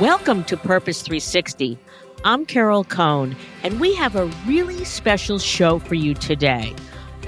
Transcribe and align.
Welcome 0.00 0.44
to 0.44 0.56
Purpose 0.56 1.02
360. 1.02 1.76
I'm 2.24 2.46
Carol 2.46 2.84
Cone, 2.84 3.36
and 3.62 3.78
we 3.78 3.94
have 3.96 4.16
a 4.16 4.24
really 4.46 4.82
special 4.86 5.38
show 5.38 5.78
for 5.78 5.94
you 5.94 6.14
today. 6.14 6.74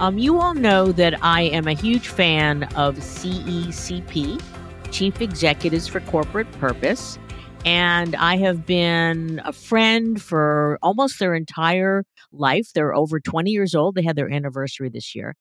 Um, 0.01 0.17
you 0.17 0.41
all 0.41 0.55
know 0.55 0.91
that 0.93 1.23
I 1.23 1.43
am 1.43 1.69
a 1.69 1.75
huge 1.75 2.09
fan 2.09 2.62
of 2.75 2.97
CECP, 2.97 4.43
Chief 4.91 5.20
Executives 5.20 5.87
for 5.87 6.00
Corporate 6.00 6.50
Purpose, 6.53 7.19
and 7.67 8.17
I 8.17 8.39
have 8.39 8.65
been 8.65 9.43
a 9.45 9.53
friend 9.53 10.20
for 10.23 10.78
almost 10.83 11.19
their 11.19 11.34
entire 11.34 12.05
life. 12.33 12.70
They're 12.75 12.95
over 12.95 13.20
20 13.20 13.50
years 13.50 13.75
old. 13.75 13.97
They 13.97 14.03
had 14.03 14.17
their 14.17 14.31
anniversary 14.33 14.89
this 14.89 15.15
year. 15.15 15.37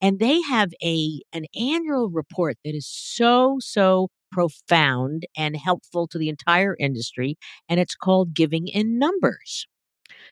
And 0.00 0.20
they 0.20 0.40
have 0.42 0.70
a 0.84 1.20
an 1.32 1.46
annual 1.58 2.10
report 2.10 2.58
that 2.64 2.76
is 2.76 2.86
so 2.86 3.56
so 3.60 4.08
profound 4.30 5.26
and 5.36 5.56
helpful 5.56 6.06
to 6.08 6.18
the 6.18 6.28
entire 6.28 6.76
industry, 6.78 7.36
and 7.68 7.80
it's 7.80 7.94
called 7.94 8.34
Giving 8.34 8.68
in 8.68 8.98
Numbers. 8.98 9.66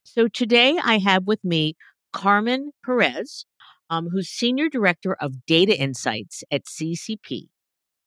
So 0.02 0.28
today 0.28 0.78
I 0.82 0.98
have 0.98 1.26
with 1.26 1.44
me 1.44 1.74
Carmen 2.12 2.72
Perez, 2.84 3.46
um, 3.90 4.08
who's 4.10 4.28
Senior 4.28 4.68
Director 4.68 5.14
of 5.20 5.44
Data 5.46 5.78
Insights 5.78 6.44
at 6.50 6.64
CECP, 6.64 7.48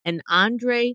and 0.04 0.22
Andre 0.28 0.94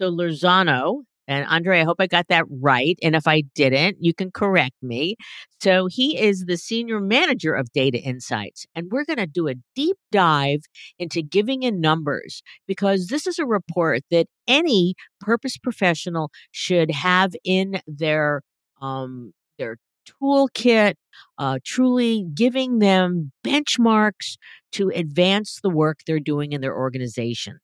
Solorzano, 0.00 1.02
and 1.26 1.46
Andre, 1.46 1.80
I 1.80 1.84
hope 1.84 1.96
I 2.00 2.06
got 2.06 2.28
that 2.28 2.44
right. 2.48 2.98
And 3.02 3.16
if 3.16 3.26
I 3.26 3.42
didn't, 3.54 3.96
you 4.00 4.12
can 4.12 4.30
correct 4.30 4.76
me. 4.82 5.16
So 5.60 5.86
he 5.86 6.18
is 6.18 6.44
the 6.46 6.56
senior 6.56 7.00
manager 7.00 7.54
of 7.54 7.72
data 7.72 7.98
insights. 7.98 8.66
And 8.74 8.90
we're 8.90 9.04
going 9.04 9.18
to 9.18 9.26
do 9.26 9.48
a 9.48 9.54
deep 9.74 9.96
dive 10.12 10.60
into 10.98 11.22
giving 11.22 11.62
in 11.62 11.80
numbers 11.80 12.42
because 12.66 13.06
this 13.06 13.26
is 13.26 13.38
a 13.38 13.46
report 13.46 14.02
that 14.10 14.26
any 14.46 14.94
purpose 15.20 15.56
professional 15.56 16.30
should 16.50 16.90
have 16.90 17.32
in 17.44 17.80
their, 17.86 18.42
um, 18.82 19.32
their 19.58 19.78
toolkit, 20.22 20.94
uh, 21.38 21.58
truly 21.64 22.26
giving 22.34 22.78
them 22.78 23.32
benchmarks 23.46 24.36
to 24.72 24.90
advance 24.90 25.60
the 25.62 25.70
work 25.70 26.00
they're 26.06 26.20
doing 26.20 26.52
in 26.52 26.60
their 26.60 26.76
organization. 26.76 27.58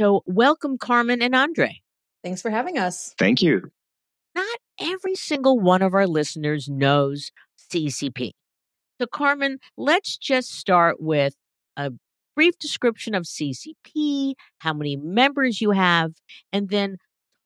So, 0.00 0.22
welcome, 0.26 0.76
Carmen 0.76 1.22
and 1.22 1.36
Andre. 1.36 1.83
Thanks 2.24 2.40
for 2.40 2.50
having 2.50 2.78
us. 2.78 3.14
Thank 3.18 3.42
you. 3.42 3.70
Not 4.34 4.58
every 4.80 5.14
single 5.14 5.60
one 5.60 5.82
of 5.82 5.92
our 5.92 6.06
listeners 6.06 6.68
knows 6.68 7.30
CECP. 7.70 8.30
So, 8.98 9.06
Carmen, 9.06 9.58
let's 9.76 10.16
just 10.16 10.52
start 10.52 11.00
with 11.00 11.34
a 11.76 11.92
brief 12.34 12.58
description 12.58 13.14
of 13.14 13.24
CECP, 13.24 14.32
how 14.58 14.72
many 14.72 14.96
members 14.96 15.60
you 15.60 15.72
have, 15.72 16.12
and 16.50 16.70
then 16.70 16.96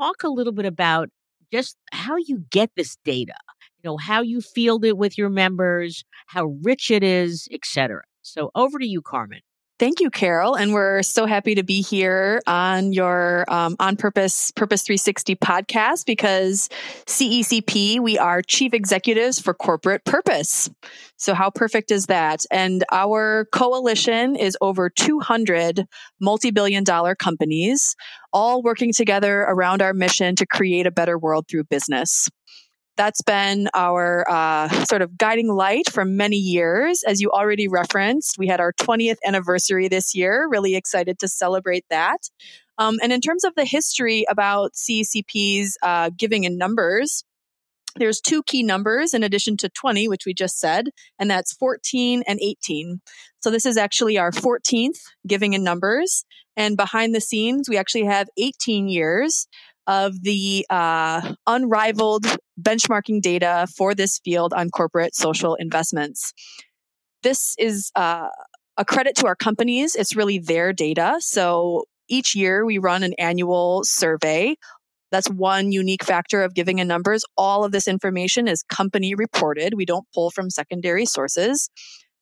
talk 0.01 0.23
a 0.23 0.29
little 0.29 0.53
bit 0.53 0.65
about 0.65 1.09
just 1.53 1.77
how 1.93 2.17
you 2.17 2.45
get 2.51 2.71
this 2.77 2.97
data, 3.05 3.35
you 3.83 3.91
know, 3.91 3.97
how 3.97 4.23
you 4.23 4.41
field 4.41 4.85
it 4.85 4.97
with 4.97 5.19
your 5.19 5.31
members, 5.31 6.05
how 6.29 6.57
rich 6.63 6.91
it 6.91 7.03
is, 7.03 7.49
etc. 7.51 8.03
So 8.23 8.53
over 8.55 8.79
to 8.79 8.87
you, 8.87 9.03
Carmen. 9.03 9.41
Thank 9.79 10.01
you, 10.01 10.11
Carol. 10.11 10.57
And 10.57 10.73
we're 10.73 11.03
so 11.05 11.25
happy 11.25 11.55
to 11.55 11.63
be 11.63 11.83
here 11.83 12.41
on 12.49 12.93
your 12.93 13.45
um, 13.49 13.77
On 13.79 13.97
Purpose 13.97 14.51
Purpose 14.51 14.83
360 14.83 15.37
podcast 15.37 16.05
because 16.05 16.69
CECP, 17.07 18.01
we 18.01 18.19
are 18.19 18.43
chief 18.43 18.75
executives 18.75 19.39
for 19.39 19.55
corporate 19.55 20.05
purpose. 20.05 20.69
So, 21.17 21.33
how 21.33 21.51
perfect 21.51 21.93
is 21.93 22.07
that? 22.07 22.45
And 22.51 22.83
our 22.91 23.47
coalition 23.53 24.35
is 24.35 24.57
over 24.61 24.91
200 24.91 25.87
multi 26.21 26.51
billion 26.51 26.83
dollar 26.83 27.15
companies, 27.15 27.95
all 28.33 28.63
working 28.63 28.93
together 28.93 29.43
around 29.43 29.81
our 29.81 29.95
mission 29.95 30.35
to 30.37 30.47
create 30.47 30.87
a 30.89 30.91
better 30.91 31.17
world 31.17 31.47
through 31.49 31.65
business 31.65 32.29
that's 32.99 33.23
been 33.23 33.69
our 33.75 34.29
uh, 34.29 34.69
sort 34.85 35.03
of 35.03 35.17
guiding 35.17 35.49
light 35.49 35.89
for 35.91 36.05
many 36.05 36.37
years. 36.37 37.05
As 37.05 37.21
you 37.21 37.31
already 37.31 37.69
referenced, 37.69 38.37
we 38.37 38.49
had 38.49 38.61
our 38.61 38.73
20th 38.73 39.19
anniversary 39.25 39.87
this 39.87 40.17
year. 40.17 40.49
Really 40.51 40.75
excited 40.75 41.21
to 41.21 41.29
celebrate 41.29 41.85
that. 41.91 42.29
Um, 42.77 42.99
and 43.01 43.13
in 43.13 43.21
terms 43.21 43.45
of 43.45 43.55
the 43.55 43.65
history 43.65 44.27
about 44.29 44.73
CECP's 44.73 45.79
uh, 45.83 46.11
giving 46.17 46.43
in 46.45 46.59
numbers, 46.59 47.25
there's 47.97 48.21
two 48.21 48.43
key 48.43 48.63
numbers 48.63 49.15
in 49.15 49.23
addition 49.23 49.57
to 49.59 49.69
20, 49.69 50.09
which 50.09 50.27
we 50.27 50.35
just 50.35 50.59
said, 50.59 50.89
and 51.19 51.31
that's 51.31 51.53
14 51.55 52.23
and 52.27 52.39
18. 52.43 53.01
So 53.41 53.51
this 53.51 53.65
is 53.65 53.77
actually 53.77 54.19
our 54.19 54.33
14th 54.33 54.99
giving 55.27 55.53
in 55.53 55.63
numbers. 55.63 56.25
And 56.57 56.77
behind 56.77 57.15
the 57.15 57.21
scenes, 57.21 57.69
we 57.69 57.79
actually 57.79 58.05
have 58.05 58.29
18 58.37 58.89
years 58.89 59.47
of 59.89 60.23
the 60.23 60.67
uh, 60.71 61.35
unrivaled 61.47 62.27
benchmarking 62.61 63.23
data 63.23 63.67
for 63.77 63.95
this 63.95 64.21
field 64.23 64.53
on 64.53 64.71
corporate 64.71 65.17
social 65.17 65.55
investments. 65.55 66.33
This 67.23 67.55
is 67.59 67.91
uh, 67.97 68.29
a 68.77 68.85
credit 68.85 69.17
to 69.17 69.27
our 69.27 69.35
companies. 69.35 69.97
It's 69.97 70.15
really 70.15 70.39
their 70.39 70.73
data. 70.73 71.17
So 71.21 71.85
each 72.09 72.37
year 72.37 72.65
we 72.65 72.79
run 72.79 73.03
an 73.03 73.15
annual 73.19 73.83
survey. 73.83 74.57
That's 75.11 75.29
one 75.31 75.73
unique 75.73 76.05
factor 76.05 76.43
of 76.43 76.55
giving 76.55 76.79
in 76.79 76.87
numbers. 76.87 77.25
All 77.37 77.65
of 77.65 77.73
this 77.73 77.89
information 77.89 78.47
is 78.47 78.63
company 78.65 79.15
reported. 79.15 79.75
We 79.75 79.87
don't 79.87 80.07
pull 80.15 80.31
from 80.31 80.51
secondary 80.51 81.07
sources. 81.07 81.71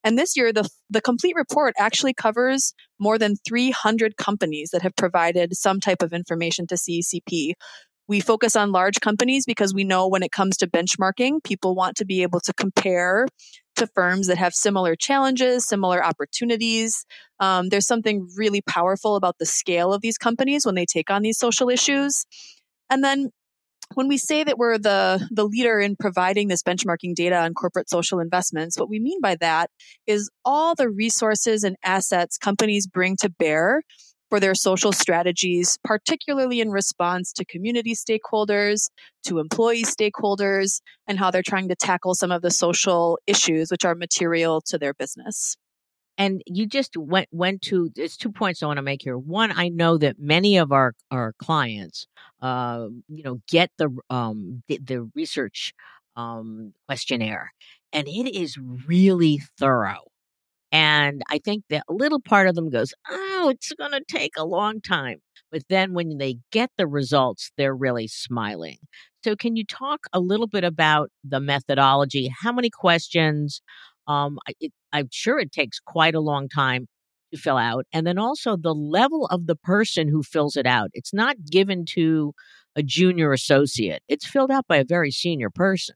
And 0.05 0.17
this 0.17 0.37
year, 0.37 0.53
the, 0.53 0.69
the 0.89 1.01
complete 1.01 1.35
report 1.37 1.75
actually 1.79 2.15
covers 2.15 2.75
more 2.99 3.19
than 3.19 3.37
300 3.47 4.17
companies 4.17 4.71
that 4.73 4.83
have 4.83 4.95
provided 4.97 5.57
some 5.57 5.81
type 5.81 6.03
of 6.03 6.13
information 6.13 6.67
to 6.69 6.77
CECP. 6.77 7.53
We 8.09 8.21
focus 8.21 8.55
on 8.55 8.71
large 8.71 9.01
companies 9.01 9.45
because 9.47 9.75
we 9.75 9.83
know 9.83 10.07
when 10.07 10.23
it 10.23 10.31
comes 10.31 10.57
to 10.59 10.69
benchmarking, 10.69 11.43
people 11.43 11.75
want 11.75 11.97
to 11.97 12.05
be 12.05 12.23
able 12.23 12.39
to 12.41 12.55
compare 12.55 13.27
to 13.77 13.87
firms 13.89 14.29
that 14.29 14.39
have 14.39 14.55
similar 14.55 14.95
challenges, 14.97 15.67
similar 15.67 16.05
opportunities. 16.05 17.05
Um, 17.41 17.69
there's 17.69 17.87
something 17.87 18.29
really 18.37 18.63
powerful 18.63 19.17
about 19.17 19.37
the 19.39 19.47
scale 19.47 19.93
of 19.93 20.03
these 20.03 20.19
companies 20.19 20.65
when 20.65 20.77
they 20.77 20.87
take 20.87 21.11
on 21.11 21.23
these 21.23 21.39
social 21.39 21.69
issues. 21.69 22.27
And 22.89 23.03
then 23.03 23.31
when 23.95 24.09
we 24.09 24.19
say 24.19 24.45
that 24.45 24.59
we're 24.59 24.79
the, 24.79 25.27
the 25.31 25.45
leader 25.45 25.81
in 25.81 25.97
providing 25.97 26.49
this 26.49 26.63
benchmarking 26.63 27.15
data 27.15 27.37
on 27.37 27.55
corporate 27.55 27.89
social 27.89 28.21
investments, 28.21 28.79
what 28.79 28.89
we 28.89 29.01
mean 29.01 29.21
by 29.21 29.37
that 29.37 29.71
is 30.07 30.31
all 30.45 30.75
the 30.75 30.91
resources 30.91 31.65
and 31.65 31.77
assets 31.85 32.37
companies 32.39 32.87
bring 32.87 33.17
to 33.17 33.29
bear 33.29 33.83
for 34.29 34.41
their 34.41 34.55
social 34.55 34.93
strategies, 34.93 35.79
particularly 35.85 36.61
in 36.61 36.71
response 36.71 37.33
to 37.33 37.45
community 37.45 37.95
stakeholders, 37.95 38.91
to 39.25 39.39
employee 39.39 39.85
stakeholders, 39.85 40.81
and 41.07 41.19
how 41.19 41.31
they're 41.31 41.43
trying 41.43 41.69
to 41.69 41.77
tackle 41.77 42.15
some 42.15 42.33
of 42.33 42.43
the 42.43 42.51
social 42.51 43.19
issues 43.27 43.71
which 43.71 43.85
are 43.85 43.95
material 43.95 44.61
to 44.61 44.79
their 44.79 44.95
business 44.95 45.57
and 46.19 46.43
you 46.47 46.67
just 46.67 46.97
went 46.97 47.29
went 47.33 47.63
to 47.63 47.91
there's 47.95 48.17
two 48.17 48.33
points 48.33 48.63
i 48.63 48.67
want 48.67 48.79
to 48.79 48.83
make 48.83 49.03
here 49.03 49.19
one 49.19 49.53
i 49.53 49.69
know 49.69 49.99
that 49.99 50.19
many 50.19 50.57
of 50.57 50.73
our 50.73 50.95
our 51.11 51.33
clients 51.39 52.07
uh 52.43 52.87
you 53.09 53.23
know 53.23 53.41
get 53.49 53.71
the 53.79 53.91
um 54.11 54.63
the, 54.69 54.79
the 54.83 55.11
research 55.15 55.73
um 56.17 56.73
questionnaire 56.87 57.53
and 57.93 58.09
it 58.09 58.35
is 58.35 58.57
really 58.87 59.41
thorough 59.59 60.05
and 60.73 61.23
i 61.31 61.39
think 61.39 61.65
that 61.71 61.85
a 61.89 61.93
little 61.93 62.21
part 62.21 62.49
of 62.49 62.55
them 62.55 62.71
goes 62.71 62.93
oh 63.11 63.49
it's 63.49 63.73
going 63.73 63.93
to 63.93 64.03
take 64.09 64.33
a 64.37 64.45
long 64.45 64.81
time. 64.81 65.19
But 65.53 65.63
then 65.69 65.95
when 65.95 66.19
they 66.19 66.39
get 66.51 66.71
the 66.77 66.87
results, 66.87 67.51
they're 67.57 67.75
really 67.75 68.09
smiling. 68.09 68.79
So, 69.25 69.37
can 69.37 69.57
you 69.57 69.65
talk 69.65 70.07
a 70.13 70.21
little 70.21 70.47
bit 70.47 70.65
about 70.65 71.11
the 71.25 71.41
methodology? 71.41 72.31
How 72.43 72.53
many 72.53 72.71
questions? 72.71 73.61
Um, 74.09 74.39
it, 74.61 74.73
I'm 74.97 75.09
sure 75.13 75.39
it 75.39 75.53
takes 75.53 75.79
quite 75.79 76.15
a 76.15 76.21
long 76.21 76.49
time 76.49 76.87
to 77.33 77.39
fill 77.39 77.57
out. 77.59 77.87
And 77.93 78.07
then 78.07 78.19
also 78.19 78.57
the 78.57 78.75
level 78.75 79.27
of 79.27 79.47
the 79.47 79.57
person 79.57 80.09
who 80.09 80.23
fills 80.23 80.57
it 80.57 80.67
out. 80.67 80.91
It's 80.93 81.13
not 81.13 81.45
given 81.45 81.85
to 81.91 82.33
a 82.75 82.83
junior 82.83 83.33
associate, 83.33 84.03
it's 84.07 84.27
filled 84.27 84.51
out 84.51 84.67
by 84.67 84.77
a 84.77 84.85
very 84.85 85.11
senior 85.11 85.49
person. 85.49 85.95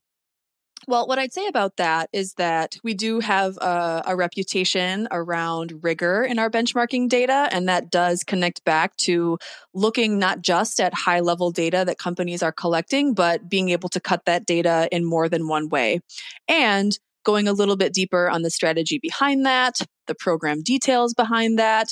Well, 0.88 1.06
what 1.06 1.18
I'd 1.18 1.32
say 1.32 1.46
about 1.46 1.76
that 1.76 2.08
is 2.12 2.34
that 2.34 2.76
we 2.82 2.94
do 2.94 3.20
have 3.20 3.58
a, 3.58 4.02
a, 4.06 4.16
reputation 4.16 5.08
around 5.10 5.80
rigor 5.82 6.22
in 6.22 6.38
our 6.38 6.48
benchmarking 6.48 7.10
data, 7.10 7.50
and 7.52 7.68
that 7.68 7.90
does 7.90 8.24
connect 8.24 8.64
back 8.64 8.96
to 8.98 9.38
looking 9.74 10.18
not 10.18 10.40
just 10.40 10.80
at 10.80 10.94
high 10.94 11.20
level 11.20 11.50
data 11.50 11.84
that 11.86 11.98
companies 11.98 12.42
are 12.42 12.52
collecting, 12.52 13.12
but 13.12 13.48
being 13.48 13.68
able 13.68 13.90
to 13.90 14.00
cut 14.00 14.24
that 14.24 14.46
data 14.46 14.88
in 14.90 15.04
more 15.04 15.28
than 15.28 15.48
one 15.48 15.68
way. 15.68 16.00
And 16.48 16.98
going 17.24 17.48
a 17.48 17.52
little 17.52 17.76
bit 17.76 17.92
deeper 17.92 18.28
on 18.28 18.42
the 18.42 18.50
strategy 18.50 18.98
behind 19.00 19.44
that, 19.46 19.78
the 20.06 20.14
program 20.14 20.62
details 20.62 21.14
behind 21.14 21.58
that. 21.58 21.88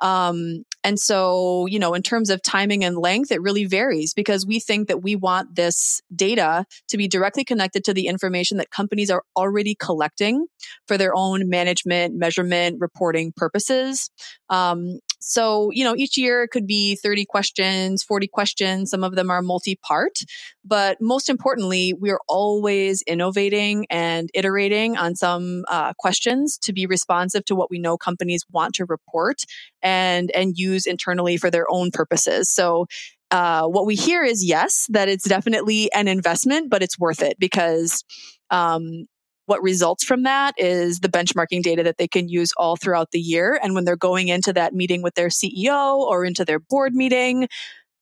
Um, 0.00 0.64
and 0.84 1.00
so, 1.00 1.66
you 1.66 1.78
know, 1.78 1.94
in 1.94 2.02
terms 2.02 2.30
of 2.30 2.42
timing 2.42 2.84
and 2.84 2.96
length, 2.96 3.32
it 3.32 3.40
really 3.40 3.64
varies 3.64 4.12
because 4.14 4.46
we 4.46 4.60
think 4.60 4.88
that 4.88 5.02
we 5.02 5.16
want 5.16 5.56
this 5.56 6.00
data 6.14 6.64
to 6.88 6.96
be 6.96 7.08
directly 7.08 7.44
connected 7.44 7.84
to 7.84 7.94
the 7.94 8.06
information 8.06 8.58
that 8.58 8.70
companies 8.70 9.10
are 9.10 9.22
already 9.36 9.74
collecting 9.74 10.46
for 10.86 10.98
their 10.98 11.12
own 11.14 11.48
management, 11.48 12.14
measurement, 12.14 12.76
reporting 12.78 13.32
purposes. 13.34 14.10
Um, 14.50 15.00
so, 15.18 15.70
you 15.72 15.84
know, 15.84 15.96
each 15.96 16.16
year 16.16 16.42
it 16.44 16.48
could 16.48 16.66
be 16.66 16.96
30 16.96 17.24
questions, 17.24 18.02
40 18.02 18.28
questions. 18.28 18.90
Some 18.90 19.02
of 19.02 19.14
them 19.14 19.30
are 19.30 19.42
multi 19.42 19.78
part. 19.86 20.18
But 20.64 20.98
most 21.00 21.28
importantly, 21.28 21.94
we're 21.94 22.20
always 22.28 23.02
innovating 23.02 23.86
and 23.90 24.30
iterating 24.34 24.96
on 24.96 25.14
some 25.14 25.64
uh, 25.68 25.94
questions 25.98 26.58
to 26.58 26.72
be 26.72 26.86
responsive 26.86 27.44
to 27.46 27.54
what 27.54 27.70
we 27.70 27.78
know 27.78 27.96
companies 27.96 28.44
want 28.50 28.74
to 28.74 28.84
report 28.84 29.42
and, 29.82 30.30
and 30.32 30.56
use 30.56 30.86
internally 30.86 31.36
for 31.36 31.50
their 31.50 31.66
own 31.70 31.90
purposes. 31.92 32.50
So, 32.50 32.86
uh, 33.32 33.66
what 33.66 33.86
we 33.86 33.96
hear 33.96 34.22
is 34.22 34.44
yes, 34.44 34.86
that 34.90 35.08
it's 35.08 35.28
definitely 35.28 35.90
an 35.92 36.06
investment, 36.06 36.70
but 36.70 36.80
it's 36.80 36.96
worth 36.96 37.22
it 37.22 37.36
because 37.40 38.04
um, 38.50 39.06
what 39.46 39.62
results 39.62 40.04
from 40.04 40.24
that 40.24 40.54
is 40.58 41.00
the 41.00 41.08
benchmarking 41.08 41.62
data 41.62 41.82
that 41.82 41.98
they 41.98 42.08
can 42.08 42.28
use 42.28 42.52
all 42.56 42.76
throughout 42.76 43.12
the 43.12 43.20
year. 43.20 43.58
And 43.62 43.74
when 43.74 43.84
they're 43.84 43.96
going 43.96 44.28
into 44.28 44.52
that 44.52 44.74
meeting 44.74 45.02
with 45.02 45.14
their 45.14 45.28
CEO 45.28 45.96
or 45.96 46.24
into 46.24 46.44
their 46.44 46.58
board 46.58 46.94
meeting, 46.94 47.48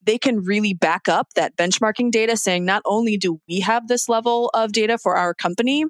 they 0.03 0.19
can 0.19 0.41
really 0.41 0.75
back 0.75 1.09
up 1.09 1.29
that 1.35 1.57
benchmarking 1.57 2.11
data 2.11 2.37
saying 2.37 2.65
not 2.65 2.83
only 2.85 3.17
do 3.17 3.41
we 3.49 3.61
have 3.61 3.89
this 3.89 4.09
level 4.09 4.51
of 4.55 4.73
data 4.73 4.99
for 4.99 5.17
our 5.17 5.35
company, 5.35 5.85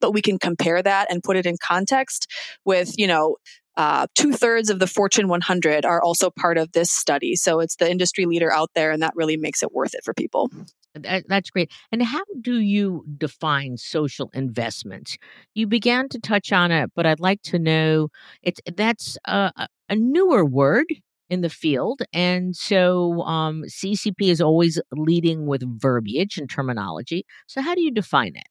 but 0.00 0.12
we 0.12 0.22
can 0.22 0.38
compare 0.38 0.82
that 0.82 1.10
and 1.10 1.22
put 1.22 1.36
it 1.36 1.46
in 1.46 1.56
context 1.62 2.26
with, 2.64 2.98
you 2.98 3.06
know, 3.06 3.36
uh, 3.78 4.08
two 4.16 4.32
thirds 4.32 4.70
of 4.70 4.80
the 4.80 4.88
Fortune 4.88 5.28
100 5.28 5.86
are 5.86 6.02
also 6.02 6.30
part 6.30 6.58
of 6.58 6.72
this 6.72 6.90
study. 6.90 7.36
So 7.36 7.60
it's 7.60 7.76
the 7.76 7.88
industry 7.88 8.26
leader 8.26 8.52
out 8.52 8.70
there, 8.74 8.90
and 8.90 9.00
that 9.02 9.14
really 9.14 9.36
makes 9.36 9.62
it 9.62 9.72
worth 9.72 9.94
it 9.94 10.02
for 10.04 10.12
people. 10.12 10.50
That's 10.94 11.50
great. 11.50 11.70
And 11.92 12.02
how 12.02 12.22
do 12.40 12.58
you 12.58 13.04
define 13.16 13.76
social 13.76 14.30
investments? 14.34 15.16
You 15.54 15.68
began 15.68 16.08
to 16.08 16.18
touch 16.18 16.50
on 16.50 16.72
it, 16.72 16.90
but 16.96 17.06
I'd 17.06 17.20
like 17.20 17.40
to 17.42 17.58
know 17.60 18.08
it's 18.42 18.60
that's 18.74 19.16
a, 19.26 19.68
a 19.88 19.94
newer 19.94 20.44
word 20.44 20.86
in 21.30 21.42
the 21.42 21.50
field, 21.50 22.00
and 22.12 22.56
so 22.56 23.20
um, 23.22 23.62
CECP 23.68 24.22
is 24.22 24.40
always 24.40 24.80
leading 24.90 25.46
with 25.46 25.62
verbiage 25.80 26.36
and 26.36 26.50
terminology. 26.50 27.24
So 27.46 27.60
how 27.60 27.76
do 27.76 27.82
you 27.82 27.92
define 27.92 28.34
it? 28.34 28.48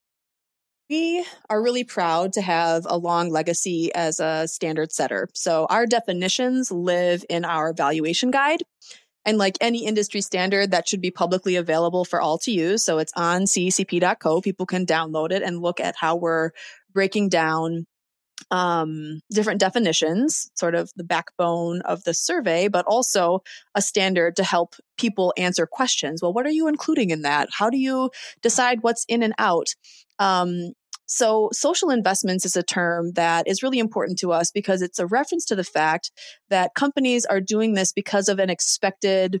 We 0.90 1.24
are 1.50 1.62
really 1.62 1.84
proud 1.84 2.32
to 2.34 2.40
have 2.40 2.86
a 2.88 2.96
long 2.96 3.30
legacy 3.30 3.92
as 3.94 4.20
a 4.20 4.48
standard 4.48 4.90
setter. 4.90 5.28
So 5.34 5.66
our 5.68 5.86
definitions 5.86 6.70
live 6.70 7.24
in 7.28 7.44
our 7.44 7.74
valuation 7.74 8.30
guide. 8.30 8.62
And 9.26 9.36
like 9.36 9.58
any 9.60 9.84
industry 9.84 10.22
standard, 10.22 10.70
that 10.70 10.88
should 10.88 11.02
be 11.02 11.10
publicly 11.10 11.56
available 11.56 12.06
for 12.06 12.22
all 12.22 12.38
to 12.38 12.50
use. 12.50 12.82
So 12.82 12.96
it's 12.96 13.12
on 13.14 13.42
cecp.co. 13.42 14.40
People 14.40 14.64
can 14.64 14.86
download 14.86 15.30
it 15.30 15.42
and 15.42 15.60
look 15.60 15.80
at 15.80 15.96
how 15.96 16.16
we're 16.16 16.52
breaking 16.94 17.28
down 17.28 17.86
um, 18.50 19.20
different 19.30 19.60
definitions, 19.60 20.50
sort 20.54 20.74
of 20.74 20.90
the 20.96 21.04
backbone 21.04 21.82
of 21.82 22.04
the 22.04 22.14
survey, 22.14 22.68
but 22.68 22.86
also 22.86 23.42
a 23.74 23.82
standard 23.82 24.36
to 24.36 24.44
help 24.44 24.74
people 24.96 25.34
answer 25.36 25.66
questions. 25.66 26.22
Well, 26.22 26.32
what 26.32 26.46
are 26.46 26.50
you 26.50 26.68
including 26.68 27.10
in 27.10 27.22
that? 27.22 27.48
How 27.52 27.68
do 27.68 27.76
you 27.76 28.10
decide 28.40 28.78
what's 28.82 29.04
in 29.08 29.22
and 29.22 29.34
out? 29.38 29.68
Um, 30.18 30.72
so, 31.10 31.48
social 31.54 31.88
investments 31.88 32.44
is 32.44 32.54
a 32.54 32.62
term 32.62 33.12
that 33.12 33.48
is 33.48 33.62
really 33.62 33.78
important 33.78 34.18
to 34.18 34.30
us 34.30 34.50
because 34.50 34.82
it's 34.82 34.98
a 34.98 35.06
reference 35.06 35.46
to 35.46 35.56
the 35.56 35.64
fact 35.64 36.10
that 36.50 36.74
companies 36.74 37.24
are 37.24 37.40
doing 37.40 37.72
this 37.72 37.94
because 37.94 38.28
of 38.28 38.38
an 38.38 38.50
expected 38.50 39.40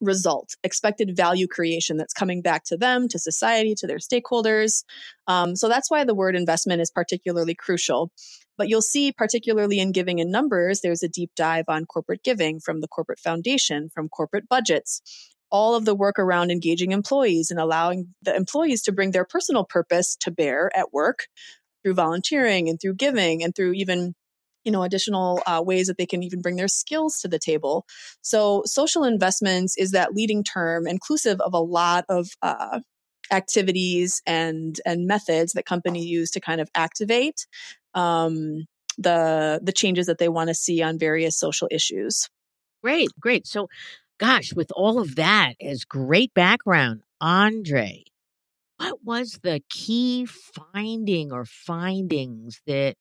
result, 0.00 0.54
expected 0.62 1.16
value 1.16 1.48
creation 1.48 1.96
that's 1.96 2.14
coming 2.14 2.40
back 2.40 2.62
to 2.66 2.76
them, 2.76 3.08
to 3.08 3.18
society, 3.18 3.74
to 3.78 3.86
their 3.88 3.98
stakeholders. 3.98 4.84
Um, 5.26 5.56
so 5.56 5.68
that's 5.68 5.90
why 5.90 6.04
the 6.04 6.14
word 6.14 6.36
investment 6.36 6.80
is 6.80 6.90
particularly 6.92 7.56
crucial. 7.56 8.12
But 8.56 8.68
you'll 8.68 8.80
see, 8.80 9.10
particularly 9.10 9.80
in 9.80 9.90
giving 9.90 10.20
in 10.20 10.30
numbers, 10.30 10.82
there's 10.82 11.02
a 11.02 11.08
deep 11.08 11.32
dive 11.34 11.64
on 11.66 11.84
corporate 11.84 12.22
giving 12.22 12.60
from 12.60 12.80
the 12.80 12.88
corporate 12.88 13.18
foundation, 13.18 13.88
from 13.88 14.08
corporate 14.08 14.48
budgets 14.48 15.02
all 15.52 15.76
of 15.76 15.84
the 15.84 15.94
work 15.94 16.18
around 16.18 16.50
engaging 16.50 16.90
employees 16.92 17.50
and 17.50 17.60
allowing 17.60 18.14
the 18.22 18.34
employees 18.34 18.82
to 18.82 18.92
bring 18.92 19.12
their 19.12 19.26
personal 19.26 19.64
purpose 19.64 20.16
to 20.16 20.30
bear 20.32 20.70
at 20.76 20.92
work 20.92 21.26
through 21.84 21.94
volunteering 21.94 22.68
and 22.68 22.80
through 22.80 22.94
giving 22.94 23.42
and 23.44 23.54
through 23.54 23.72
even 23.74 24.14
you 24.64 24.72
know 24.72 24.82
additional 24.82 25.42
uh, 25.46 25.62
ways 25.64 25.86
that 25.88 25.98
they 25.98 26.06
can 26.06 26.22
even 26.22 26.40
bring 26.40 26.56
their 26.56 26.68
skills 26.68 27.18
to 27.20 27.28
the 27.28 27.38
table. 27.38 27.84
So 28.22 28.62
social 28.64 29.04
investments 29.04 29.76
is 29.76 29.92
that 29.92 30.14
leading 30.14 30.42
term 30.42 30.86
inclusive 30.86 31.40
of 31.40 31.52
a 31.52 31.60
lot 31.60 32.04
of 32.08 32.28
uh, 32.42 32.80
activities 33.30 34.22
and 34.26 34.80
and 34.86 35.06
methods 35.06 35.52
that 35.52 35.66
companies 35.66 36.06
use 36.06 36.30
to 36.32 36.40
kind 36.40 36.60
of 36.60 36.68
activate 36.74 37.46
um, 37.94 38.64
the 38.98 39.60
the 39.62 39.72
changes 39.72 40.06
that 40.06 40.18
they 40.18 40.28
want 40.28 40.48
to 40.48 40.54
see 40.54 40.82
on 40.82 40.98
various 40.98 41.38
social 41.38 41.68
issues. 41.70 42.28
Great 42.82 43.08
great. 43.20 43.46
So 43.46 43.68
gosh, 44.22 44.52
with 44.54 44.70
all 44.76 45.00
of 45.00 45.16
that 45.16 45.54
as 45.60 45.84
great 45.84 46.32
background, 46.32 47.02
Andre, 47.20 48.04
what 48.76 49.02
was 49.02 49.40
the 49.42 49.60
key 49.68 50.26
finding 50.26 51.32
or 51.32 51.44
findings 51.44 52.60
that 52.68 52.94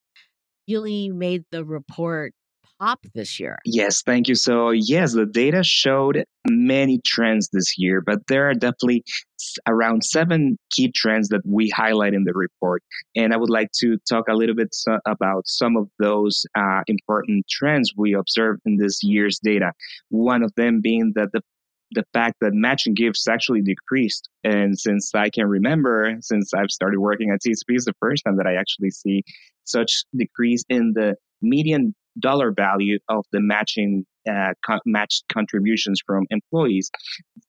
really 0.68 1.10
made 1.10 1.44
the 1.52 1.64
report 1.64 2.34
pop 2.82 3.06
this 3.14 3.40
year? 3.40 3.60
Yes, 3.64 4.02
thank 4.02 4.28
you. 4.28 4.36
So, 4.36 4.72
yes, 4.72 5.14
the 5.14 5.26
data 5.26 5.64
showed 5.64 6.26
many 6.48 7.00
trends 7.06 7.50
this 7.54 7.76
year, 7.78 8.02
but 8.02 8.26
there 8.28 8.50
are 8.50 8.54
definitely 8.54 9.04
around 9.68 10.04
seven 10.04 10.58
key 10.72 10.92
trends 10.92 11.30
that 11.30 11.42
we 11.46 11.70
highlight 11.70 12.14
in 12.14 12.24
the 12.24 12.34
report. 12.34 12.84
And 13.16 13.34
I 13.34 13.38
would 13.38 13.50
like 13.50 13.70
to 13.82 13.98
talk 14.10 14.26
a 14.28 14.34
little 14.34 14.56
bit 14.56 14.76
about 15.06 15.48
some 15.48 15.78
of 15.78 15.90
those 16.00 16.46
uh, 16.56 16.82
important 16.88 17.46
trends 17.48 17.94
we 17.96 18.14
observed 18.14 18.62
in 18.66 18.78
this 18.78 19.04
year's 19.04 19.40
data. 19.40 19.72
One 20.10 20.42
of 20.44 20.52
them 20.56 20.82
being 20.82 21.14
that 21.16 21.30
the 21.34 21.42
the 21.94 22.06
fact 22.14 22.38
that 22.40 22.54
matching 22.54 22.94
gifts 22.94 23.28
actually 23.28 23.62
decreased. 23.62 24.30
And 24.46 24.80
since 24.80 25.12
I 25.14 25.30
can 25.30 25.46
remember, 25.46 26.16
since 26.22 26.54
I've 26.54 26.72
started 26.72 27.02
working 27.02 27.32
at 27.32 27.42
CECP, 27.42 27.76
is 27.76 27.84
the 27.84 27.94
first 28.00 28.24
time 28.24 28.38
that 28.38 28.48
I 28.48 28.56
actually 28.56 28.92
see 28.92 29.24
such 29.66 30.06
decrease 30.16 30.64
in 30.70 30.94
the 30.96 31.16
median 31.42 31.94
dollar 32.20 32.52
value 32.52 33.00
of 33.10 33.26
the 33.32 33.40
matching 33.40 34.06
uh, 34.30 34.54
co- 34.66 34.80
matched 34.86 35.24
contributions 35.34 36.00
from 36.06 36.26
employees. 36.30 36.92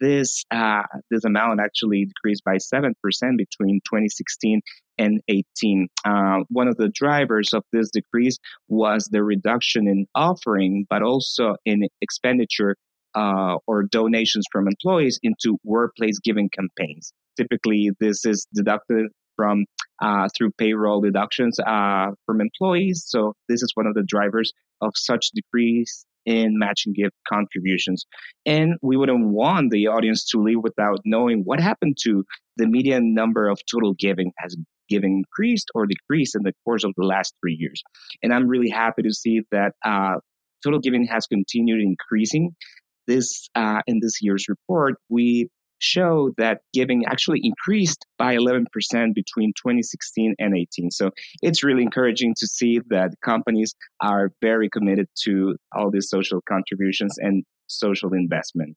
This 0.00 0.44
uh, 0.50 0.82
this 1.10 1.24
amount 1.24 1.60
actually 1.60 2.06
decreased 2.06 2.44
by 2.44 2.58
seven 2.58 2.94
percent 3.02 3.38
between 3.38 3.80
2016 3.84 4.60
and 4.98 5.20
18. 5.28 5.88
Uh, 6.04 6.40
one 6.48 6.68
of 6.68 6.76
the 6.76 6.88
drivers 6.88 7.52
of 7.52 7.64
this 7.72 7.90
decrease 7.90 8.38
was 8.68 9.08
the 9.10 9.22
reduction 9.22 9.88
in 9.88 10.06
offering, 10.14 10.86
but 10.88 11.02
also 11.02 11.56
in 11.64 11.82
expenditure 12.00 12.76
uh, 13.14 13.56
or 13.66 13.84
donations 13.84 14.44
from 14.50 14.66
employees 14.66 15.18
into 15.22 15.58
workplace 15.64 16.18
giving 16.18 16.48
campaigns. 16.50 17.12
Typically, 17.36 17.90
this 18.00 18.24
is 18.24 18.46
deducted 18.54 19.06
from 19.36 19.64
uh, 20.02 20.28
through 20.36 20.50
payroll 20.58 21.00
deductions 21.00 21.58
uh, 21.60 22.08
from 22.26 22.40
employees. 22.40 23.04
So 23.06 23.34
this 23.48 23.62
is 23.62 23.70
one 23.74 23.86
of 23.86 23.94
the 23.94 24.02
drivers 24.02 24.52
of 24.80 24.92
such 24.96 25.28
decrease 25.34 26.04
in 26.26 26.58
matching 26.58 26.92
gift 26.92 27.14
contributions. 27.28 28.04
And 28.44 28.74
we 28.82 28.96
wouldn't 28.96 29.28
want 29.28 29.70
the 29.70 29.88
audience 29.88 30.28
to 30.30 30.42
leave 30.42 30.58
without 30.62 30.98
knowing 31.04 31.42
what 31.44 31.60
happened 31.60 31.96
to 32.02 32.24
the 32.56 32.66
median 32.66 33.14
number 33.14 33.48
of 33.48 33.60
total 33.70 33.94
giving 33.94 34.32
has 34.38 34.56
giving 34.88 35.18
increased 35.24 35.70
or 35.74 35.86
decreased 35.86 36.34
in 36.34 36.42
the 36.42 36.52
course 36.64 36.84
of 36.84 36.92
the 36.96 37.04
last 37.04 37.34
three 37.40 37.56
years. 37.58 37.82
And 38.22 38.32
I'm 38.32 38.46
really 38.46 38.70
happy 38.70 39.02
to 39.02 39.12
see 39.12 39.42
that 39.50 39.72
uh, 39.84 40.16
total 40.62 40.80
giving 40.80 41.06
has 41.06 41.26
continued 41.26 41.80
increasing. 41.80 42.54
This 43.06 43.48
uh, 43.54 43.80
in 43.86 44.00
this 44.00 44.18
year's 44.20 44.46
report, 44.48 44.94
we 45.08 45.48
show 45.82 46.30
that 46.38 46.60
giving 46.72 47.04
actually 47.06 47.40
increased 47.42 48.06
by 48.18 48.36
11% 48.36 48.66
between 49.14 49.52
2016 49.56 50.34
and 50.38 50.56
18. 50.56 50.90
So 50.90 51.10
it's 51.42 51.64
really 51.64 51.82
encouraging 51.82 52.34
to 52.38 52.46
see 52.46 52.80
that 52.88 53.10
companies 53.24 53.74
are 54.00 54.30
very 54.40 54.70
committed 54.70 55.08
to 55.24 55.56
all 55.74 55.90
these 55.90 56.08
social 56.08 56.40
contributions 56.48 57.16
and 57.18 57.44
social 57.66 58.12
investment. 58.14 58.76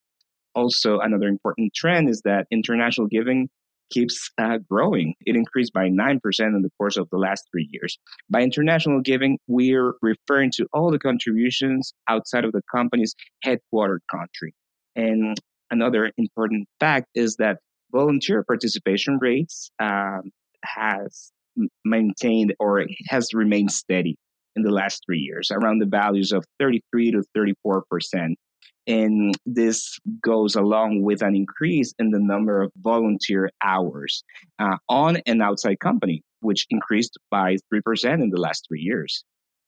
Also, 0.56 1.00
another 1.00 1.28
important 1.28 1.74
trend 1.76 2.10
is 2.10 2.22
that 2.24 2.48
international 2.52 3.08
giving 3.08 3.50
keeps 3.92 4.32
uh, 4.40 4.58
growing. 4.70 5.14
It 5.26 5.36
increased 5.36 5.74
by 5.74 5.90
9% 5.90 6.20
in 6.40 6.62
the 6.62 6.72
course 6.78 6.98
of 6.98 7.08
the 7.12 7.18
last 7.18 7.46
three 7.52 7.70
years. 7.72 8.00
By 8.30 8.42
international 8.42 9.02
giving, 9.02 9.38
we're 9.48 9.94
referring 10.02 10.52
to 10.56 10.66
all 10.74 10.90
the 10.92 10.98
contributions 10.98 11.94
outside 12.10 12.46
of 12.46 12.52
the 12.52 12.64
company's 12.74 13.14
headquartered 13.46 14.00
country. 14.10 14.56
And 14.96 15.38
another 15.72 16.12
important 16.18 16.68
fact 16.80 17.08
is 17.16 17.36
that 17.38 17.58
volunteer 17.92 18.44
participation 18.44 19.18
rates 19.22 19.70
um, 19.80 20.32
has 20.64 21.32
maintained 21.84 22.54
or 22.60 22.86
has 23.08 23.34
remained 23.34 23.72
steady 23.72 24.18
in 24.56 24.64
the 24.64 24.72
last 24.72 25.04
three 25.06 25.20
years 25.20 25.52
around 25.52 25.80
the 25.80 25.86
values 25.86 26.32
of 26.32 26.44
33 26.60 27.12
to 27.12 27.24
34 27.34 27.84
percent 27.90 28.38
and 28.88 29.36
this 29.46 29.98
goes 30.22 30.56
along 30.56 31.02
with 31.02 31.22
an 31.22 31.36
increase 31.36 31.94
in 31.98 32.12
the 32.12 32.20
number 32.20 32.62
of 32.62 32.72
volunteer 32.78 33.50
hours 33.64 34.24
uh, 34.60 34.78
on 34.90 35.18
and 35.26 35.42
outside 35.42 35.80
company, 35.80 36.22
which 36.42 36.68
increased 36.70 37.18
by 37.32 37.58
3% 37.74 38.22
in 38.22 38.30
the 38.30 38.40
last 38.40 38.66
three 38.68 38.82
years. 38.82 39.24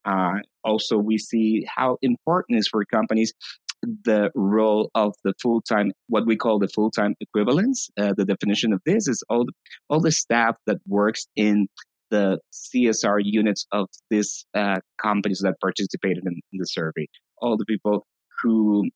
Uh, 0.06 0.36
also, 0.64 0.98
we 0.98 1.18
see 1.18 1.66
how 1.68 1.98
important 2.02 2.60
is 2.60 2.68
for 2.68 2.86
companies 2.86 3.34
the 3.82 4.32
role 4.36 4.90
of 4.96 5.14
the 5.24 5.34
full 5.42 5.62
time, 5.62 5.92
what 6.08 6.26
we 6.26 6.36
call 6.36 6.60
the 6.60 6.68
full 6.68 6.92
time 6.92 7.16
equivalents. 7.20 7.90
Uh, 8.00 8.14
the 8.16 8.26
definition 8.26 8.74
of 8.74 8.82
this 8.86 9.08
is 9.08 9.24
all 9.30 9.46
the, 9.46 9.54
all 9.90 10.00
the 10.00 10.12
staff 10.12 10.56
that 10.66 10.78
works 10.88 11.28
in 11.36 11.68
the 12.10 12.40
CSR 12.54 13.20
units 13.24 13.66
of 13.72 13.88
these 14.10 14.46
uh, 14.54 14.80
companies 15.02 15.40
that 15.44 15.56
participated 15.62 16.24
in, 16.26 16.34
in, 16.54 16.60
the 16.60 16.66
survey. 16.66 17.08
All 17.42 17.58
the 17.58 17.66
people 17.66 18.06
who 18.42 18.90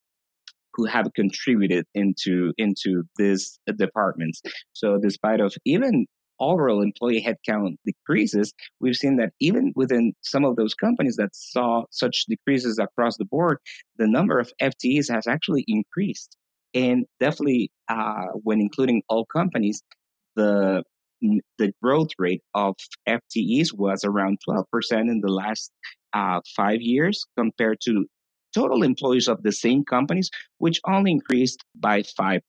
who 0.73 0.85
have 0.85 1.07
contributed 1.15 1.85
into 1.93 2.53
into 2.57 3.03
this 3.17 3.59
departments. 3.77 4.41
So 4.73 4.97
despite 4.97 5.41
of 5.41 5.53
even 5.65 6.05
overall 6.41 6.81
employee 6.81 7.23
headcount 7.23 7.77
decreases, 7.85 8.53
we've 8.79 8.95
seen 8.95 9.17
that 9.17 9.31
even 9.39 9.71
within 9.75 10.13
some 10.21 10.43
of 10.43 10.55
those 10.55 10.73
companies 10.73 11.15
that 11.15 11.29
saw 11.33 11.83
such 11.91 12.25
decreases 12.27 12.79
across 12.79 13.17
the 13.17 13.25
board, 13.25 13.59
the 13.97 14.07
number 14.07 14.39
of 14.39 14.51
FTEs 14.61 15.09
has 15.13 15.27
actually 15.27 15.63
increased. 15.67 16.35
And 16.73 17.05
definitely, 17.19 17.71
uh, 17.87 18.27
when 18.43 18.59
including 18.59 19.03
all 19.07 19.25
companies, 19.25 19.83
the 20.35 20.83
the 21.59 21.71
growth 21.83 22.09
rate 22.17 22.41
of 22.55 22.75
FTEs 23.07 23.73
was 23.73 24.03
around 24.03 24.39
12% 24.49 24.65
in 24.91 25.21
the 25.21 25.31
last 25.31 25.71
uh, 26.13 26.39
five 26.55 26.81
years 26.81 27.25
compared 27.37 27.79
to 27.81 28.07
total 28.53 28.83
employees 28.83 29.27
of 29.27 29.43
the 29.43 29.51
same 29.51 29.83
companies, 29.83 30.29
which 30.57 30.79
only 30.85 31.11
increased 31.11 31.63
by 31.75 32.01
5%. 32.01 32.41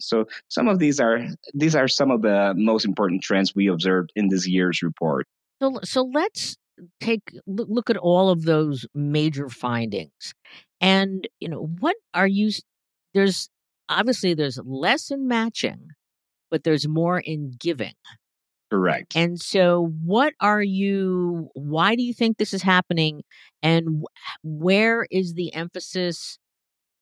So 0.00 0.26
some 0.48 0.68
of 0.68 0.78
these 0.78 1.00
are 1.00 1.20
these 1.54 1.74
are 1.74 1.88
some 1.88 2.10
of 2.10 2.22
the 2.22 2.54
most 2.56 2.84
important 2.84 3.22
trends 3.22 3.54
we 3.54 3.68
observed 3.68 4.12
in 4.16 4.28
this 4.28 4.46
year's 4.46 4.82
report. 4.82 5.26
So 5.60 5.80
so 5.84 6.10
let's 6.12 6.56
take 7.00 7.22
look 7.46 7.90
at 7.90 7.96
all 7.96 8.30
of 8.30 8.44
those 8.44 8.86
major 8.94 9.48
findings. 9.48 10.32
And 10.80 11.26
you 11.40 11.48
know, 11.48 11.70
what 11.80 11.96
are 12.14 12.28
you 12.28 12.50
there's 13.14 13.48
obviously 13.88 14.34
there's 14.34 14.60
less 14.64 15.10
in 15.10 15.26
matching, 15.26 15.88
but 16.50 16.64
there's 16.64 16.86
more 16.86 17.18
in 17.18 17.52
giving. 17.58 17.94
Correct. 18.70 19.16
And 19.16 19.40
so, 19.40 19.92
what 20.04 20.34
are 20.40 20.62
you, 20.62 21.48
why 21.54 21.94
do 21.94 22.02
you 22.02 22.12
think 22.12 22.36
this 22.36 22.52
is 22.52 22.62
happening? 22.62 23.22
And 23.62 24.04
where 24.42 25.06
is 25.10 25.34
the 25.34 25.54
emphasis 25.54 26.38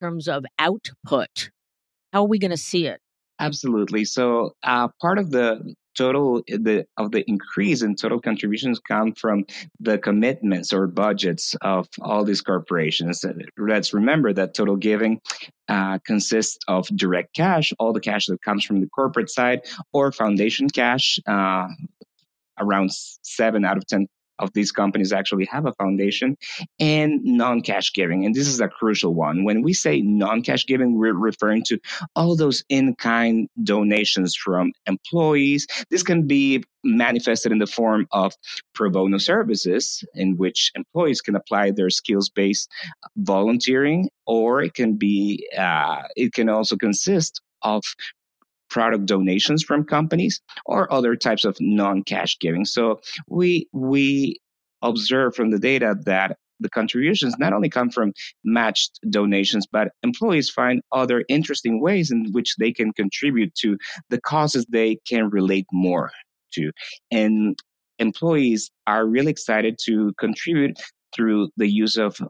in 0.00 0.06
terms 0.06 0.28
of 0.28 0.44
output? 0.58 1.50
How 2.12 2.22
are 2.22 2.28
we 2.28 2.38
going 2.38 2.52
to 2.52 2.56
see 2.56 2.86
it? 2.86 3.00
Absolutely. 3.40 4.04
So, 4.04 4.52
uh, 4.62 4.88
part 5.00 5.18
of 5.18 5.30
the 5.30 5.74
total 5.96 6.42
the 6.46 6.86
of 6.96 7.10
the 7.10 7.24
increase 7.28 7.82
in 7.82 7.94
total 7.94 8.20
contributions 8.20 8.78
come 8.78 9.12
from 9.12 9.44
the 9.80 9.98
commitments 9.98 10.72
or 10.72 10.86
budgets 10.86 11.54
of 11.62 11.88
all 12.00 12.24
these 12.24 12.40
corporations. 12.40 13.24
Let's 13.56 13.92
remember 13.92 14.32
that 14.32 14.54
total 14.54 14.76
giving 14.76 15.20
uh, 15.68 15.98
consists 16.04 16.58
of 16.68 16.86
direct 16.88 17.34
cash, 17.34 17.72
all 17.78 17.92
the 17.92 18.00
cash 18.00 18.26
that 18.26 18.42
comes 18.42 18.64
from 18.64 18.80
the 18.80 18.88
corporate 18.88 19.30
side, 19.30 19.62
or 19.92 20.12
foundation 20.12 20.68
cash. 20.68 21.18
Uh, 21.26 21.68
around 22.58 22.90
seven 23.22 23.64
out 23.64 23.76
of 23.76 23.86
ten 23.86 24.08
of 24.38 24.52
these 24.52 24.72
companies 24.72 25.12
actually 25.12 25.46
have 25.46 25.66
a 25.66 25.72
foundation 25.72 26.36
and 26.78 27.22
non-cash 27.24 27.92
giving. 27.92 28.24
And 28.24 28.34
this 28.34 28.48
is 28.48 28.60
a 28.60 28.68
crucial 28.68 29.14
one. 29.14 29.44
When 29.44 29.62
we 29.62 29.72
say 29.72 30.00
non-cash 30.00 30.66
giving 30.66 30.98
we're 30.98 31.14
referring 31.14 31.62
to 31.64 31.78
all 32.14 32.36
those 32.36 32.64
in-kind 32.68 33.48
donations 33.62 34.34
from 34.34 34.72
employees. 34.86 35.66
This 35.90 36.02
can 36.02 36.26
be 36.26 36.62
manifested 36.84 37.52
in 37.52 37.58
the 37.58 37.66
form 37.66 38.06
of 38.12 38.32
pro 38.74 38.90
bono 38.90 39.18
services 39.18 40.04
in 40.14 40.36
which 40.36 40.70
employees 40.74 41.20
can 41.20 41.34
apply 41.34 41.72
their 41.72 41.90
skills-based 41.90 42.70
volunteering 43.16 44.08
or 44.26 44.62
it 44.62 44.74
can 44.74 44.96
be 44.96 45.46
uh, 45.58 46.02
it 46.14 46.32
can 46.32 46.48
also 46.48 46.76
consist 46.76 47.40
of 47.62 47.82
product 48.76 49.06
donations 49.06 49.62
from 49.62 49.82
companies 49.82 50.38
or 50.66 50.92
other 50.92 51.16
types 51.16 51.46
of 51.46 51.56
non-cash 51.60 52.36
giving. 52.40 52.66
So 52.66 53.00
we 53.26 53.66
we 53.72 54.38
observe 54.82 55.34
from 55.34 55.50
the 55.50 55.58
data 55.58 55.96
that 56.04 56.36
the 56.60 56.68
contributions 56.68 57.34
not 57.38 57.54
only 57.54 57.70
come 57.70 57.88
from 57.88 58.12
matched 58.44 59.00
donations, 59.08 59.66
but 59.66 59.92
employees 60.02 60.50
find 60.50 60.82
other 60.92 61.24
interesting 61.30 61.80
ways 61.80 62.10
in 62.10 62.26
which 62.32 62.54
they 62.58 62.70
can 62.70 62.92
contribute 62.92 63.54
to 63.62 63.78
the 64.10 64.20
causes 64.20 64.66
they 64.68 64.98
can 65.08 65.30
relate 65.30 65.66
more 65.72 66.10
to. 66.52 66.70
And 67.10 67.58
employees 67.98 68.70
are 68.86 69.06
really 69.06 69.30
excited 69.30 69.78
to 69.86 70.12
contribute 70.18 70.76
through 71.14 71.48
the 71.56 71.70
use 71.82 71.96
of 71.96 72.20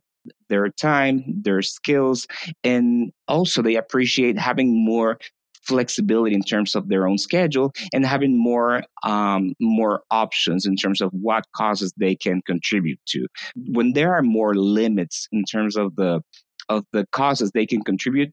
their 0.48 0.68
time, 0.68 1.24
their 1.42 1.62
skills, 1.62 2.26
and 2.62 3.10
also 3.26 3.62
they 3.62 3.74
appreciate 3.74 4.38
having 4.38 4.84
more 4.84 5.18
flexibility 5.66 6.34
in 6.34 6.42
terms 6.42 6.74
of 6.74 6.88
their 6.88 7.06
own 7.06 7.18
schedule 7.18 7.72
and 7.92 8.06
having 8.06 8.38
more 8.38 8.82
um, 9.02 9.54
more 9.60 10.02
options 10.10 10.66
in 10.66 10.76
terms 10.76 11.00
of 11.00 11.10
what 11.12 11.44
causes 11.54 11.92
they 11.96 12.14
can 12.14 12.42
contribute 12.46 13.00
to. 13.08 13.26
When 13.54 13.92
there 13.92 14.14
are 14.14 14.22
more 14.22 14.54
limits 14.54 15.28
in 15.32 15.44
terms 15.44 15.76
of 15.76 15.96
the 15.96 16.20
of 16.68 16.84
the 16.92 17.06
causes 17.12 17.50
they 17.52 17.66
can 17.66 17.82
contribute, 17.82 18.32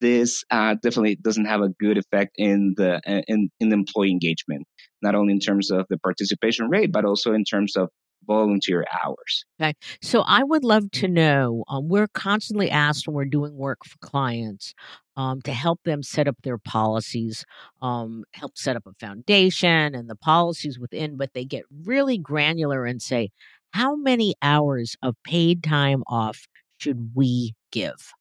this 0.00 0.44
uh, 0.50 0.74
definitely 0.74 1.16
doesn't 1.16 1.46
have 1.46 1.62
a 1.62 1.68
good 1.68 1.98
effect 1.98 2.32
in 2.36 2.74
the 2.76 3.00
in, 3.26 3.50
in 3.60 3.72
employee 3.72 4.10
engagement, 4.10 4.66
not 5.00 5.14
only 5.14 5.32
in 5.32 5.40
terms 5.40 5.70
of 5.70 5.86
the 5.88 5.98
participation 5.98 6.68
rate, 6.68 6.92
but 6.92 7.04
also 7.04 7.32
in 7.32 7.44
terms 7.44 7.76
of 7.76 7.88
volunteer 8.26 8.84
hours. 9.04 9.44
Okay. 9.60 9.74
So 10.00 10.22
I 10.22 10.42
would 10.44 10.64
love 10.64 10.90
to 10.92 11.08
know 11.08 11.64
um, 11.68 11.88
we're 11.88 12.08
constantly 12.08 12.70
asked 12.70 13.06
when 13.06 13.14
we're 13.14 13.24
doing 13.24 13.56
work 13.56 13.78
for 13.84 13.96
clients 13.98 14.74
um, 15.16 15.42
to 15.42 15.52
help 15.52 15.80
them 15.84 16.02
set 16.02 16.28
up 16.28 16.36
their 16.42 16.58
policies, 16.58 17.44
um, 17.80 18.24
help 18.32 18.56
set 18.56 18.76
up 18.76 18.86
a 18.86 18.92
foundation 18.94 19.94
and 19.94 20.08
the 20.08 20.16
policies 20.16 20.78
within, 20.78 21.16
but 21.16 21.30
they 21.34 21.44
get 21.44 21.64
really 21.84 22.18
granular 22.18 22.84
and 22.84 23.02
say, 23.02 23.30
how 23.72 23.96
many 23.96 24.34
hours 24.42 24.96
of 25.02 25.16
paid 25.24 25.62
time 25.62 26.02
off 26.06 26.46
should 26.78 27.12
we 27.14 27.54
give? 27.70 28.12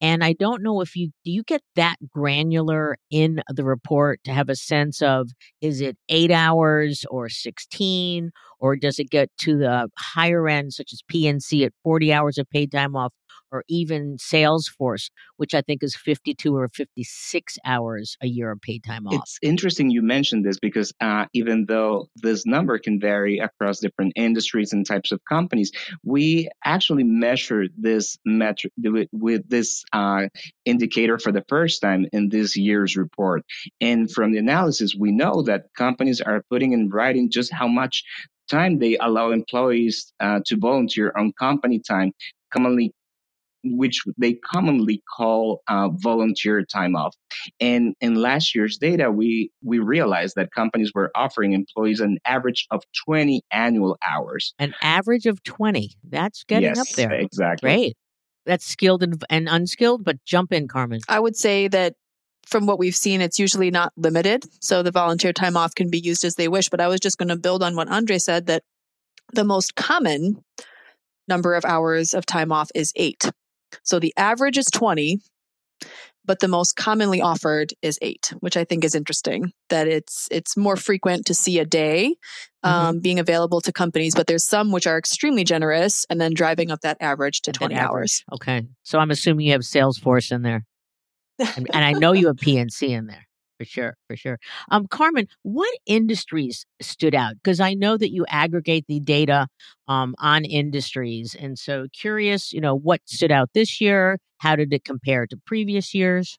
And 0.00 0.22
I 0.22 0.34
don't 0.34 0.62
know 0.62 0.82
if 0.82 0.94
you 0.94 1.10
do 1.24 1.30
you 1.32 1.42
get 1.42 1.62
that 1.74 1.96
granular 2.12 2.96
in 3.10 3.42
the 3.48 3.64
report 3.64 4.20
to 4.24 4.32
have 4.32 4.50
a 4.50 4.56
sense 4.56 5.00
of 5.00 5.30
is 5.62 5.80
it 5.80 5.96
eight 6.10 6.30
hours 6.30 7.06
or 7.10 7.28
16 7.30 8.30
or 8.60 8.76
does 8.76 8.98
it 8.98 9.10
get 9.10 9.30
to 9.40 9.56
the 9.56 9.88
higher 9.98 10.48
end, 10.48 10.74
such 10.74 10.92
as 10.92 11.00
PNC 11.10 11.64
at 11.64 11.72
40 11.82 12.12
hours 12.12 12.36
of 12.38 12.48
paid 12.50 12.72
time 12.72 12.94
off, 12.94 13.12
or 13.50 13.64
even 13.68 14.16
Salesforce, 14.16 15.10
which 15.36 15.54
I 15.54 15.62
think 15.62 15.82
is 15.82 15.96
52 15.96 16.56
or 16.56 16.68
56 16.68 17.58
hours 17.64 18.16
a 18.20 18.26
year 18.26 18.50
of 18.50 18.60
paid 18.60 18.84
time 18.84 19.06
off? 19.06 19.14
It's 19.14 19.38
interesting 19.42 19.90
you 19.90 20.02
mentioned 20.02 20.44
this 20.44 20.58
because 20.58 20.92
uh, 21.00 21.26
even 21.32 21.66
though 21.66 22.08
this 22.16 22.46
number 22.46 22.78
can 22.78 23.00
vary 23.00 23.38
across 23.38 23.80
different 23.80 24.12
industries 24.16 24.72
and 24.72 24.86
types 24.86 25.12
of 25.12 25.20
companies, 25.28 25.70
we 26.04 26.48
actually 26.64 27.04
measured 27.04 27.72
this 27.76 28.16
metric 28.24 28.72
with, 28.78 29.08
with 29.12 29.48
this 29.48 29.84
uh, 29.92 30.28
indicator 30.64 31.18
for 31.18 31.32
the 31.32 31.44
first 31.48 31.82
time 31.82 32.06
in 32.12 32.28
this 32.28 32.56
year's 32.56 32.96
report. 32.96 33.42
And 33.80 34.10
from 34.10 34.32
the 34.32 34.38
analysis, 34.38 34.94
we 34.98 35.12
know 35.12 35.42
that 35.42 35.66
companies 35.76 36.20
are 36.20 36.42
putting 36.50 36.72
in 36.72 36.88
writing 36.90 37.30
just 37.30 37.52
how 37.52 37.68
much 37.68 38.04
time 38.48 38.78
they 38.78 38.96
allow 38.98 39.30
employees 39.30 40.12
uh, 40.20 40.40
to 40.46 40.56
volunteer 40.56 41.12
on 41.16 41.32
company 41.32 41.80
time 41.80 42.12
commonly 42.52 42.92
which 43.74 44.02
they 44.18 44.34
commonly 44.34 45.02
call 45.16 45.62
uh, 45.68 45.88
volunteer 45.92 46.64
time 46.64 46.94
off. 46.96 47.14
And 47.60 47.94
in 48.00 48.14
last 48.14 48.54
year's 48.54 48.78
data, 48.78 49.10
we 49.10 49.50
we 49.62 49.78
realized 49.78 50.34
that 50.36 50.52
companies 50.52 50.92
were 50.94 51.10
offering 51.14 51.52
employees 51.52 52.00
an 52.00 52.18
average 52.24 52.66
of 52.70 52.82
20 53.06 53.42
annual 53.50 53.98
hours. 54.06 54.54
An 54.58 54.74
average 54.82 55.26
of 55.26 55.42
20. 55.42 55.90
That's 56.08 56.44
getting 56.44 56.68
yes, 56.68 56.78
up 56.78 56.88
there. 56.96 57.12
Exactly. 57.12 57.68
Great. 57.68 57.96
That's 58.44 58.64
skilled 58.64 59.02
and, 59.02 59.22
and 59.28 59.48
unskilled, 59.48 60.04
but 60.04 60.24
jump 60.24 60.52
in, 60.52 60.68
Carmen. 60.68 61.00
I 61.08 61.18
would 61.18 61.36
say 61.36 61.66
that 61.68 61.94
from 62.46 62.66
what 62.66 62.78
we've 62.78 62.94
seen, 62.94 63.20
it's 63.20 63.40
usually 63.40 63.72
not 63.72 63.92
limited. 63.96 64.44
So 64.60 64.82
the 64.82 64.92
volunteer 64.92 65.32
time 65.32 65.56
off 65.56 65.74
can 65.74 65.90
be 65.90 65.98
used 65.98 66.24
as 66.24 66.36
they 66.36 66.46
wish. 66.46 66.68
But 66.68 66.80
I 66.80 66.86
was 66.86 67.00
just 67.00 67.18
going 67.18 67.28
to 67.28 67.36
build 67.36 67.62
on 67.62 67.74
what 67.74 67.88
Andre 67.88 68.18
said 68.18 68.46
that 68.46 68.62
the 69.32 69.44
most 69.44 69.74
common 69.74 70.44
number 71.28 71.54
of 71.54 71.64
hours 71.64 72.14
of 72.14 72.24
time 72.24 72.52
off 72.52 72.70
is 72.74 72.92
eight. 72.96 73.30
So 73.82 73.98
the 73.98 74.12
average 74.16 74.58
is 74.58 74.66
20, 74.66 75.20
but 76.24 76.40
the 76.40 76.48
most 76.48 76.76
commonly 76.76 77.20
offered 77.20 77.72
is 77.82 77.98
eight, 78.02 78.32
which 78.40 78.56
I 78.56 78.64
think 78.64 78.84
is 78.84 78.94
interesting. 78.94 79.52
That 79.68 79.88
it's 79.88 80.28
it's 80.30 80.56
more 80.56 80.76
frequent 80.76 81.26
to 81.26 81.34
see 81.34 81.58
a 81.58 81.64
day 81.64 82.16
mm-hmm. 82.64 82.68
um, 82.68 82.94
mm-hmm. 82.94 83.00
being 83.00 83.18
available 83.18 83.60
to 83.62 83.72
companies, 83.72 84.14
but 84.14 84.26
there's 84.26 84.44
some 84.44 84.72
which 84.72 84.86
are 84.86 84.98
extremely 84.98 85.44
generous 85.44 86.04
and 86.10 86.20
then 86.20 86.34
driving 86.34 86.70
up 86.70 86.80
that 86.80 86.96
average 87.00 87.42
to 87.42 87.52
20 87.52 87.74
hours. 87.74 88.24
Okay, 88.32 88.66
so 88.82 88.98
I'm 88.98 89.10
assuming 89.10 89.46
you 89.46 89.52
have 89.52 89.62
Salesforce 89.62 90.32
in 90.32 90.42
there, 90.42 90.64
and, 91.38 91.68
and 91.72 91.84
I 91.84 91.92
know 91.92 92.12
you 92.12 92.26
have 92.26 92.36
PNC 92.36 92.88
in 92.88 93.06
there 93.06 93.25
for 93.58 93.64
sure, 93.64 93.96
for 94.06 94.16
sure. 94.16 94.38
Um, 94.70 94.86
Carmen, 94.86 95.28
what 95.42 95.72
industries 95.86 96.66
stood 96.80 97.14
out? 97.14 97.34
Because 97.34 97.60
I 97.60 97.74
know 97.74 97.96
that 97.96 98.12
you 98.12 98.24
aggregate 98.28 98.84
the 98.88 99.00
data 99.00 99.48
um, 99.88 100.14
on 100.18 100.44
industries, 100.44 101.34
and 101.38 101.58
so 101.58 101.86
curious, 101.92 102.52
you 102.52 102.60
know, 102.60 102.76
what 102.76 103.00
stood 103.06 103.32
out 103.32 103.50
this 103.54 103.80
year? 103.80 104.18
How 104.38 104.56
did 104.56 104.72
it 104.72 104.84
compare 104.84 105.26
to 105.26 105.36
previous 105.46 105.94
years? 105.94 106.38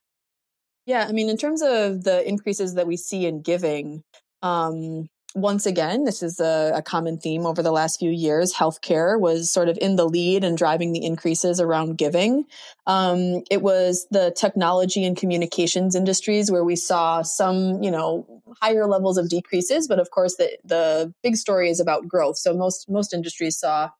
Yeah, 0.86 1.06
I 1.08 1.12
mean, 1.12 1.28
in 1.28 1.36
terms 1.36 1.60
of 1.60 2.04
the 2.04 2.26
increases 2.26 2.74
that 2.74 2.86
we 2.86 2.96
see 2.96 3.26
in 3.26 3.42
giving, 3.42 4.02
um, 4.42 5.08
once 5.34 5.66
again, 5.66 6.04
this 6.04 6.22
is 6.22 6.40
a, 6.40 6.72
a, 6.74 6.82
common 6.82 7.18
theme 7.18 7.44
over 7.44 7.62
the 7.62 7.70
last 7.70 7.98
few 7.98 8.10
years. 8.10 8.54
Healthcare 8.54 9.20
was 9.20 9.50
sort 9.50 9.68
of 9.68 9.78
in 9.80 9.96
the 9.96 10.08
lead 10.08 10.42
and 10.42 10.56
driving 10.56 10.92
the 10.92 11.04
increases 11.04 11.60
around 11.60 11.98
giving. 11.98 12.44
Um, 12.86 13.42
it 13.50 13.60
was 13.60 14.06
the 14.10 14.32
technology 14.34 15.04
and 15.04 15.16
communications 15.16 15.94
industries 15.94 16.50
where 16.50 16.64
we 16.64 16.76
saw 16.76 17.22
some, 17.22 17.82
you 17.82 17.90
know, 17.90 18.42
higher 18.60 18.86
levels 18.86 19.18
of 19.18 19.28
decreases. 19.28 19.86
But 19.86 19.98
of 19.98 20.10
course, 20.10 20.36
the 20.36 20.56
the 20.64 21.12
big 21.22 21.36
story 21.36 21.68
is 21.68 21.78
about 21.78 22.08
growth. 22.08 22.38
So 22.38 22.54
most 22.54 22.88
most 22.88 23.12
industries 23.12 23.58
saw 23.58 23.90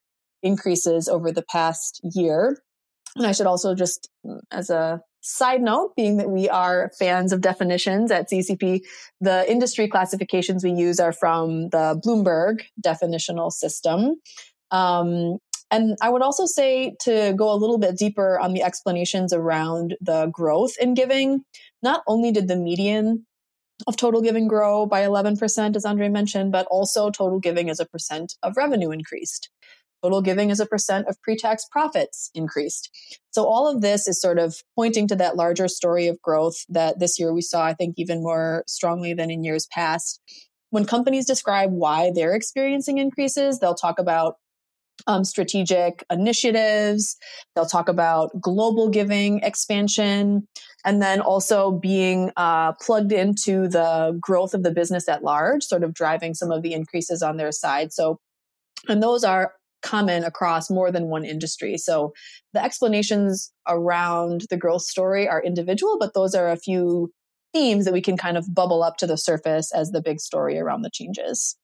increases 0.42 1.08
over 1.08 1.30
the 1.30 1.42
past 1.42 2.00
year. 2.02 2.58
And 3.16 3.26
I 3.26 3.32
should 3.32 3.46
also 3.46 3.74
just, 3.74 4.08
as 4.50 4.70
a 4.70 5.02
Side 5.20 5.62
note, 5.62 5.94
being 5.96 6.16
that 6.18 6.30
we 6.30 6.48
are 6.48 6.90
fans 6.98 7.32
of 7.32 7.40
definitions 7.40 8.10
at 8.10 8.30
CECP, 8.30 8.82
the 9.20 9.50
industry 9.50 9.88
classifications 9.88 10.62
we 10.62 10.72
use 10.72 11.00
are 11.00 11.12
from 11.12 11.70
the 11.70 12.00
Bloomberg 12.04 12.62
definitional 12.84 13.50
system. 13.50 14.16
Um, 14.70 15.38
and 15.70 15.96
I 16.00 16.08
would 16.08 16.22
also 16.22 16.46
say 16.46 16.96
to 17.02 17.34
go 17.36 17.52
a 17.52 17.56
little 17.56 17.78
bit 17.78 17.98
deeper 17.98 18.38
on 18.38 18.52
the 18.52 18.62
explanations 18.62 19.32
around 19.32 19.96
the 20.00 20.26
growth 20.26 20.72
in 20.80 20.94
giving. 20.94 21.44
Not 21.82 22.02
only 22.06 22.32
did 22.32 22.48
the 22.48 22.56
median 22.56 23.26
of 23.86 23.96
total 23.96 24.22
giving 24.22 24.48
grow 24.48 24.86
by 24.86 25.02
11%, 25.02 25.76
as 25.76 25.84
Andre 25.84 26.08
mentioned, 26.08 26.52
but 26.52 26.66
also 26.70 27.10
total 27.10 27.38
giving 27.38 27.70
as 27.70 27.80
a 27.80 27.86
percent 27.86 28.34
of 28.42 28.56
revenue 28.56 28.90
increased. 28.90 29.50
Total 30.02 30.22
giving 30.22 30.50
as 30.50 30.60
a 30.60 30.66
percent 30.66 31.08
of 31.08 31.20
pre 31.22 31.36
tax 31.36 31.64
profits 31.70 32.30
increased. 32.34 32.90
So, 33.32 33.46
all 33.46 33.66
of 33.66 33.80
this 33.80 34.06
is 34.06 34.20
sort 34.20 34.38
of 34.38 34.56
pointing 34.76 35.08
to 35.08 35.16
that 35.16 35.36
larger 35.36 35.68
story 35.68 36.06
of 36.06 36.20
growth 36.22 36.56
that 36.68 37.00
this 37.00 37.18
year 37.18 37.32
we 37.34 37.40
saw, 37.40 37.64
I 37.64 37.74
think, 37.74 37.94
even 37.98 38.22
more 38.22 38.64
strongly 38.66 39.12
than 39.14 39.30
in 39.30 39.42
years 39.42 39.66
past. 39.66 40.20
When 40.70 40.84
companies 40.84 41.26
describe 41.26 41.72
why 41.72 42.12
they're 42.14 42.34
experiencing 42.34 42.98
increases, 42.98 43.58
they'll 43.58 43.74
talk 43.74 43.98
about 43.98 44.34
um, 45.06 45.24
strategic 45.24 46.04
initiatives. 46.10 47.16
They'll 47.54 47.66
talk 47.66 47.88
about 47.88 48.30
global 48.40 48.88
giving 48.90 49.40
expansion, 49.40 50.46
and 50.84 51.02
then 51.02 51.20
also 51.20 51.70
being 51.70 52.30
uh, 52.36 52.72
plugged 52.80 53.12
into 53.12 53.68
the 53.68 54.16
growth 54.20 54.54
of 54.54 54.62
the 54.62 54.70
business 54.70 55.08
at 55.08 55.22
large, 55.22 55.64
sort 55.64 55.84
of 55.84 55.94
driving 55.94 56.34
some 56.34 56.50
of 56.50 56.62
the 56.62 56.72
increases 56.72 57.22
on 57.22 57.36
their 57.36 57.52
side. 57.52 57.92
So, 57.92 58.18
and 58.88 59.02
those 59.02 59.24
are 59.24 59.52
common 59.82 60.24
across 60.24 60.70
more 60.70 60.90
than 60.90 61.06
one 61.06 61.24
industry. 61.24 61.76
So 61.76 62.12
the 62.52 62.62
explanations 62.62 63.52
around 63.66 64.42
the 64.50 64.56
growth 64.56 64.82
story 64.82 65.28
are 65.28 65.42
individual, 65.42 65.96
but 65.98 66.14
those 66.14 66.34
are 66.34 66.48
a 66.48 66.56
few 66.56 67.12
themes 67.52 67.84
that 67.84 67.94
we 67.94 68.02
can 68.02 68.16
kind 68.16 68.36
of 68.36 68.54
bubble 68.54 68.82
up 68.82 68.96
to 68.98 69.06
the 69.06 69.16
surface 69.16 69.72
as 69.72 69.90
the 69.90 70.02
big 70.02 70.20
story 70.20 70.58
around 70.58 70.82
the 70.82 70.90
changes. 70.90 71.56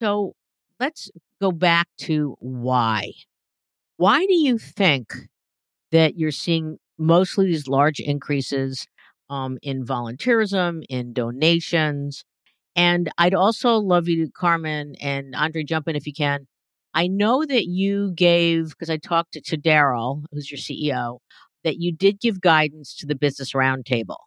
So 0.00 0.34
let's 0.78 1.10
go 1.40 1.52
back 1.52 1.88
to 1.98 2.36
why. 2.40 3.12
Why 3.96 4.26
do 4.26 4.34
you 4.34 4.58
think 4.58 5.14
that 5.90 6.16
you're 6.16 6.30
seeing 6.30 6.78
mostly 6.98 7.46
these 7.46 7.66
large 7.66 8.00
increases 8.00 8.86
um, 9.30 9.58
in 9.62 9.84
volunteerism, 9.84 10.84
in 10.88 11.12
donations? 11.12 12.24
And 12.76 13.10
I'd 13.18 13.34
also 13.34 13.76
love 13.76 14.08
you 14.08 14.30
Carmen 14.30 14.94
and 15.00 15.34
Andre, 15.34 15.64
jump 15.64 15.88
in 15.88 15.96
if 15.96 16.06
you 16.06 16.12
can, 16.12 16.46
I 16.94 17.06
know 17.06 17.44
that 17.44 17.66
you 17.66 18.12
gave, 18.14 18.70
because 18.70 18.90
I 18.90 18.96
talked 18.96 19.32
to, 19.32 19.40
to 19.42 19.56
Daryl, 19.56 20.24
who's 20.32 20.50
your 20.50 20.58
CEO, 20.58 21.18
that 21.64 21.76
you 21.78 21.92
did 21.92 22.20
give 22.20 22.40
guidance 22.40 22.94
to 22.96 23.06
the 23.06 23.14
Business 23.14 23.52
Roundtable 23.52 24.18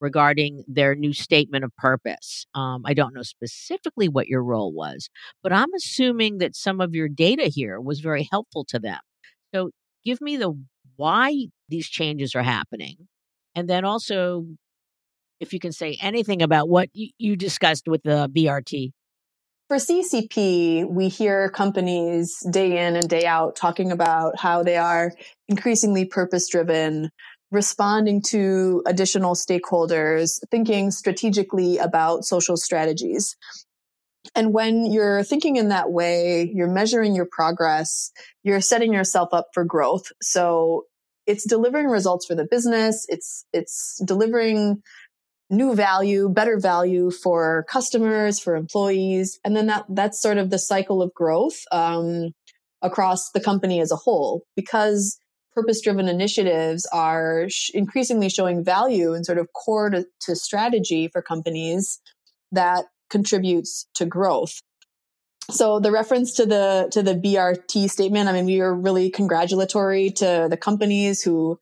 regarding 0.00 0.62
their 0.68 0.94
new 0.94 1.12
statement 1.12 1.64
of 1.64 1.74
purpose. 1.76 2.46
Um, 2.54 2.82
I 2.84 2.94
don't 2.94 3.14
know 3.14 3.22
specifically 3.22 4.08
what 4.08 4.28
your 4.28 4.42
role 4.42 4.72
was, 4.72 5.08
but 5.42 5.52
I'm 5.52 5.72
assuming 5.74 6.38
that 6.38 6.54
some 6.54 6.80
of 6.80 6.94
your 6.94 7.08
data 7.08 7.44
here 7.44 7.80
was 7.80 8.00
very 8.00 8.28
helpful 8.30 8.64
to 8.68 8.78
them. 8.78 9.00
So 9.54 9.70
give 10.04 10.20
me 10.20 10.36
the 10.36 10.52
why 10.96 11.46
these 11.68 11.88
changes 11.88 12.34
are 12.34 12.42
happening. 12.42 13.08
And 13.54 13.68
then 13.68 13.84
also, 13.84 14.46
if 15.40 15.52
you 15.52 15.58
can 15.58 15.72
say 15.72 15.98
anything 16.00 16.42
about 16.42 16.68
what 16.68 16.88
you, 16.92 17.10
you 17.18 17.36
discussed 17.36 17.88
with 17.88 18.02
the 18.02 18.28
BRT. 18.28 18.92
For 19.68 19.78
CECP, 19.78 20.88
we 20.88 21.08
hear 21.08 21.50
companies 21.50 22.38
day 22.48 22.86
in 22.86 22.94
and 22.94 23.08
day 23.08 23.26
out 23.26 23.56
talking 23.56 23.90
about 23.90 24.38
how 24.38 24.62
they 24.62 24.76
are 24.76 25.10
increasingly 25.48 26.04
purpose 26.04 26.48
driven, 26.48 27.10
responding 27.50 28.22
to 28.28 28.84
additional 28.86 29.34
stakeholders, 29.34 30.38
thinking 30.52 30.92
strategically 30.92 31.78
about 31.78 32.24
social 32.24 32.56
strategies. 32.56 33.36
And 34.36 34.52
when 34.54 34.86
you're 34.86 35.24
thinking 35.24 35.56
in 35.56 35.70
that 35.70 35.90
way, 35.90 36.48
you're 36.54 36.70
measuring 36.70 37.16
your 37.16 37.26
progress, 37.28 38.12
you're 38.44 38.60
setting 38.60 38.92
yourself 38.92 39.30
up 39.32 39.48
for 39.52 39.64
growth. 39.64 40.12
So 40.22 40.84
it's 41.26 41.44
delivering 41.44 41.88
results 41.88 42.24
for 42.24 42.36
the 42.36 42.46
business, 42.48 43.04
it's 43.08 43.44
it's 43.52 44.00
delivering 44.06 44.82
new 45.50 45.74
value, 45.74 46.28
better 46.28 46.58
value 46.58 47.10
for 47.10 47.64
customers, 47.68 48.38
for 48.38 48.56
employees, 48.56 49.38
and 49.44 49.56
then 49.56 49.66
that 49.66 49.84
that's 49.88 50.20
sort 50.20 50.38
of 50.38 50.50
the 50.50 50.58
cycle 50.58 51.02
of 51.02 51.14
growth 51.14 51.56
um, 51.72 52.30
across 52.82 53.30
the 53.32 53.40
company 53.40 53.80
as 53.80 53.92
a 53.92 53.96
whole. 53.96 54.42
Because 54.56 55.18
purpose-driven 55.54 56.06
initiatives 56.06 56.86
are 56.92 57.46
sh- 57.48 57.70
increasingly 57.72 58.28
showing 58.28 58.62
value 58.62 59.14
and 59.14 59.24
sort 59.24 59.38
of 59.38 59.48
core 59.52 59.88
to, 59.88 60.04
to 60.20 60.36
strategy 60.36 61.08
for 61.08 61.22
companies 61.22 61.98
that 62.52 62.84
contributes 63.08 63.86
to 63.94 64.04
growth. 64.04 64.60
So 65.50 65.78
the 65.78 65.92
reference 65.92 66.34
to 66.34 66.46
the 66.46 66.88
to 66.90 67.02
the 67.02 67.14
BRT 67.14 67.88
statement, 67.88 68.28
I 68.28 68.32
mean, 68.32 68.46
we 68.46 68.60
are 68.60 68.74
really 68.74 69.10
congratulatory 69.10 70.10
to 70.10 70.48
the 70.50 70.56
companies 70.56 71.22
who 71.22 71.58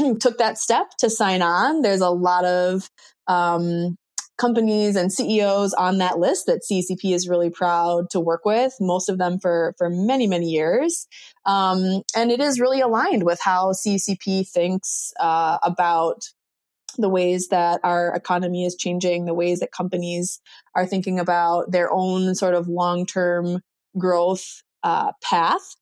took 0.20 0.38
that 0.38 0.58
step 0.58 0.90
to 0.98 1.10
sign 1.10 1.42
on. 1.42 1.82
There's 1.82 2.00
a 2.00 2.10
lot 2.10 2.44
of 2.44 2.88
um, 3.26 3.96
companies 4.38 4.96
and 4.96 5.12
CEOs 5.12 5.74
on 5.74 5.98
that 5.98 6.18
list 6.18 6.46
that 6.46 6.62
CECP 6.70 7.14
is 7.14 7.28
really 7.28 7.50
proud 7.50 8.10
to 8.10 8.20
work 8.20 8.44
with. 8.44 8.74
Most 8.80 9.08
of 9.08 9.18
them 9.18 9.38
for 9.38 9.74
for 9.78 9.90
many 9.90 10.26
many 10.26 10.46
years, 10.46 11.06
um, 11.46 12.02
and 12.16 12.30
it 12.30 12.40
is 12.40 12.60
really 12.60 12.80
aligned 12.80 13.24
with 13.24 13.40
how 13.42 13.72
CECP 13.72 14.48
thinks 14.48 15.12
uh, 15.20 15.58
about 15.62 16.22
the 16.98 17.08
ways 17.08 17.48
that 17.48 17.80
our 17.84 18.14
economy 18.14 18.64
is 18.64 18.74
changing, 18.76 19.24
the 19.24 19.34
ways 19.34 19.60
that 19.60 19.72
companies 19.72 20.40
are 20.74 20.86
thinking 20.86 21.18
about 21.20 21.70
their 21.70 21.90
own 21.92 22.34
sort 22.34 22.54
of 22.54 22.68
long 22.68 23.06
term 23.06 23.60
growth 23.98 24.62
uh, 24.82 25.12
path. 25.22 25.76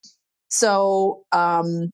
So, 0.48 1.22
um, 1.32 1.90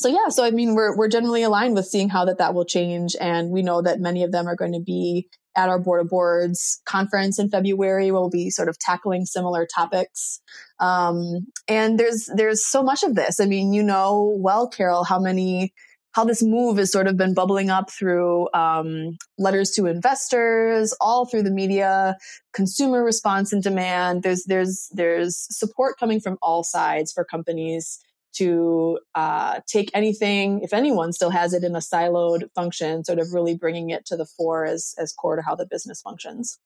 so 0.00 0.08
yeah, 0.08 0.28
so 0.30 0.44
I 0.44 0.50
mean, 0.50 0.74
we're 0.74 0.96
we're 0.96 1.08
generally 1.08 1.42
aligned 1.42 1.74
with 1.74 1.86
seeing 1.86 2.08
how 2.08 2.24
that 2.24 2.38
that 2.38 2.54
will 2.54 2.64
change, 2.64 3.14
and 3.20 3.50
we 3.50 3.60
know 3.60 3.82
that 3.82 4.00
many 4.00 4.24
of 4.24 4.32
them 4.32 4.48
are 4.48 4.56
going 4.56 4.72
to 4.72 4.80
be 4.80 5.28
at 5.54 5.68
our 5.68 5.78
board 5.78 6.00
of 6.00 6.08
boards 6.08 6.80
conference 6.86 7.38
in 7.38 7.50
February. 7.50 8.10
We'll 8.10 8.30
be 8.30 8.48
sort 8.48 8.70
of 8.70 8.78
tackling 8.78 9.26
similar 9.26 9.66
topics, 9.66 10.40
um, 10.78 11.46
and 11.68 12.00
there's 12.00 12.30
there's 12.34 12.66
so 12.66 12.82
much 12.82 13.02
of 13.02 13.14
this. 13.14 13.40
I 13.40 13.44
mean, 13.44 13.74
you 13.74 13.82
know 13.82 14.34
well, 14.38 14.68
Carol, 14.68 15.04
how 15.04 15.20
many 15.20 15.74
how 16.12 16.24
this 16.24 16.42
move 16.42 16.78
has 16.78 16.90
sort 16.90 17.06
of 17.06 17.18
been 17.18 17.34
bubbling 17.34 17.68
up 17.68 17.90
through 17.90 18.48
um, 18.54 19.18
letters 19.38 19.70
to 19.72 19.86
investors, 19.86 20.94
all 21.00 21.26
through 21.26 21.42
the 21.42 21.50
media, 21.50 22.16
consumer 22.54 23.04
response 23.04 23.52
and 23.52 23.62
demand. 23.62 24.22
There's 24.22 24.44
there's 24.44 24.88
there's 24.92 25.46
support 25.50 25.98
coming 26.00 26.20
from 26.20 26.38
all 26.40 26.64
sides 26.64 27.12
for 27.12 27.22
companies 27.22 28.00
to 28.34 28.98
uh, 29.14 29.60
take 29.66 29.90
anything, 29.94 30.60
if 30.62 30.72
anyone 30.72 31.12
still 31.12 31.30
has 31.30 31.52
it 31.52 31.64
in 31.64 31.74
a 31.74 31.80
siloed 31.80 32.50
function, 32.54 33.04
sort 33.04 33.18
of 33.18 33.32
really 33.32 33.56
bringing 33.56 33.90
it 33.90 34.06
to 34.06 34.16
the 34.16 34.26
fore 34.26 34.64
as 34.64 34.94
as 34.98 35.12
core 35.12 35.36
to 35.36 35.42
how 35.42 35.54
the 35.54 35.66
business 35.66 36.00
functions. 36.00 36.58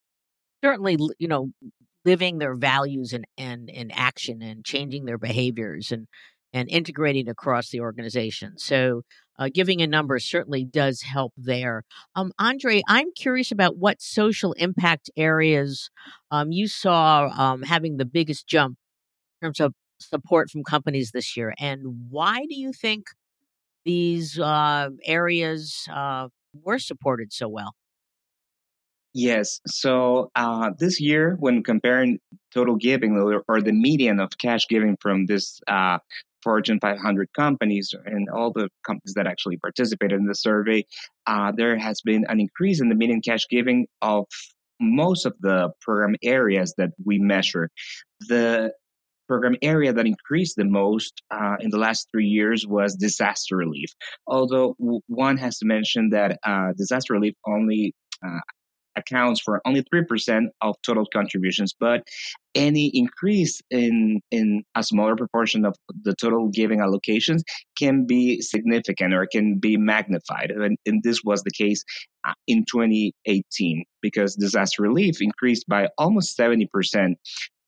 Certainly, 0.63 0.99
you 1.19 1.29
know, 1.29 1.51
living 2.05 2.39
their 2.39 2.55
values 2.55 3.13
and 3.13 3.27
and 3.39 3.69
in 3.69 3.91
action 3.91 4.43
and 4.43 4.65
changing 4.65 5.05
their 5.05 5.19
behaviors 5.19 5.91
and 5.91 6.07
and 6.53 6.69
integrating 6.71 7.29
across 7.29 7.71
the 7.71 7.81
organization. 7.81 8.57
So, 8.59 9.03
uh, 9.39 9.49
giving 9.53 9.83
a 9.83 9.87
number 9.89 10.19
certainly 10.21 10.65
does 10.65 11.03
help 11.03 11.33
there. 11.37 11.83
Um, 12.15 12.33
Andre, 12.39 12.83
I'm 12.89 13.09
curious 13.17 13.51
about 13.51 13.77
what 13.77 14.01
social 14.01 14.53
impact 14.53 15.11
areas 15.17 15.91
um, 16.31 16.53
you 16.53 16.69
saw 16.69 17.29
um, 17.37 17.63
having 17.63 17.97
the 17.97 18.05
biggest 18.05 18.47
jump 18.47 18.77
in 19.41 19.47
terms 19.47 19.59
of 19.59 19.75
support 20.09 20.51
from 20.51 20.63
companies 20.65 21.11
this 21.13 21.37
year, 21.37 21.55
and 21.59 21.83
why 22.11 22.47
do 22.49 22.55
you 22.55 22.73
think 22.73 23.07
these 23.85 24.39
uh, 24.39 24.91
areas 25.05 25.87
uh, 25.93 26.29
were 26.63 26.79
supported 26.79 27.33
so 27.33 27.49
well? 27.49 27.75
Yes. 29.15 29.61
So 29.67 30.33
uh, 30.35 30.71
this 30.79 31.01
year, 31.01 31.37
when 31.39 31.63
comparing 31.63 32.19
total 32.53 32.75
giving 32.75 33.17
or, 33.49 33.63
the 33.63 33.73
median 33.73 34.19
of 34.19 34.31
cash 34.39 34.67
giving 34.69 34.97
from 35.01 35.27
this 35.27 35.61
uh, 35.69 35.99
Fortune 36.43 36.81
500 36.81 37.33
companies 37.33 37.95
and 38.05 38.29
all 38.29 38.51
the 38.51 38.69
companies 38.85 39.15
that 39.15 39.29
actually 39.29 39.57
participated 39.59 40.19
in 40.19 40.27
the 40.27 40.35
survey, 40.35 40.85
uh, 41.29 41.53
there 41.57 41.79
has 41.79 42.01
been 42.01 42.25
an 42.29 42.41
increase 42.41 42.81
in 42.81 42.89
the 42.89 42.97
median 42.97 43.21
cash 43.21 43.47
giving 43.49 43.87
of 44.03 44.27
most 44.81 45.27
of 45.27 45.35
the 45.41 45.71
program 45.81 46.17
areas 46.25 46.75
that 46.77 46.91
we 47.05 47.21
measure. 47.21 47.71
The 48.29 48.73
program 49.27 49.57
area 49.63 49.93
that 49.93 50.07
increased 50.07 50.57
the 50.57 50.65
most 50.65 51.23
uh, 51.31 51.57
in 51.61 51.71
the 51.71 51.79
last 51.79 52.09
three 52.11 52.27
years 52.27 52.67
was 52.67 52.95
disaster 52.95 53.57
relief. 53.57 53.91
Although 54.27 54.77
one 55.07 55.37
has 55.39 55.59
to 55.59 55.67
mention 55.67 56.11
that 56.11 56.39
uh, 56.45 56.73
disaster 56.77 57.15
relief 57.15 57.35
only 57.47 57.95
uh, 58.25 58.41
accounts 58.97 59.41
for 59.41 59.61
only 59.65 59.83
3% 59.93 60.47
of 60.61 60.77
total 60.87 61.07
contributions, 61.13 61.75
but 61.79 62.03
any 62.55 62.87
increase 62.95 63.61
in, 63.71 64.21
in 64.31 64.63
a 64.75 64.83
smaller 64.83 65.17
proportion 65.17 65.65
of 65.65 65.75
the 66.03 66.15
total 66.15 66.49
giving 66.49 66.79
allocations 66.79 67.41
can 67.77 68.07
be 68.07 68.41
significant 68.41 69.13
or 69.13 69.27
can 69.27 69.59
be 69.59 69.77
magnified. 69.77 70.51
And, 70.51 70.79
and 70.87 71.03
this 71.03 71.23
was 71.25 71.43
the 71.43 71.51
case 71.51 71.83
uh, 72.27 72.35
in 72.47 72.65
2018 72.71 73.85
because 74.01 74.37
disaster 74.37 74.83
relief 74.83 75.21
increased 75.21 75.67
by 75.69 75.89
almost 75.99 76.39
70% 76.39 76.69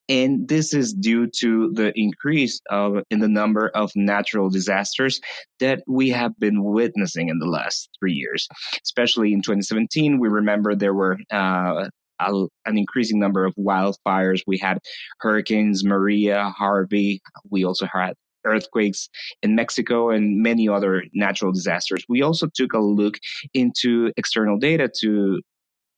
and 0.09 0.49
this 0.49 0.73
is 0.73 0.93
due 0.93 1.27
to 1.39 1.73
the 1.73 1.93
increase 1.99 2.61
of 2.71 3.03
in 3.11 3.21
the 3.21 3.29
number 3.29 3.69
of 3.69 3.91
natural 3.95 4.49
disasters 4.51 5.21
that 5.61 5.83
we 5.87 6.11
have 6.11 6.39
been 6.39 6.63
witnessing 6.65 7.29
in 7.29 7.39
the 7.39 7.47
last 7.47 7.89
three 7.99 8.13
years. 8.13 8.49
Especially 8.85 9.33
in 9.33 9.43
2017, 9.43 10.21
we 10.21 10.29
remember 10.29 10.75
there 10.75 10.95
were 10.95 11.19
uh, 11.33 11.89
a, 12.21 12.47
an 12.67 12.79
increasing 12.79 13.19
number 13.19 13.45
of 13.45 13.55
wildfires. 13.57 14.41
We 14.47 14.59
had 14.59 14.79
hurricanes 15.21 15.85
Maria, 15.85 16.51
Harvey. 16.57 17.21
We 17.51 17.65
also 17.65 17.87
had 17.87 18.15
earthquakes 18.45 19.09
in 19.43 19.57
Mexico 19.57 20.11
and 20.11 20.41
many 20.41 20.69
other 20.69 21.03
natural 21.15 21.53
disasters. 21.53 22.05
We 22.09 22.23
also 22.23 22.49
took 22.55 22.73
a 22.73 22.79
look 22.79 23.19
into 23.55 24.13
external 24.17 24.57
data 24.57 24.89
to 25.01 25.41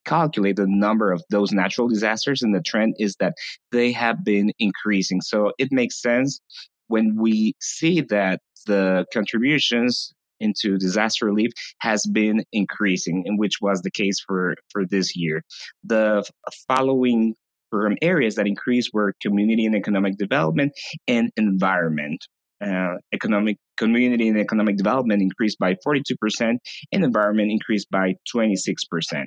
calculate 0.09 0.57
the 0.57 0.67
number 0.67 1.13
of 1.13 1.23
those 1.31 1.53
natural 1.53 1.89
disasters, 1.89 2.43
and 2.43 2.55
the 2.55 2.63
trend 2.63 2.95
is 2.99 3.15
that 3.21 3.35
they 3.73 3.93
have 3.93 4.25
been 4.25 4.53
increasing. 4.59 5.21
So 5.21 5.53
it 5.59 5.69
makes 5.71 6.01
sense 6.01 6.41
when 6.87 7.17
we 7.17 7.55
see 7.61 8.01
that 8.01 8.41
the 8.67 9.07
contributions 9.13 10.13
into 10.41 10.79
disaster 10.79 11.27
relief 11.27 11.51
has 11.81 12.05
been 12.07 12.45
increasing, 12.53 13.25
and 13.27 13.39
which 13.39 13.57
was 13.61 13.83
the 13.83 13.91
case 13.91 14.19
for, 14.27 14.55
for 14.73 14.87
this 14.87 15.17
year. 15.17 15.43
The 15.85 16.25
following 16.69 17.35
program 17.71 17.99
areas 18.01 18.37
that 18.37 18.47
increased 18.47 18.91
were 18.95 19.15
community 19.21 19.67
and 19.67 19.75
economic 19.75 20.17
development 20.17 20.73
and 21.07 21.31
environment. 21.37 22.25
Uh, 22.65 22.95
economic 23.13 23.57
community 23.77 24.27
and 24.29 24.39
economic 24.39 24.77
development 24.77 25.23
increased 25.23 25.59
by 25.61 25.77
42% 25.87 26.57
and 26.93 27.05
environment 27.05 27.53
increased 27.53 27.89
by 27.91 28.15
26%. 28.35 29.27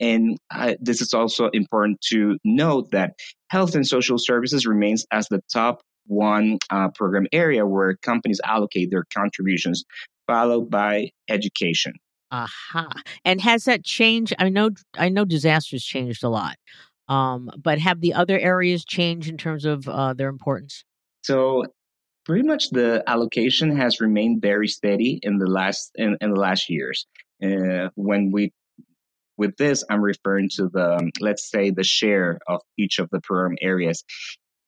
And 0.00 0.36
this 0.80 1.00
is 1.00 1.14
also 1.14 1.48
important 1.52 2.00
to 2.08 2.36
note 2.44 2.90
that 2.90 3.14
health 3.48 3.74
and 3.74 3.86
social 3.86 4.18
services 4.18 4.66
remains 4.66 5.06
as 5.10 5.28
the 5.28 5.40
top 5.52 5.80
one 6.06 6.58
uh, 6.70 6.88
program 6.94 7.26
area 7.32 7.66
where 7.66 7.96
companies 7.96 8.40
allocate 8.44 8.90
their 8.90 9.04
contributions, 9.14 9.84
followed 10.26 10.70
by 10.70 11.10
education. 11.28 11.94
Aha! 12.30 12.88
And 13.24 13.40
has 13.40 13.64
that 13.64 13.84
changed? 13.84 14.34
I 14.38 14.48
know, 14.48 14.70
I 14.98 15.08
know, 15.08 15.24
disasters 15.24 15.84
changed 15.84 16.24
a 16.24 16.28
lot, 16.28 16.56
um, 17.08 17.50
but 17.56 17.78
have 17.78 18.00
the 18.00 18.14
other 18.14 18.38
areas 18.38 18.84
changed 18.84 19.28
in 19.28 19.36
terms 19.36 19.64
of 19.64 19.88
uh, 19.88 20.14
their 20.14 20.28
importance? 20.28 20.84
So 21.22 21.64
pretty 22.24 22.46
much 22.46 22.70
the 22.70 23.04
allocation 23.06 23.76
has 23.76 24.00
remained 24.00 24.42
very 24.42 24.68
steady 24.68 25.20
in 25.22 25.38
the 25.38 25.46
last 25.46 25.92
in, 25.94 26.16
in 26.20 26.32
the 26.32 26.40
last 26.40 26.68
years. 26.68 27.06
Uh, 27.42 27.88
when 27.94 28.30
we 28.32 28.52
with 29.36 29.56
this, 29.56 29.84
I'm 29.90 30.00
referring 30.02 30.48
to 30.56 30.68
the, 30.72 30.96
um, 30.96 31.10
let's 31.20 31.50
say, 31.50 31.70
the 31.70 31.84
share 31.84 32.38
of 32.46 32.60
each 32.78 32.98
of 32.98 33.08
the 33.10 33.20
program 33.20 33.56
areas. 33.60 34.04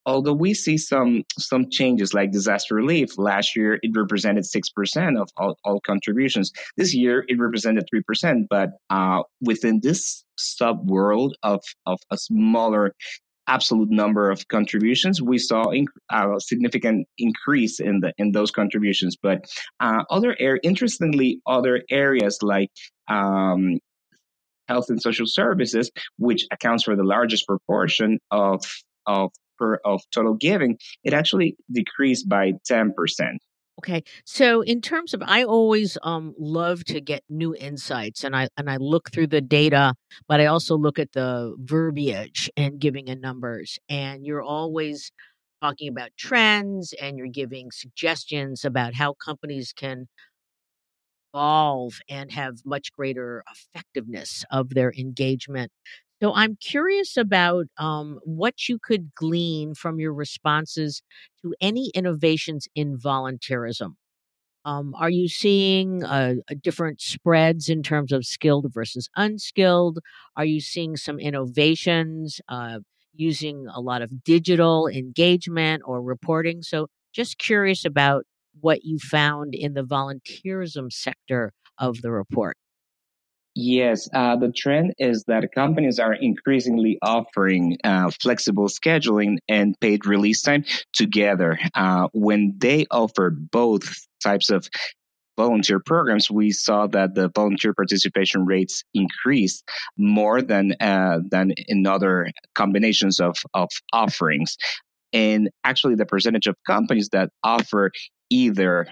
Although 0.07 0.35
we 0.35 0.55
see 0.55 0.79
some 0.79 1.24
some 1.37 1.68
changes 1.68 2.14
like 2.14 2.31
disaster 2.31 2.76
relief, 2.76 3.18
last 3.18 3.57
year 3.57 3.81
it 3.83 3.90
represented 3.92 4.44
six 4.46 4.68
percent 4.70 5.18
of 5.18 5.29
all, 5.37 5.59
all, 5.64 5.81
contributions. 5.81 6.52
This 6.76 6.94
year 6.94 7.24
it 7.26 7.40
represented 7.40 7.87
three 7.90 8.02
percent, 8.02 8.46
but 8.48 8.70
uh, 8.88 9.22
within 9.40 9.81
this 9.83 10.24
sub 10.37 10.88
world 10.88 11.37
of 11.42 11.61
of 11.87 11.98
a 12.12 12.16
smaller 12.16 12.94
absolute 13.48 13.90
number 13.90 14.31
of 14.31 14.46
contributions, 14.48 15.22
we 15.22 15.38
saw 15.38 15.66
inc- 15.66 15.87
a 16.11 16.40
significant 16.40 17.07
increase 17.18 17.81
in 17.81 18.00
the 18.00 18.12
in 18.18 18.33
those 18.33 18.50
contributions. 18.50 19.16
But 19.20 19.44
uh, 19.81 20.05
other 20.11 20.37
air, 20.38 20.61
interestingly, 20.62 21.40
other 21.46 21.83
areas 21.90 22.38
like 22.42 22.70
um, 23.09 23.81
health 24.68 24.88
and 24.88 25.00
social 25.00 25.26
services, 25.26 25.90
which 26.18 26.46
accounts 26.50 26.85
for 26.85 26.96
the 26.96 27.05
largest 27.05 27.46
proportion 27.46 28.18
of 28.31 28.64
of 29.07 29.31
per, 29.59 29.76
of 29.85 30.02
total 30.12 30.35
giving, 30.35 30.79
it 31.05 31.12
actually 31.12 31.57
decreased 31.72 32.29
by 32.29 32.52
ten 32.66 32.92
percent. 32.92 33.40
Okay. 33.81 34.02
So 34.24 34.62
in 34.62 34.81
terms 34.81 35.12
of 35.12 35.22
I 35.24 35.44
always 35.44 35.98
um 36.02 36.35
love 36.38 36.85
to 36.85 37.00
get 37.00 37.22
new 37.29 37.55
insights 37.55 38.24
and 38.24 38.35
I 38.35 38.48
and 38.57 38.70
I 38.70 38.79
look 38.79 39.11
through 39.11 39.26
the 39.29 39.42
data, 39.42 39.94
but 40.29 40.40
I 40.40 40.46
also 40.46 40.76
look 40.76 40.98
at 40.98 41.12
the 41.12 41.55
verbiage 41.59 42.50
and 42.57 42.79
giving 42.79 43.09
in 43.09 43.20
numbers 43.20 43.79
and 43.88 44.24
you're 44.24 44.42
always 44.42 45.12
talking 45.62 45.88
about 45.88 46.11
trends 46.18 46.94
and 47.00 47.18
you're 47.18 47.29
giving 47.29 47.70
suggestions 47.70 48.64
about 48.64 48.94
how 48.94 49.14
companies 49.14 49.72
can 49.74 50.07
evolve 51.34 52.00
and 52.08 52.30
have 52.32 52.56
much 52.64 52.92
greater 52.92 53.42
effectiveness 53.50 54.44
of 54.50 54.70
their 54.70 54.92
engagement. 54.92 55.70
So 56.22 56.32
I'm 56.34 56.56
curious 56.56 57.16
about 57.16 57.66
um, 57.78 58.20
what 58.24 58.68
you 58.68 58.78
could 58.82 59.14
glean 59.14 59.74
from 59.74 60.00
your 60.00 60.14
responses 60.14 61.02
to 61.42 61.54
any 61.60 61.90
innovations 61.94 62.68
in 62.74 62.96
volunteerism. 62.98 63.94
Um, 64.64 64.94
are 64.98 65.10
you 65.10 65.28
seeing 65.28 66.02
uh, 66.02 66.34
different 66.60 67.00
spreads 67.00 67.68
in 67.68 67.82
terms 67.82 68.10
of 68.10 68.24
skilled 68.26 68.66
versus 68.72 69.08
unskilled? 69.16 70.00
Are 70.36 70.44
you 70.44 70.60
seeing 70.60 70.96
some 70.96 71.20
innovations 71.20 72.40
uh, 72.48 72.80
using 73.14 73.66
a 73.72 73.80
lot 73.80 74.02
of 74.02 74.24
digital 74.24 74.88
engagement 74.88 75.82
or 75.86 76.02
reporting? 76.02 76.62
So, 76.62 76.88
just 77.12 77.38
curious 77.38 77.84
about 77.84 78.24
what 78.60 78.84
you 78.84 78.98
found 78.98 79.54
in 79.54 79.74
the 79.74 79.82
volunteerism 79.82 80.92
sector 80.92 81.52
of 81.78 82.02
the 82.02 82.10
report. 82.10 82.56
Yes, 83.58 84.06
uh, 84.12 84.36
the 84.36 84.52
trend 84.52 84.92
is 84.98 85.24
that 85.28 85.50
companies 85.54 85.98
are 85.98 86.12
increasingly 86.12 86.98
offering 87.00 87.78
uh, 87.84 88.10
flexible 88.20 88.68
scheduling 88.68 89.38
and 89.48 89.74
paid 89.80 90.04
release 90.04 90.42
time 90.42 90.66
together. 90.92 91.58
Uh, 91.74 92.08
when 92.12 92.54
they 92.58 92.84
offer 92.90 93.30
both 93.30 94.06
types 94.22 94.50
of 94.50 94.68
volunteer 95.38 95.80
programs, 95.80 96.30
we 96.30 96.50
saw 96.50 96.86
that 96.88 97.14
the 97.14 97.30
volunteer 97.34 97.72
participation 97.72 98.44
rates 98.44 98.84
increased 98.92 99.64
more 99.96 100.42
than 100.42 100.74
uh, 100.80 101.20
than 101.30 101.52
in 101.68 101.86
other 101.86 102.30
combinations 102.54 103.20
of, 103.20 103.38
of 103.54 103.70
offerings. 103.94 104.58
And 105.14 105.48
actually, 105.64 105.94
the 105.94 106.04
percentage 106.04 106.46
of 106.46 106.56
companies 106.66 107.08
that 107.12 107.30
offer 107.42 107.90
either 108.30 108.86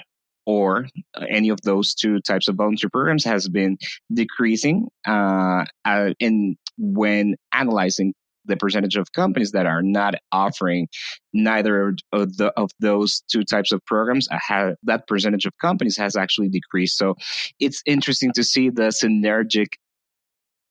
or 0.47 0.87
any 1.31 1.49
of 1.49 1.61
those 1.63 1.95
two 1.95 2.21
types 2.21 2.49
of 2.49 2.57
volunteer 2.57 2.91
programs 2.91 3.25
has 3.25 3.49
been 3.49 3.79
decreasing. 4.13 4.89
Uh, 5.07 5.65
uh, 5.85 6.11
and 6.21 6.57
when 6.77 7.35
analyzing 7.53 8.15
the 8.47 8.57
percentage 8.57 8.97
of 8.97 9.11
companies 9.13 9.53
that 9.53 9.65
are 9.65 9.83
not 9.83 10.15
offering 10.31 10.87
neither 11.33 11.95
of, 12.13 12.37
the, 12.37 12.53
of 12.57 12.71
those 12.79 13.23
two 13.31 13.43
types 13.43 13.73
of 13.73 13.83
programs, 13.87 14.29
have, 14.31 14.75
that 14.83 15.07
percentage 15.07 15.47
of 15.47 15.53
companies 15.61 15.97
has 15.97 16.15
actually 16.15 16.51
decreased. 16.51 16.99
So 16.99 17.15
it's 17.59 17.83
interesting 17.87 18.33
to 18.35 18.45
see 18.45 18.69
the 18.69 18.89
synergic 18.89 19.69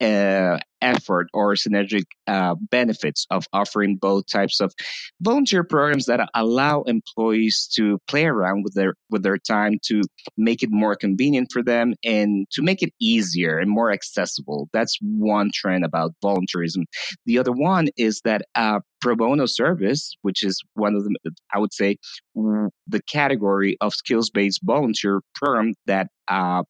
uh, 0.04 0.60
effort 0.82 1.28
or 1.34 1.54
synergic 1.54 2.04
uh, 2.28 2.56
benefits 2.70 3.26
of 3.32 3.46
offering 3.54 3.96
both 3.96 4.26
types 4.28 4.60
of 4.60 4.74
volunteer 5.22 5.64
programs 5.64 6.06
that 6.06 6.30
allow 6.36 6.82
employees 6.82 7.70
to 7.74 7.98
play 8.08 8.26
around 8.26 8.64
with 8.64 8.74
their 8.74 8.94
with 9.10 9.24
their 9.24 9.38
time 9.38 9.80
to 9.84 10.02
make 10.38 10.62
it 10.62 10.70
more 10.72 10.96
convenient 10.96 11.50
for 11.52 11.64
them 11.64 11.94
and 12.04 12.46
to 12.52 12.62
make 12.62 12.84
it 12.84 12.92
easier 13.00 13.58
and 13.58 13.70
more 13.70 13.92
accessible. 13.92 14.68
That's 14.74 14.98
one 15.02 15.52
trend 15.54 15.86
about 15.86 16.12
volunteerism. 16.24 16.84
The 17.26 17.40
other 17.40 17.54
one 17.54 17.88
is 17.98 18.22
that 18.26 18.42
uh, 18.56 18.80
pro 19.02 19.16
bono 19.16 19.46
service, 19.46 20.14
which 20.22 20.44
is 20.44 20.62
one 20.74 20.96
of 20.96 21.04
the 21.06 21.16
I 21.54 21.60
would 21.60 21.74
say 21.74 21.98
the 22.36 23.02
category 23.10 23.78
of 23.80 23.94
skills 23.94 24.30
based 24.30 24.60
volunteer 24.64 25.22
program 25.36 25.74
that 25.86 26.08
uh, 26.28 26.64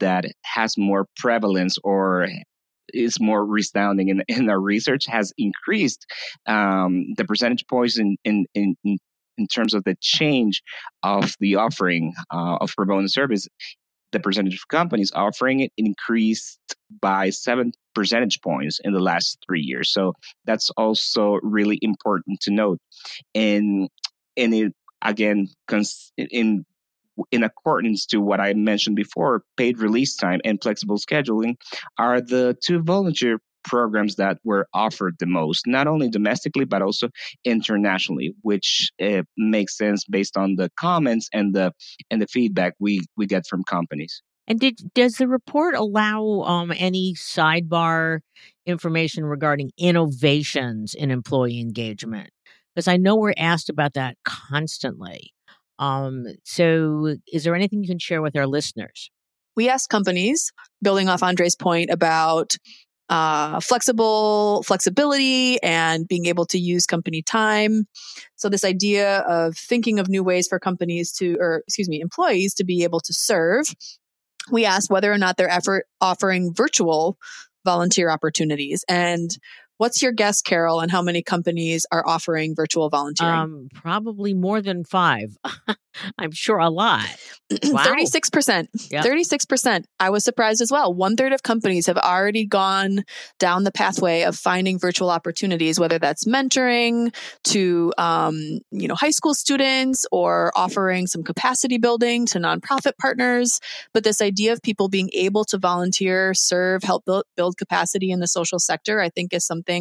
that 0.00 0.24
has 0.44 0.78
more 0.78 1.06
prevalence 1.16 1.76
or 1.82 2.28
is 2.92 3.20
more 3.20 3.44
resounding 3.44 4.08
in, 4.08 4.22
in 4.28 4.48
our 4.48 4.60
research 4.60 5.06
has 5.06 5.32
increased 5.38 6.06
um, 6.46 7.06
the 7.16 7.24
percentage 7.24 7.66
points 7.66 7.98
in, 7.98 8.16
in, 8.24 8.46
in, 8.54 8.76
in 8.84 9.46
terms 9.46 9.74
of 9.74 9.84
the 9.84 9.96
change 10.00 10.62
of 11.02 11.34
the 11.40 11.56
offering 11.56 12.14
uh, 12.32 12.56
of 12.60 12.72
pro 12.76 12.86
bono 12.86 13.06
service 13.06 13.48
the 14.12 14.20
percentage 14.20 14.54
of 14.54 14.68
companies 14.68 15.10
offering 15.14 15.60
it 15.60 15.72
increased 15.76 16.60
by 17.00 17.30
seven 17.30 17.72
percentage 17.94 18.40
points 18.40 18.78
in 18.84 18.92
the 18.92 19.00
last 19.00 19.38
three 19.46 19.60
years. 19.60 19.92
So 19.92 20.12
that's 20.44 20.70
also 20.76 21.40
really 21.42 21.78
important 21.82 22.40
to 22.42 22.52
note. 22.52 22.78
And 23.34 23.88
and 24.36 24.54
it 24.54 24.72
again 25.02 25.48
in 26.16 26.64
in 27.30 27.42
accordance 27.42 28.06
to 28.06 28.20
what 28.20 28.40
I 28.40 28.54
mentioned 28.54 28.96
before, 28.96 29.42
paid 29.56 29.78
release 29.78 30.16
time 30.16 30.40
and 30.44 30.60
flexible 30.62 30.98
scheduling 30.98 31.56
are 31.98 32.20
the 32.20 32.56
two 32.64 32.82
volunteer 32.82 33.38
programs 33.64 34.16
that 34.16 34.38
were 34.44 34.66
offered 34.74 35.16
the 35.18 35.26
most, 35.26 35.66
not 35.66 35.86
only 35.86 36.08
domestically 36.08 36.64
but 36.64 36.82
also 36.82 37.08
internationally, 37.44 38.34
which 38.42 38.90
uh, 39.00 39.22
makes 39.36 39.76
sense 39.76 40.04
based 40.04 40.36
on 40.36 40.56
the 40.56 40.70
comments 40.76 41.28
and 41.32 41.54
the 41.54 41.72
and 42.10 42.20
the 42.20 42.26
feedback 42.26 42.74
we 42.78 43.02
we 43.16 43.26
get 43.26 43.46
from 43.46 43.62
companies. 43.64 44.22
And 44.48 44.58
did 44.58 44.80
does 44.94 45.14
the 45.14 45.28
report 45.28 45.74
allow 45.74 46.42
um, 46.42 46.72
any 46.76 47.14
sidebar 47.14 48.20
information 48.66 49.24
regarding 49.24 49.70
innovations 49.78 50.94
in 50.94 51.10
employee 51.10 51.60
engagement? 51.60 52.30
Because 52.74 52.88
I 52.88 52.96
know 52.96 53.16
we're 53.16 53.34
asked 53.36 53.68
about 53.68 53.94
that 53.94 54.16
constantly. 54.24 55.32
Um, 55.82 56.26
so, 56.44 57.16
is 57.32 57.42
there 57.42 57.56
anything 57.56 57.82
you 57.82 57.88
can 57.88 57.98
share 57.98 58.22
with 58.22 58.36
our 58.36 58.46
listeners? 58.46 59.10
We 59.56 59.68
asked 59.68 59.88
companies, 59.88 60.52
building 60.80 61.08
off 61.08 61.24
Andre's 61.24 61.56
point 61.56 61.90
about 61.90 62.56
uh, 63.08 63.58
flexible 63.58 64.62
flexibility 64.62 65.60
and 65.60 66.06
being 66.06 66.26
able 66.26 66.46
to 66.46 66.58
use 66.58 66.86
company 66.86 67.20
time. 67.20 67.86
So 68.36 68.48
this 68.48 68.64
idea 68.64 69.18
of 69.28 69.56
thinking 69.56 69.98
of 69.98 70.08
new 70.08 70.22
ways 70.22 70.46
for 70.46 70.60
companies 70.60 71.12
to, 71.14 71.36
or 71.40 71.62
excuse 71.66 71.88
me, 71.88 72.00
employees 72.00 72.54
to 72.54 72.64
be 72.64 72.84
able 72.84 73.00
to 73.00 73.12
serve. 73.12 73.66
We 74.50 74.64
asked 74.64 74.88
whether 74.88 75.12
or 75.12 75.18
not 75.18 75.36
they're 75.36 75.50
effort 75.50 75.86
offering 76.00 76.54
virtual 76.54 77.18
volunteer 77.64 78.08
opportunities, 78.08 78.84
and 78.88 79.30
What's 79.82 80.00
your 80.00 80.12
guess, 80.12 80.42
Carol, 80.42 80.78
on 80.78 80.90
how 80.90 81.02
many 81.02 81.24
companies 81.24 81.86
are 81.90 82.06
offering 82.06 82.54
virtual 82.54 82.88
volunteering? 82.88 83.34
Um, 83.34 83.68
probably 83.74 84.32
more 84.32 84.62
than 84.62 84.84
five. 84.84 85.36
I'm 86.18 86.30
sure 86.30 86.58
a 86.58 86.70
lot. 86.70 87.04
Wow. 87.64 87.84
36%. 87.84 88.68
Yep. 88.90 89.04
36%. 89.04 89.84
I 90.00 90.08
was 90.08 90.24
surprised 90.24 90.62
as 90.62 90.72
well. 90.72 90.94
One 90.94 91.16
third 91.16 91.34
of 91.34 91.42
companies 91.42 91.86
have 91.86 91.98
already 91.98 92.46
gone 92.46 93.04
down 93.38 93.64
the 93.64 93.70
pathway 93.70 94.22
of 94.22 94.36
finding 94.36 94.78
virtual 94.78 95.10
opportunities, 95.10 95.78
whether 95.78 95.98
that's 95.98 96.24
mentoring 96.24 97.14
to, 97.44 97.92
um, 97.98 98.38
you 98.70 98.88
know, 98.88 98.94
high 98.94 99.10
school 99.10 99.34
students 99.34 100.06
or 100.10 100.50
offering 100.56 101.06
some 101.06 101.22
capacity 101.22 101.76
building 101.76 102.24
to 102.28 102.38
nonprofit 102.38 102.96
partners. 102.98 103.60
But 103.92 104.02
this 104.02 104.22
idea 104.22 104.54
of 104.54 104.62
people 104.62 104.88
being 104.88 105.10
able 105.12 105.44
to 105.46 105.58
volunteer, 105.58 106.32
serve, 106.32 106.82
help 106.82 107.04
build, 107.04 107.24
build 107.36 107.58
capacity 107.58 108.10
in 108.10 108.20
the 108.20 108.28
social 108.28 108.58
sector, 108.58 108.98
I 108.98 109.10
think 109.10 109.34
is 109.34 109.46
something 109.46 109.71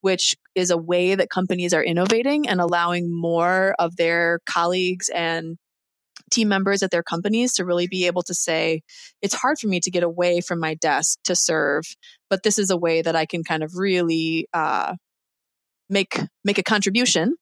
which 0.00 0.36
is 0.54 0.70
a 0.70 0.76
way 0.76 1.14
that 1.14 1.30
companies 1.30 1.72
are 1.74 1.82
innovating 1.82 2.48
and 2.48 2.60
allowing 2.60 3.12
more 3.12 3.74
of 3.78 3.96
their 3.96 4.40
colleagues 4.46 5.08
and 5.08 5.56
team 6.30 6.48
members 6.48 6.82
at 6.82 6.90
their 6.90 7.02
companies 7.02 7.54
to 7.54 7.64
really 7.64 7.88
be 7.88 8.06
able 8.06 8.22
to 8.22 8.34
say, 8.34 8.82
it's 9.20 9.34
hard 9.34 9.58
for 9.58 9.68
me 9.68 9.80
to 9.80 9.90
get 9.90 10.02
away 10.02 10.40
from 10.40 10.60
my 10.60 10.74
desk 10.74 11.18
to 11.24 11.34
serve, 11.34 11.84
but 12.28 12.42
this 12.42 12.58
is 12.58 12.70
a 12.70 12.76
way 12.76 13.02
that 13.02 13.16
I 13.16 13.26
can 13.26 13.42
kind 13.44 13.62
of 13.62 13.76
really 13.76 14.46
uh, 14.52 14.94
make 15.88 16.20
make 16.44 16.58
a 16.58 16.62
contribution 16.62 17.34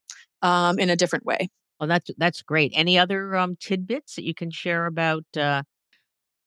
um, 0.43 0.79
in 0.79 0.91
a 0.91 0.97
different 0.97 1.25
way. 1.25 1.49
Well, 1.79 1.89
that's 1.89 2.11
that's 2.19 2.43
great. 2.43 2.73
Any 2.75 2.99
other 2.99 3.37
um, 3.37 3.57
tidbits 3.61 4.17
that 4.17 4.25
you 4.25 4.35
can 4.35 4.51
share 4.51 4.87
about 4.87 5.25
uh, 5.37 5.63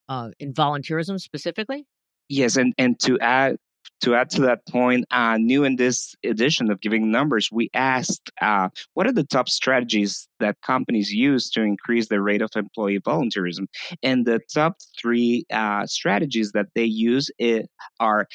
uh, 0.10 0.30
in 0.40 0.54
volunteerism 0.54 1.20
specifically? 1.20 1.86
Yes, 2.28 2.58
and 2.58 2.74
and 2.78 3.00
to 3.02 3.20
add 3.20 3.58
to 4.02 4.16
add 4.16 4.30
to 4.32 4.42
that 4.42 4.66
point, 4.68 5.06
uh, 5.12 5.38
new 5.38 5.64
in 5.64 5.76
this 5.76 6.16
edition 6.24 6.72
of 6.72 6.82
Giving 6.82 7.12
Numbers, 7.12 7.50
we 7.52 7.70
asked 7.74 8.32
uh, 8.42 8.70
what 8.94 9.08
are 9.08 9.12
the 9.12 9.24
top 9.24 9.48
strategies 9.48 10.28
that 10.40 10.58
companies 10.62 11.12
use 11.12 11.50
to 11.52 11.62
increase 11.62 12.08
the 12.08 12.22
rate 12.22 12.42
of 12.42 12.50
employee 12.56 13.00
volunteerism? 13.00 13.68
And 14.02 14.26
the 14.26 14.40
top 14.54 14.78
three 15.00 15.46
uh, 15.52 15.86
strategies 15.86 16.52
that 16.54 16.68
they 16.76 16.86
use 16.86 17.30
are 18.00 18.28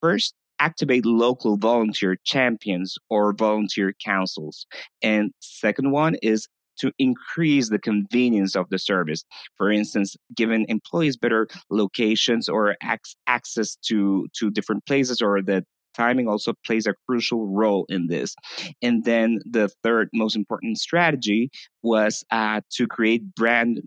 first, 0.00 0.34
activate 0.58 1.06
local 1.06 1.56
volunteer 1.56 2.18
champions 2.24 2.98
or 3.08 3.32
volunteer 3.32 3.94
councils. 4.04 4.66
And 5.02 5.32
second 5.40 5.90
one 5.90 6.16
is 6.22 6.46
to 6.80 6.92
increase 6.98 7.70
the 7.70 7.78
convenience 7.78 8.56
of 8.56 8.68
the 8.70 8.78
service. 8.78 9.24
For 9.56 9.70
instance, 9.70 10.16
giving 10.34 10.66
employees 10.68 11.16
better 11.16 11.46
locations 11.70 12.48
or 12.48 12.76
ac- 12.82 13.16
access 13.26 13.76
to, 13.86 14.28
to 14.38 14.50
different 14.50 14.86
places 14.86 15.22
or 15.22 15.42
the 15.42 15.64
timing 15.94 16.28
also 16.28 16.52
plays 16.64 16.86
a 16.86 16.94
crucial 17.06 17.48
role 17.48 17.84
in 17.88 18.06
this. 18.06 18.34
And 18.80 19.04
then 19.04 19.40
the 19.44 19.68
third 19.82 20.08
most 20.12 20.36
important 20.36 20.78
strategy 20.78 21.50
was 21.82 22.24
uh, 22.30 22.60
to 22.72 22.86
create 22.86 23.34
brand 23.34 23.82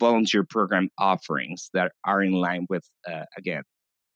volunteer 0.00 0.44
program 0.44 0.88
offerings 0.98 1.70
that 1.74 1.92
are 2.04 2.22
in 2.22 2.32
line 2.32 2.66
with, 2.68 2.84
uh, 3.10 3.24
again, 3.36 3.62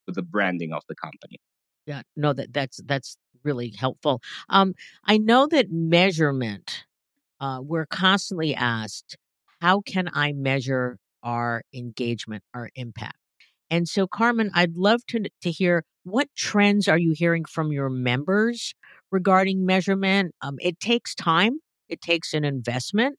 with 0.06 0.14
the 0.14 0.22
branding 0.22 0.72
of 0.72 0.82
the 0.88 0.94
company. 0.94 1.38
Yeah, 1.86 2.02
no, 2.16 2.32
that 2.32 2.52
that's 2.52 2.80
that's 2.86 3.16
really 3.42 3.70
helpful. 3.76 4.20
Um, 4.48 4.74
I 5.04 5.18
know 5.18 5.48
that 5.48 5.72
measurement 5.72 6.84
uh, 7.42 7.58
we're 7.60 7.86
constantly 7.86 8.54
asked, 8.54 9.16
how 9.60 9.80
can 9.80 10.08
I 10.14 10.32
measure 10.32 10.96
our 11.24 11.62
engagement, 11.74 12.44
our 12.54 12.70
impact? 12.76 13.16
And 13.68 13.88
so, 13.88 14.06
Carmen, 14.06 14.50
I'd 14.54 14.76
love 14.76 15.04
to, 15.08 15.28
to 15.42 15.50
hear 15.50 15.84
what 16.04 16.28
trends 16.36 16.86
are 16.88 16.98
you 16.98 17.14
hearing 17.16 17.44
from 17.44 17.72
your 17.72 17.90
members 17.90 18.74
regarding 19.10 19.66
measurement? 19.66 20.34
Um, 20.40 20.56
it 20.60 20.78
takes 20.78 21.14
time, 21.14 21.58
it 21.88 22.00
takes 22.00 22.32
an 22.32 22.44
investment. 22.44 23.18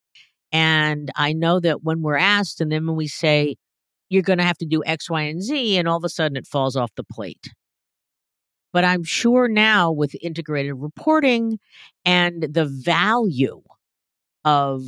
And 0.53 1.11
I 1.17 1.33
know 1.33 1.59
that 1.59 1.83
when 1.83 2.01
we're 2.01 2.15
asked, 2.15 2.61
and 2.61 2.71
then 2.71 2.87
when 2.87 2.95
we 2.95 3.07
say, 3.07 3.55
you're 4.09 4.21
going 4.21 4.37
to 4.37 4.45
have 4.45 4.59
to 4.59 4.65
do 4.65 4.83
X, 4.85 5.09
Y, 5.09 5.21
and 5.21 5.41
Z, 5.41 5.77
and 5.77 5.87
all 5.87 5.97
of 5.97 6.03
a 6.03 6.09
sudden 6.09 6.37
it 6.37 6.47
falls 6.47 6.75
off 6.77 6.91
the 6.95 7.03
plate. 7.03 7.49
But 8.71 8.85
I'm 8.85 9.03
sure 9.03 9.47
now 9.47 9.91
with 9.91 10.15
integrated 10.21 10.75
reporting 10.75 11.59
and 12.05 12.43
the 12.43 12.65
value 12.65 13.63
of 14.45 14.83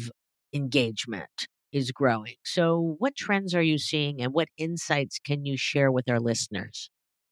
engagement 0.54 1.48
is 1.72 1.92
growing. 1.92 2.36
So, 2.44 2.96
what 3.00 3.16
trends 3.16 3.54
are 3.54 3.62
you 3.62 3.78
seeing 3.78 4.22
and 4.22 4.34
what 4.34 4.48
insights 4.58 5.20
can 5.20 5.46
you 5.46 5.58
share 5.58 5.92
with 5.92 6.10
our 6.10 6.20
listeners? 6.20 6.90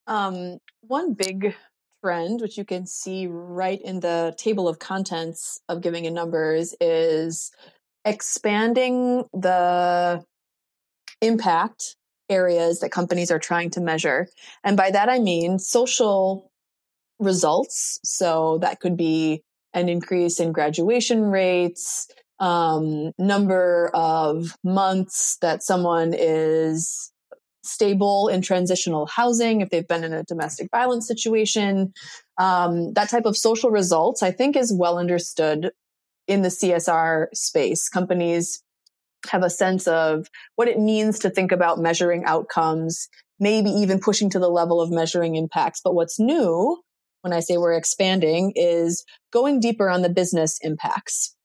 Um, 0.07 0.57
one 0.81 1.13
big 1.13 1.55
trend, 2.03 2.41
which 2.41 2.57
you 2.57 2.65
can 2.65 2.85
see 2.85 3.27
right 3.27 3.81
in 3.81 4.01
the 4.01 4.35
table 4.37 4.67
of 4.67 4.79
contents 4.79 5.61
of 5.69 5.81
Giving 5.81 6.05
in 6.05 6.13
Numbers, 6.13 6.75
is 6.81 7.51
expanding 8.03 9.23
the 9.31 10.23
impact 11.21 11.95
areas 12.29 12.79
that 12.79 12.91
companies 12.91 13.31
are 13.31 13.39
trying 13.39 13.69
to 13.71 13.81
measure. 13.81 14.27
And 14.63 14.75
by 14.75 14.91
that, 14.91 15.07
I 15.07 15.19
mean 15.19 15.59
social 15.59 16.51
results. 17.19 17.99
So 18.03 18.57
that 18.59 18.79
could 18.81 18.97
be 18.97 19.43
an 19.73 19.89
increase 19.89 20.39
in 20.39 20.51
graduation 20.51 21.23
rates, 21.23 22.07
um, 22.39 23.11
number 23.17 23.89
of 23.93 24.57
months 24.63 25.37
that 25.41 25.63
someone 25.63 26.13
is 26.13 27.11
stable 27.63 28.27
in 28.27 28.41
transitional 28.41 29.05
housing, 29.05 29.61
if 29.61 29.69
they've 29.69 29.87
been 29.87 30.03
in 30.03 30.13
a 30.13 30.23
domestic 30.23 30.69
violence 30.71 31.07
situation. 31.07 31.93
Um, 32.37 32.93
that 32.93 33.09
type 33.09 33.25
of 33.25 33.37
social 33.37 33.71
results, 33.71 34.21
I 34.21 34.31
think, 34.31 34.55
is 34.55 34.73
well 34.73 34.97
understood 34.97 35.71
in 36.27 36.41
the 36.41 36.49
CSR 36.49 37.27
space. 37.33 37.89
Companies 37.89 38.61
have 39.29 39.43
a 39.43 39.49
sense 39.49 39.87
of 39.87 40.27
what 40.55 40.67
it 40.67 40.79
means 40.79 41.19
to 41.19 41.29
think 41.29 41.51
about 41.51 41.79
measuring 41.79 42.25
outcomes, 42.25 43.07
maybe 43.39 43.69
even 43.69 43.99
pushing 43.99 44.29
to 44.31 44.39
the 44.39 44.49
level 44.49 44.81
of 44.81 44.91
measuring 44.91 45.35
impacts. 45.35 45.79
But 45.81 45.95
what's 45.95 46.19
new 46.19 46.81
when 47.23 47.33
I 47.33 47.39
say 47.39 47.57
we're 47.57 47.73
expanding 47.73 48.51
is 48.55 49.05
going 49.31 49.59
deeper 49.59 49.89
on 49.89 50.01
the 50.01 50.09
business 50.09 50.59
impacts. 50.61 51.35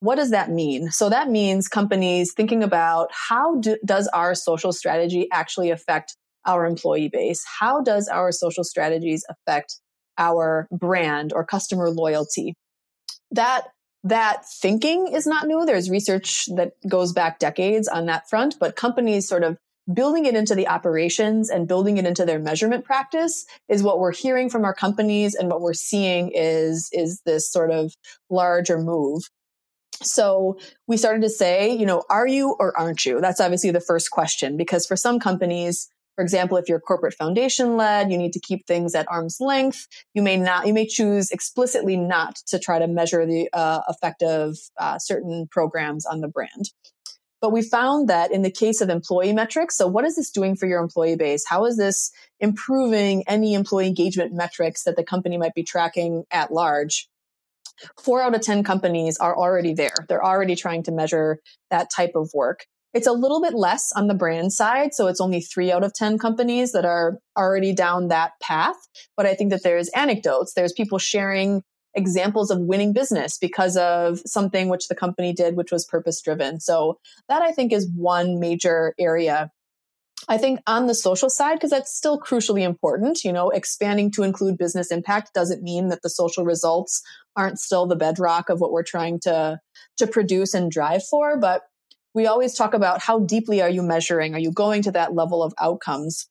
What 0.00 0.16
does 0.16 0.30
that 0.30 0.50
mean? 0.50 0.90
So 0.90 1.10
that 1.10 1.28
means 1.28 1.68
companies 1.68 2.32
thinking 2.34 2.62
about 2.62 3.10
how 3.12 3.56
do, 3.60 3.76
does 3.84 4.08
our 4.08 4.34
social 4.34 4.72
strategy 4.72 5.28
actually 5.32 5.70
affect 5.70 6.16
our 6.46 6.64
employee 6.64 7.10
base? 7.12 7.44
How 7.60 7.82
does 7.82 8.08
our 8.08 8.32
social 8.32 8.64
strategies 8.64 9.24
affect 9.28 9.76
our 10.16 10.66
brand 10.70 11.32
or 11.34 11.44
customer 11.44 11.90
loyalty? 11.90 12.54
That 13.30 13.68
that 14.04 14.44
thinking 14.48 15.08
is 15.08 15.26
not 15.26 15.46
new. 15.46 15.66
There's 15.66 15.90
research 15.90 16.46
that 16.56 16.72
goes 16.88 17.12
back 17.12 17.38
decades 17.38 17.88
on 17.88 18.06
that 18.06 18.28
front, 18.30 18.56
but 18.58 18.76
companies 18.76 19.28
sort 19.28 19.42
of 19.42 19.58
building 19.92 20.26
it 20.26 20.34
into 20.34 20.54
the 20.54 20.68
operations 20.68 21.50
and 21.50 21.68
building 21.68 21.96
it 21.96 22.06
into 22.06 22.24
their 22.24 22.38
measurement 22.38 22.84
practice 22.84 23.46
is 23.68 23.82
what 23.82 23.98
we're 23.98 24.12
hearing 24.12 24.50
from 24.50 24.64
our 24.64 24.74
companies 24.74 25.34
and 25.34 25.48
what 25.48 25.60
we're 25.60 25.72
seeing 25.72 26.30
is 26.34 26.90
is 26.92 27.22
this 27.24 27.50
sort 27.50 27.70
of 27.70 27.92
larger 28.30 28.78
move 28.78 29.22
so 30.02 30.58
we 30.86 30.96
started 30.96 31.22
to 31.22 31.30
say, 31.30 31.74
you 31.74 31.84
know, 31.84 32.04
are 32.08 32.26
you 32.26 32.54
or 32.58 32.78
aren't 32.78 33.04
you? 33.04 33.20
That's 33.20 33.40
obviously 33.40 33.70
the 33.70 33.80
first 33.80 34.10
question 34.10 34.56
because 34.56 34.86
for 34.86 34.96
some 34.96 35.18
companies, 35.18 35.88
for 36.14 36.22
example, 36.22 36.56
if 36.56 36.68
you're 36.68 36.80
corporate 36.80 37.14
foundation 37.14 37.76
led, 37.76 38.10
you 38.10 38.18
need 38.18 38.32
to 38.32 38.40
keep 38.40 38.66
things 38.66 38.94
at 38.94 39.06
arm's 39.08 39.38
length. 39.40 39.86
You 40.14 40.22
may 40.22 40.36
not, 40.36 40.66
you 40.66 40.74
may 40.74 40.86
choose 40.86 41.30
explicitly 41.30 41.96
not 41.96 42.36
to 42.48 42.58
try 42.58 42.78
to 42.78 42.88
measure 42.88 43.24
the 43.24 43.48
uh, 43.52 43.82
effect 43.88 44.22
of 44.22 44.56
uh, 44.78 44.98
certain 44.98 45.46
programs 45.50 46.06
on 46.06 46.20
the 46.20 46.28
brand. 46.28 46.70
But 47.40 47.52
we 47.52 47.62
found 47.62 48.08
that 48.08 48.32
in 48.32 48.42
the 48.42 48.50
case 48.50 48.80
of 48.80 48.88
employee 48.88 49.32
metrics, 49.32 49.76
so 49.76 49.86
what 49.86 50.04
is 50.04 50.16
this 50.16 50.30
doing 50.30 50.56
for 50.56 50.66
your 50.66 50.80
employee 50.80 51.16
base? 51.16 51.44
How 51.46 51.64
is 51.66 51.76
this 51.76 52.10
improving 52.40 53.22
any 53.28 53.54
employee 53.54 53.86
engagement 53.86 54.32
metrics 54.32 54.82
that 54.84 54.96
the 54.96 55.04
company 55.04 55.38
might 55.38 55.54
be 55.54 55.62
tracking 55.62 56.24
at 56.30 56.52
large? 56.52 57.08
four 58.02 58.22
out 58.22 58.34
of 58.34 58.40
10 58.40 58.64
companies 58.64 59.16
are 59.18 59.36
already 59.36 59.74
there. 59.74 59.94
They're 60.08 60.24
already 60.24 60.56
trying 60.56 60.82
to 60.84 60.92
measure 60.92 61.38
that 61.70 61.90
type 61.94 62.12
of 62.14 62.30
work. 62.34 62.66
It's 62.94 63.06
a 63.06 63.12
little 63.12 63.42
bit 63.42 63.54
less 63.54 63.92
on 63.94 64.08
the 64.08 64.14
brand 64.14 64.52
side. 64.52 64.94
So 64.94 65.06
it's 65.06 65.20
only 65.20 65.40
three 65.40 65.70
out 65.70 65.84
of 65.84 65.94
10 65.94 66.18
companies 66.18 66.72
that 66.72 66.84
are 66.84 67.18
already 67.36 67.74
down 67.74 68.08
that 68.08 68.32
path. 68.42 68.76
But 69.16 69.26
I 69.26 69.34
think 69.34 69.50
that 69.50 69.62
there's 69.62 69.90
anecdotes. 69.90 70.54
There's 70.54 70.72
people 70.72 70.98
sharing 70.98 71.62
examples 71.94 72.50
of 72.50 72.60
winning 72.60 72.92
business 72.92 73.38
because 73.38 73.76
of 73.76 74.20
something 74.26 74.68
which 74.68 74.88
the 74.88 74.94
company 74.94 75.32
did, 75.32 75.56
which 75.56 75.72
was 75.72 75.84
purpose 75.84 76.20
driven. 76.20 76.60
So 76.60 76.98
that 77.28 77.42
I 77.42 77.52
think 77.52 77.72
is 77.72 77.90
one 77.94 78.38
major 78.38 78.94
area 78.98 79.50
I 80.28 80.38
think 80.38 80.60
on 80.66 80.86
the 80.86 80.94
social 80.94 81.30
side, 81.30 81.54
because 81.54 81.70
that's 81.70 81.94
still 81.94 82.18
crucially 82.18 82.62
important, 82.62 83.24
you 83.24 83.32
know, 83.32 83.50
expanding 83.50 84.10
to 84.12 84.22
include 84.22 84.58
business 84.58 84.90
impact 84.90 85.32
doesn't 85.32 85.62
mean 85.62 85.88
that 85.88 86.02
the 86.02 86.10
social 86.10 86.44
results 86.44 87.02
aren't 87.36 87.60
still 87.60 87.86
the 87.86 87.96
bedrock 87.96 88.48
of 88.48 88.60
what 88.60 88.72
we're 88.72 88.82
trying 88.82 89.20
to, 89.20 89.60
to 89.98 90.06
produce 90.06 90.54
and 90.54 90.70
drive 90.70 91.04
for. 91.04 91.38
But 91.38 91.62
we 92.14 92.26
always 92.26 92.54
talk 92.54 92.74
about 92.74 93.00
how 93.00 93.20
deeply 93.20 93.62
are 93.62 93.70
you 93.70 93.82
measuring? 93.82 94.34
Are 94.34 94.40
you 94.40 94.50
going 94.50 94.82
to 94.82 94.92
that 94.92 95.14
level 95.14 95.42
of 95.42 95.54
outcomes? 95.58 96.28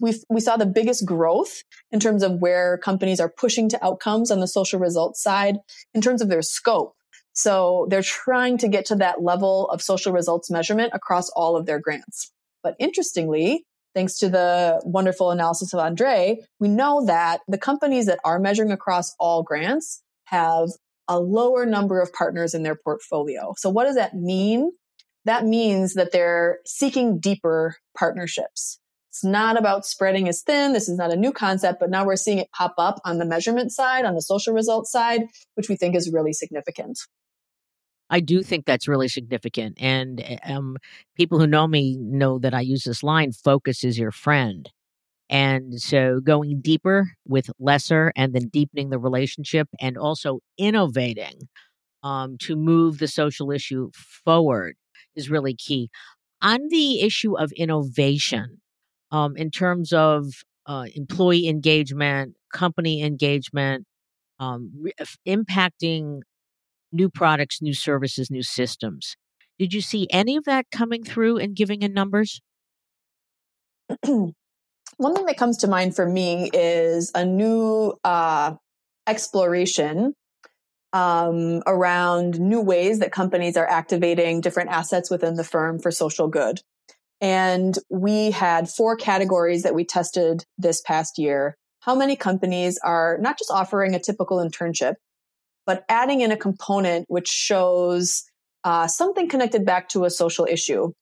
We, 0.00 0.14
we 0.28 0.40
saw 0.40 0.56
the 0.56 0.66
biggest 0.66 1.04
growth 1.06 1.62
in 1.92 2.00
terms 2.00 2.22
of 2.22 2.40
where 2.40 2.78
companies 2.78 3.20
are 3.20 3.28
pushing 3.28 3.68
to 3.70 3.84
outcomes 3.84 4.30
on 4.30 4.40
the 4.40 4.48
social 4.48 4.80
results 4.80 5.22
side 5.22 5.56
in 5.94 6.00
terms 6.00 6.22
of 6.22 6.28
their 6.28 6.42
scope. 6.42 6.94
So 7.32 7.86
they're 7.90 8.02
trying 8.02 8.58
to 8.58 8.68
get 8.68 8.86
to 8.86 8.96
that 8.96 9.22
level 9.22 9.68
of 9.70 9.82
social 9.82 10.12
results 10.12 10.50
measurement 10.50 10.92
across 10.94 11.28
all 11.30 11.56
of 11.56 11.66
their 11.66 11.80
grants. 11.80 12.32
But 12.62 12.76
interestingly, 12.78 13.64
thanks 13.94 14.18
to 14.18 14.28
the 14.28 14.80
wonderful 14.84 15.30
analysis 15.30 15.72
of 15.72 15.80
Andre, 15.80 16.38
we 16.60 16.68
know 16.68 17.04
that 17.06 17.40
the 17.48 17.58
companies 17.58 18.06
that 18.06 18.20
are 18.24 18.38
measuring 18.38 18.70
across 18.70 19.14
all 19.18 19.42
grants 19.42 20.02
have 20.26 20.70
a 21.08 21.18
lower 21.20 21.66
number 21.66 22.00
of 22.00 22.12
partners 22.12 22.54
in 22.54 22.62
their 22.62 22.76
portfolio. 22.76 23.54
So 23.58 23.68
what 23.68 23.84
does 23.84 23.96
that 23.96 24.14
mean? 24.14 24.70
That 25.24 25.44
means 25.44 25.94
that 25.94 26.12
they're 26.12 26.58
seeking 26.64 27.18
deeper 27.18 27.76
partnerships. 27.96 28.78
It's 29.14 29.22
not 29.22 29.56
about 29.56 29.86
spreading 29.86 30.28
as 30.28 30.42
thin. 30.42 30.72
This 30.72 30.88
is 30.88 30.98
not 30.98 31.12
a 31.12 31.16
new 31.16 31.30
concept, 31.30 31.78
but 31.78 31.88
now 31.88 32.04
we're 32.04 32.16
seeing 32.16 32.38
it 32.38 32.50
pop 32.50 32.74
up 32.78 33.00
on 33.04 33.18
the 33.18 33.24
measurement 33.24 33.70
side, 33.70 34.04
on 34.04 34.16
the 34.16 34.20
social 34.20 34.52
results 34.52 34.90
side, 34.90 35.28
which 35.54 35.68
we 35.68 35.76
think 35.76 35.94
is 35.94 36.12
really 36.12 36.32
significant. 36.32 36.98
I 38.10 38.18
do 38.18 38.42
think 38.42 38.66
that's 38.66 38.88
really 38.88 39.06
significant. 39.06 39.78
And 39.80 40.20
eh, 40.20 40.38
um, 40.52 40.78
people 41.16 41.38
who 41.38 41.46
know 41.46 41.68
me 41.68 41.96
know 41.96 42.40
that 42.40 42.54
I 42.54 42.62
use 42.62 42.82
this 42.82 43.04
line 43.04 43.30
focus 43.30 43.84
is 43.84 43.96
your 43.96 44.10
friend. 44.10 44.68
And 45.30 45.80
so 45.80 46.18
going 46.18 46.60
deeper 46.60 47.12
with 47.24 47.50
lesser 47.60 48.12
and 48.16 48.34
then 48.34 48.48
deepening 48.48 48.90
the 48.90 48.98
relationship 48.98 49.68
and 49.80 49.96
also 49.96 50.40
innovating 50.58 51.38
um, 52.02 52.36
to 52.40 52.56
move 52.56 52.98
the 52.98 53.06
social 53.06 53.52
issue 53.52 53.92
forward 53.94 54.74
is 55.14 55.30
really 55.30 55.54
key. 55.54 55.88
On 56.42 56.58
the 56.68 57.00
issue 57.00 57.38
of 57.38 57.52
innovation, 57.52 58.60
um, 59.14 59.36
in 59.36 59.48
terms 59.48 59.92
of 59.92 60.26
uh, 60.66 60.86
employee 60.96 61.46
engagement, 61.46 62.34
company 62.52 63.00
engagement, 63.00 63.86
um, 64.40 64.72
re- 64.76 64.92
impacting 65.24 66.22
new 66.90 67.08
products, 67.08 67.62
new 67.62 67.74
services, 67.74 68.28
new 68.28 68.42
systems. 68.42 69.16
Did 69.56 69.72
you 69.72 69.80
see 69.80 70.08
any 70.10 70.36
of 70.36 70.44
that 70.46 70.66
coming 70.72 71.04
through 71.04 71.38
and 71.38 71.54
giving 71.54 71.82
in 71.82 71.94
numbers? 71.94 72.40
One 74.04 74.34
thing 75.14 75.26
that 75.26 75.36
comes 75.36 75.58
to 75.58 75.68
mind 75.68 75.94
for 75.94 76.08
me 76.08 76.50
is 76.52 77.12
a 77.14 77.24
new 77.24 77.94
uh, 78.02 78.54
exploration 79.06 80.16
um, 80.92 81.62
around 81.68 82.40
new 82.40 82.60
ways 82.60 82.98
that 82.98 83.12
companies 83.12 83.56
are 83.56 83.66
activating 83.66 84.40
different 84.40 84.70
assets 84.70 85.08
within 85.08 85.34
the 85.36 85.44
firm 85.44 85.78
for 85.78 85.92
social 85.92 86.26
good. 86.26 86.62
And 87.24 87.78
we 87.88 88.32
had 88.32 88.68
four 88.68 88.96
categories 88.96 89.62
that 89.62 89.74
we 89.74 89.86
tested 89.86 90.44
this 90.58 90.82
past 90.82 91.16
year. 91.16 91.56
How 91.80 91.94
many 91.94 92.16
companies 92.16 92.78
are 92.84 93.16
not 93.18 93.38
just 93.38 93.50
offering 93.50 93.94
a 93.94 93.98
typical 93.98 94.46
internship, 94.46 94.96
but 95.64 95.86
adding 95.88 96.20
in 96.20 96.32
a 96.32 96.36
component 96.36 97.06
which 97.08 97.28
shows 97.28 98.24
uh, 98.62 98.88
something 98.88 99.26
connected 99.26 99.64
back 99.64 99.88
to 99.88 100.04
a 100.04 100.10
social 100.10 100.44
issue. 100.44 100.92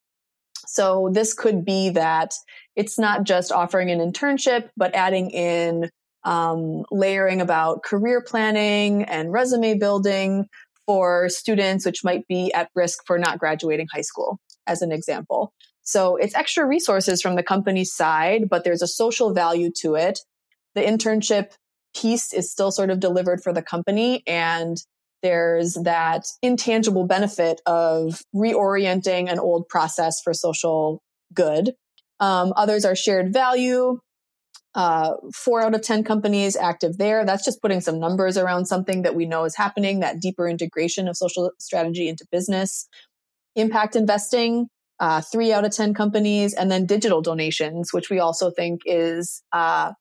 So 0.68 1.10
this 1.12 1.34
could 1.34 1.64
be 1.64 1.90
that 1.90 2.34
it's 2.76 3.00
not 3.00 3.24
just 3.24 3.50
offering 3.50 3.90
an 3.90 3.98
internship, 3.98 4.68
but 4.76 4.94
adding 4.94 5.28
in 5.30 5.90
um, 6.22 6.84
layering 6.92 7.40
about 7.40 7.82
career 7.82 8.22
planning 8.24 9.02
and 9.02 9.32
resume 9.32 9.76
building 9.76 10.46
for 10.86 11.28
students 11.28 11.84
which 11.84 12.04
might 12.04 12.28
be 12.28 12.54
at 12.54 12.70
risk 12.76 13.00
for 13.08 13.18
not 13.18 13.40
graduating 13.40 13.88
high 13.92 14.02
school, 14.02 14.38
as 14.68 14.82
an 14.82 14.92
example. 14.92 15.52
So 15.82 16.16
it's 16.16 16.34
extra 16.34 16.66
resources 16.66 17.20
from 17.20 17.36
the 17.36 17.42
company's 17.42 17.94
side, 17.94 18.48
but 18.48 18.64
there's 18.64 18.82
a 18.82 18.86
social 18.86 19.32
value 19.32 19.70
to 19.80 19.94
it. 19.94 20.20
The 20.74 20.82
internship 20.82 21.52
piece 21.94 22.32
is 22.32 22.50
still 22.50 22.70
sort 22.70 22.90
of 22.90 23.00
delivered 23.00 23.42
for 23.42 23.52
the 23.52 23.62
company 23.62 24.22
and 24.26 24.78
there's 25.22 25.74
that 25.74 26.26
intangible 26.42 27.06
benefit 27.06 27.60
of 27.64 28.22
reorienting 28.34 29.30
an 29.30 29.38
old 29.38 29.68
process 29.68 30.20
for 30.20 30.34
social 30.34 31.00
good. 31.32 31.74
Um, 32.18 32.52
others 32.56 32.84
are 32.84 32.96
shared 32.96 33.32
value. 33.32 33.98
Uh, 34.74 35.12
four 35.34 35.60
out 35.60 35.74
of 35.74 35.82
10 35.82 36.02
companies 36.02 36.56
active 36.56 36.96
there. 36.96 37.26
That's 37.26 37.44
just 37.44 37.60
putting 37.60 37.82
some 37.82 38.00
numbers 38.00 38.38
around 38.38 38.66
something 38.66 39.02
that 39.02 39.14
we 39.14 39.26
know 39.26 39.44
is 39.44 39.54
happening, 39.54 40.00
that 40.00 40.18
deeper 40.18 40.48
integration 40.48 41.08
of 41.08 41.16
social 41.16 41.50
strategy 41.58 42.08
into 42.08 42.26
business. 42.32 42.88
Impact 43.54 43.96
investing, 43.96 44.68
uh, 45.02 45.20
three 45.20 45.52
out 45.52 45.64
of 45.64 45.72
10 45.72 45.94
companies, 45.94 46.54
and 46.54 46.70
then 46.70 46.86
digital 46.86 47.20
donations, 47.20 47.92
which 47.92 48.08
we 48.08 48.20
also 48.20 48.52
think 48.52 48.82
is 48.86 49.42
uh, 49.52 49.92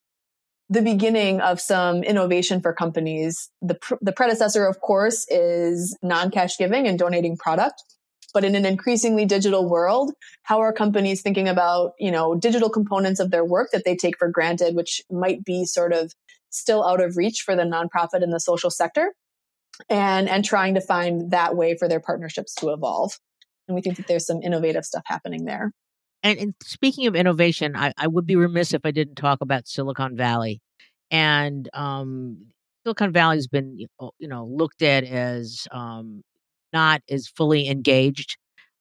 the 0.70 0.84
beginning 0.84 1.42
of 1.42 1.60
some 1.60 2.04
innovation 2.04 2.62
for 2.62 2.72
companies. 2.72 3.50
The, 3.64 3.74
pr- 3.74 3.96
the 4.00 4.12
predecessor, 4.12 4.68
of 4.68 4.80
course, 4.80 5.26
is 5.28 5.98
non 6.04 6.30
cash 6.30 6.56
giving 6.56 6.88
and 6.88 7.00
donating 7.00 7.36
product. 7.36 7.82
but 8.36 8.46
in 8.46 8.54
an 8.54 8.64
increasingly 8.64 9.26
digital 9.26 9.68
world, 9.68 10.14
how 10.44 10.60
are 10.62 10.72
companies 10.72 11.24
thinking 11.24 11.48
about, 11.50 11.94
you 12.00 12.12
know, 12.12 12.36
digital 12.36 12.70
components 12.70 13.20
of 13.20 13.32
their 13.32 13.44
work 13.44 13.70
that 13.74 13.84
they 13.84 13.96
take 13.96 14.20
for 14.20 14.30
granted, 14.30 14.76
which 14.76 15.02
might 15.12 15.44
be 15.44 15.66
sort 15.66 15.94
of 15.94 16.14
still 16.52 16.86
out 16.86 17.02
of 17.02 17.18
reach 17.18 17.42
for 17.42 17.56
the 17.56 17.64
nonprofit 17.64 18.22
and 18.22 18.32
the 18.32 18.40
social 18.40 18.70
sector? 18.70 19.16
And, 19.90 20.30
and 20.30 20.46
trying 20.46 20.76
to 20.76 20.82
find 20.82 21.32
that 21.32 21.56
way 21.56 21.76
for 21.76 21.88
their 21.88 22.00
partnerships 22.00 22.54
to 22.56 22.70
evolve. 22.70 23.18
And 23.68 23.76
we 23.76 23.82
think 23.82 23.98
that 23.98 24.08
there's 24.08 24.26
some 24.26 24.42
innovative 24.42 24.86
stuff 24.86 25.04
happening 25.06 25.46
there. 25.46 25.72
And, 26.24 26.38
and 26.38 26.54
speaking 26.64 27.08
of 27.08 27.16
innovation, 27.16 27.76
I, 27.76 27.94
I, 27.98 28.08
would 28.08 28.28
be 28.28 28.36
remiss 28.36 28.74
if 28.74 28.82
I 28.86 28.92
didn't 28.92 29.16
talk 29.16 29.40
about 29.42 29.68
Silicon 29.68 30.16
Valley. 30.16 30.62
And 31.10 31.68
um, 31.74 32.46
Silicon 32.86 33.12
Valley 33.12 33.38
has 33.38 33.48
been, 33.48 33.78
you 34.20 34.28
know, 34.28 34.46
looked 34.46 34.82
at 34.82 35.04
as 35.04 35.68
um, 35.72 36.22
not 36.74 37.02
as 37.10 37.28
fully 37.28 37.68
engaged 37.68 38.38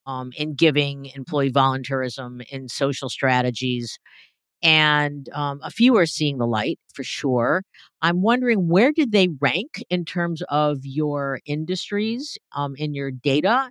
um, 0.07 0.33
in 0.37 0.55
giving 0.55 1.07
employee 1.15 1.53
volunteerism 1.53 2.43
in 2.51 2.69
social 2.69 3.09
strategies. 3.09 3.99
And 4.63 5.29
um, 5.33 5.61
a 5.63 5.71
few 5.71 5.97
are 5.97 6.07
seeing 6.07 6.39
the 6.39 6.47
light 6.47 6.79
for 6.93 7.03
sure. 7.03 7.63
I'm 8.03 8.21
wondering 8.21 8.69
where 8.69 8.93
did 8.93 9.13
they 9.13 9.29
rank 9.41 9.83
in 9.89 10.05
terms 10.05 10.43
of 10.51 10.81
your 10.83 11.41
industries 11.47 12.37
um, 12.55 12.75
in 12.77 12.93
your 12.93 13.11
data? 13.11 13.71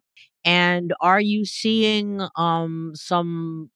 And 0.50 0.94
are 1.00 1.22
you 1.22 1.46
seeing 1.46 2.22
um, 2.36 2.94
some 2.96 3.70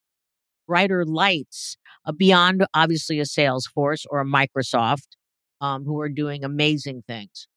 brighter 0.67 1.05
lights 1.05 1.78
uh, 2.03 2.13
beyond 2.13 2.65
obviously 2.74 3.19
a 3.19 3.26
Salesforce 3.26 4.07
or 4.09 4.21
a 4.21 4.26
Microsoft 4.26 5.09
um, 5.61 5.84
who 5.86 6.01
are 6.01 6.09
doing 6.09 6.43
amazing 6.43 7.03
things? 7.05 7.47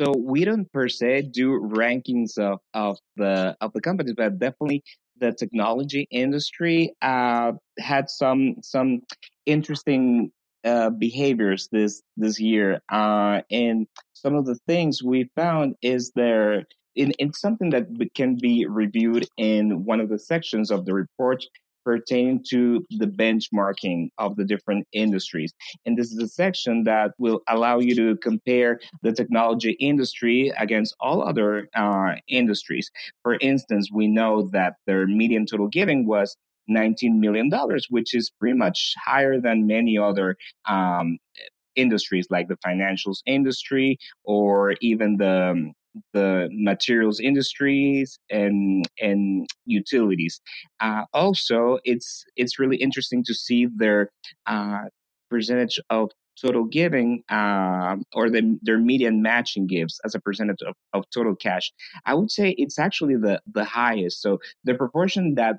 So 0.00 0.14
we 0.16 0.46
don't 0.46 0.72
per 0.72 0.88
se 0.88 1.28
do 1.32 1.60
rankings 1.60 2.38
of, 2.38 2.60
of 2.72 2.96
the 3.16 3.58
of 3.60 3.74
the 3.74 3.82
companies, 3.82 4.14
but 4.16 4.38
definitely 4.38 4.82
the 5.20 5.34
technology 5.34 6.08
industry 6.10 6.94
uh, 7.02 7.52
had 7.78 8.08
some 8.08 8.54
some 8.62 9.02
interesting 9.44 10.32
uh, 10.64 10.88
behaviors 10.88 11.68
this 11.70 12.02
this 12.16 12.40
year, 12.40 12.80
uh, 12.90 13.42
and 13.50 13.86
some 14.14 14.34
of 14.34 14.46
the 14.46 14.56
things 14.66 15.02
we 15.02 15.28
found 15.36 15.74
is 15.82 16.10
there 16.16 16.64
in, 16.96 17.12
in 17.12 17.32
something 17.32 17.70
that 17.70 17.86
can 18.14 18.36
be 18.36 18.66
reviewed 18.66 19.26
in 19.36 19.84
one 19.84 20.00
of 20.00 20.08
the 20.08 20.18
sections 20.18 20.70
of 20.70 20.84
the 20.84 20.94
report 20.94 21.44
pertaining 21.84 22.42
to 22.50 22.84
the 22.98 23.06
benchmarking 23.06 24.08
of 24.18 24.36
the 24.36 24.44
different 24.44 24.86
industries. 24.92 25.52
And 25.84 25.96
this 25.96 26.12
is 26.12 26.18
a 26.18 26.28
section 26.28 26.82
that 26.84 27.12
will 27.18 27.42
allow 27.48 27.78
you 27.78 27.94
to 27.96 28.16
compare 28.16 28.80
the 29.02 29.12
technology 29.12 29.72
industry 29.72 30.52
against 30.58 30.96
all 31.00 31.22
other 31.22 31.68
uh, 31.76 32.14
industries. 32.26 32.90
For 33.22 33.36
instance, 33.40 33.90
we 33.92 34.06
know 34.06 34.48
that 34.52 34.74
their 34.86 35.06
median 35.06 35.46
total 35.46 35.68
giving 35.68 36.06
was 36.06 36.36
$19 36.70 37.18
million, 37.18 37.50
which 37.90 38.14
is 38.14 38.30
pretty 38.40 38.56
much 38.56 38.94
higher 39.04 39.38
than 39.38 39.66
many 39.66 39.98
other 39.98 40.36
um, 40.66 41.18
industries 41.76 42.26
like 42.30 42.48
the 42.48 42.56
financials 42.66 43.18
industry 43.26 43.98
or 44.24 44.74
even 44.80 45.16
the 45.16 45.50
um, 45.50 45.72
the 46.12 46.48
materials 46.52 47.20
industries 47.20 48.18
and 48.30 48.84
and 49.00 49.46
utilities. 49.66 50.40
Uh, 50.80 51.04
also, 51.12 51.78
it's 51.84 52.24
it's 52.36 52.58
really 52.58 52.76
interesting 52.76 53.22
to 53.24 53.34
see 53.34 53.66
their 53.76 54.10
uh, 54.46 54.84
percentage 55.30 55.80
of 55.90 56.10
total 56.40 56.64
giving 56.64 57.22
uh, 57.30 57.96
or 58.12 58.28
the, 58.28 58.58
their 58.62 58.78
median 58.78 59.22
matching 59.22 59.66
gives 59.66 60.00
as 60.04 60.14
a 60.14 60.20
percentage 60.20 60.62
of, 60.66 60.74
of 60.92 61.04
total 61.14 61.36
cash. 61.36 61.72
I 62.06 62.14
would 62.14 62.30
say 62.30 62.54
it's 62.58 62.78
actually 62.78 63.16
the 63.16 63.40
the 63.52 63.64
highest. 63.64 64.20
So 64.20 64.38
the 64.64 64.74
proportion 64.74 65.34
that 65.36 65.56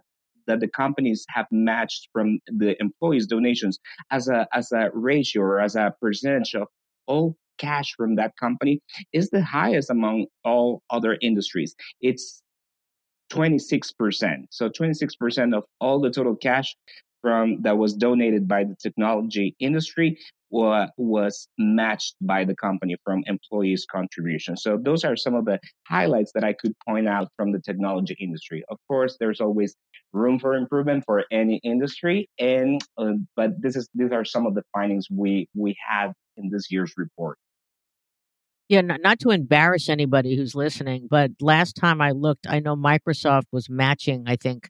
that 0.47 0.59
the 0.59 0.67
companies 0.67 1.25
have 1.29 1.47
matched 1.51 2.09
from 2.13 2.39
the 2.47 2.79
employees' 2.79 3.27
donations 3.27 3.79
as 4.11 4.27
a 4.27 4.47
as 4.53 4.71
a 4.71 4.89
ratio 4.93 5.41
or 5.41 5.59
as 5.59 5.75
a 5.75 5.93
percentage 6.01 6.55
of 6.55 6.67
all 7.07 7.35
cash 7.57 7.93
from 7.95 8.15
that 8.15 8.35
company 8.37 8.81
is 9.13 9.29
the 9.29 9.43
highest 9.43 9.89
among 9.89 10.27
all 10.43 10.81
other 10.89 11.17
industries. 11.21 11.75
It's 12.01 12.41
26%. 13.31 14.45
So 14.49 14.69
26% 14.69 15.55
of 15.55 15.63
all 15.79 15.99
the 15.99 16.11
total 16.11 16.35
cash 16.35 16.75
from 17.21 17.61
that 17.63 17.77
was 17.77 17.93
donated 17.93 18.47
by 18.47 18.63
the 18.63 18.75
technology 18.81 19.55
industry 19.59 20.17
was 20.51 21.47
matched 21.57 22.15
by 22.21 22.45
the 22.45 22.55
company 22.55 22.95
from 23.03 23.23
employees' 23.25 23.85
contributions. 23.91 24.61
So 24.61 24.77
those 24.81 25.03
are 25.03 25.17
some 25.17 25.35
of 25.35 25.45
the 25.45 25.59
highlights 25.87 26.31
that 26.33 26.43
I 26.43 26.53
could 26.53 26.73
point 26.87 27.07
out 27.07 27.27
from 27.35 27.51
the 27.51 27.59
technology 27.59 28.15
industry. 28.19 28.63
Of 28.69 28.77
course, 28.87 29.17
there's 29.19 29.41
always 29.41 29.75
room 30.13 30.39
for 30.39 30.55
improvement 30.55 31.03
for 31.05 31.25
any 31.31 31.57
industry, 31.63 32.29
and 32.39 32.79
uh, 32.97 33.13
but 33.35 33.61
this 33.61 33.75
is 33.75 33.89
these 33.95 34.11
are 34.11 34.23
some 34.23 34.45
of 34.45 34.55
the 34.55 34.63
findings 34.73 35.07
we 35.09 35.49
we 35.55 35.75
had 35.85 36.13
in 36.37 36.49
this 36.49 36.71
year's 36.71 36.93
report. 36.95 37.37
Yeah, 38.67 38.81
not, 38.81 39.01
not 39.01 39.19
to 39.19 39.29
embarrass 39.29 39.89
anybody 39.89 40.35
who's 40.35 40.55
listening, 40.55 41.07
but 41.09 41.31
last 41.39 41.73
time 41.75 42.01
I 42.01 42.11
looked, 42.11 42.47
I 42.49 42.59
know 42.59 42.75
Microsoft 42.75 43.43
was 43.51 43.69
matching, 43.69 44.23
I 44.27 44.35
think, 44.37 44.69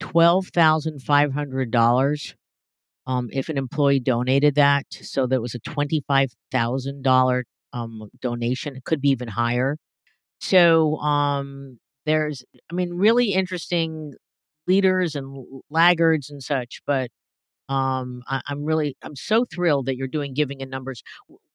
twelve 0.00 0.48
thousand 0.48 1.00
five 1.02 1.32
hundred 1.34 1.70
dollars 1.70 2.34
um, 3.06 3.28
if 3.32 3.48
an 3.48 3.58
employee 3.58 4.00
donated 4.00 4.56
that. 4.56 4.86
So 4.90 5.26
that 5.28 5.42
was 5.42 5.54
a 5.54 5.60
twenty 5.60 6.02
five 6.08 6.30
thousand 6.52 7.02
dollar 7.04 7.44
um, 7.72 8.10
donation. 8.22 8.76
It 8.76 8.84
could 8.84 9.00
be 9.00 9.10
even 9.10 9.28
higher. 9.28 9.78
So 10.40 10.96
um, 10.98 11.78
there's, 12.06 12.44
I 12.70 12.74
mean, 12.74 12.90
really 12.94 13.32
interesting 13.34 14.14
leaders 14.66 15.14
and 15.16 15.46
laggards 15.70 16.30
and 16.30 16.42
such. 16.42 16.80
But 16.86 17.10
um, 17.68 18.22
I, 18.28 18.42
I'm 18.48 18.64
really, 18.64 18.96
I'm 19.02 19.16
so 19.16 19.46
thrilled 19.52 19.86
that 19.86 19.96
you're 19.96 20.08
doing 20.08 20.34
giving 20.34 20.60
in 20.60 20.70
numbers 20.70 21.02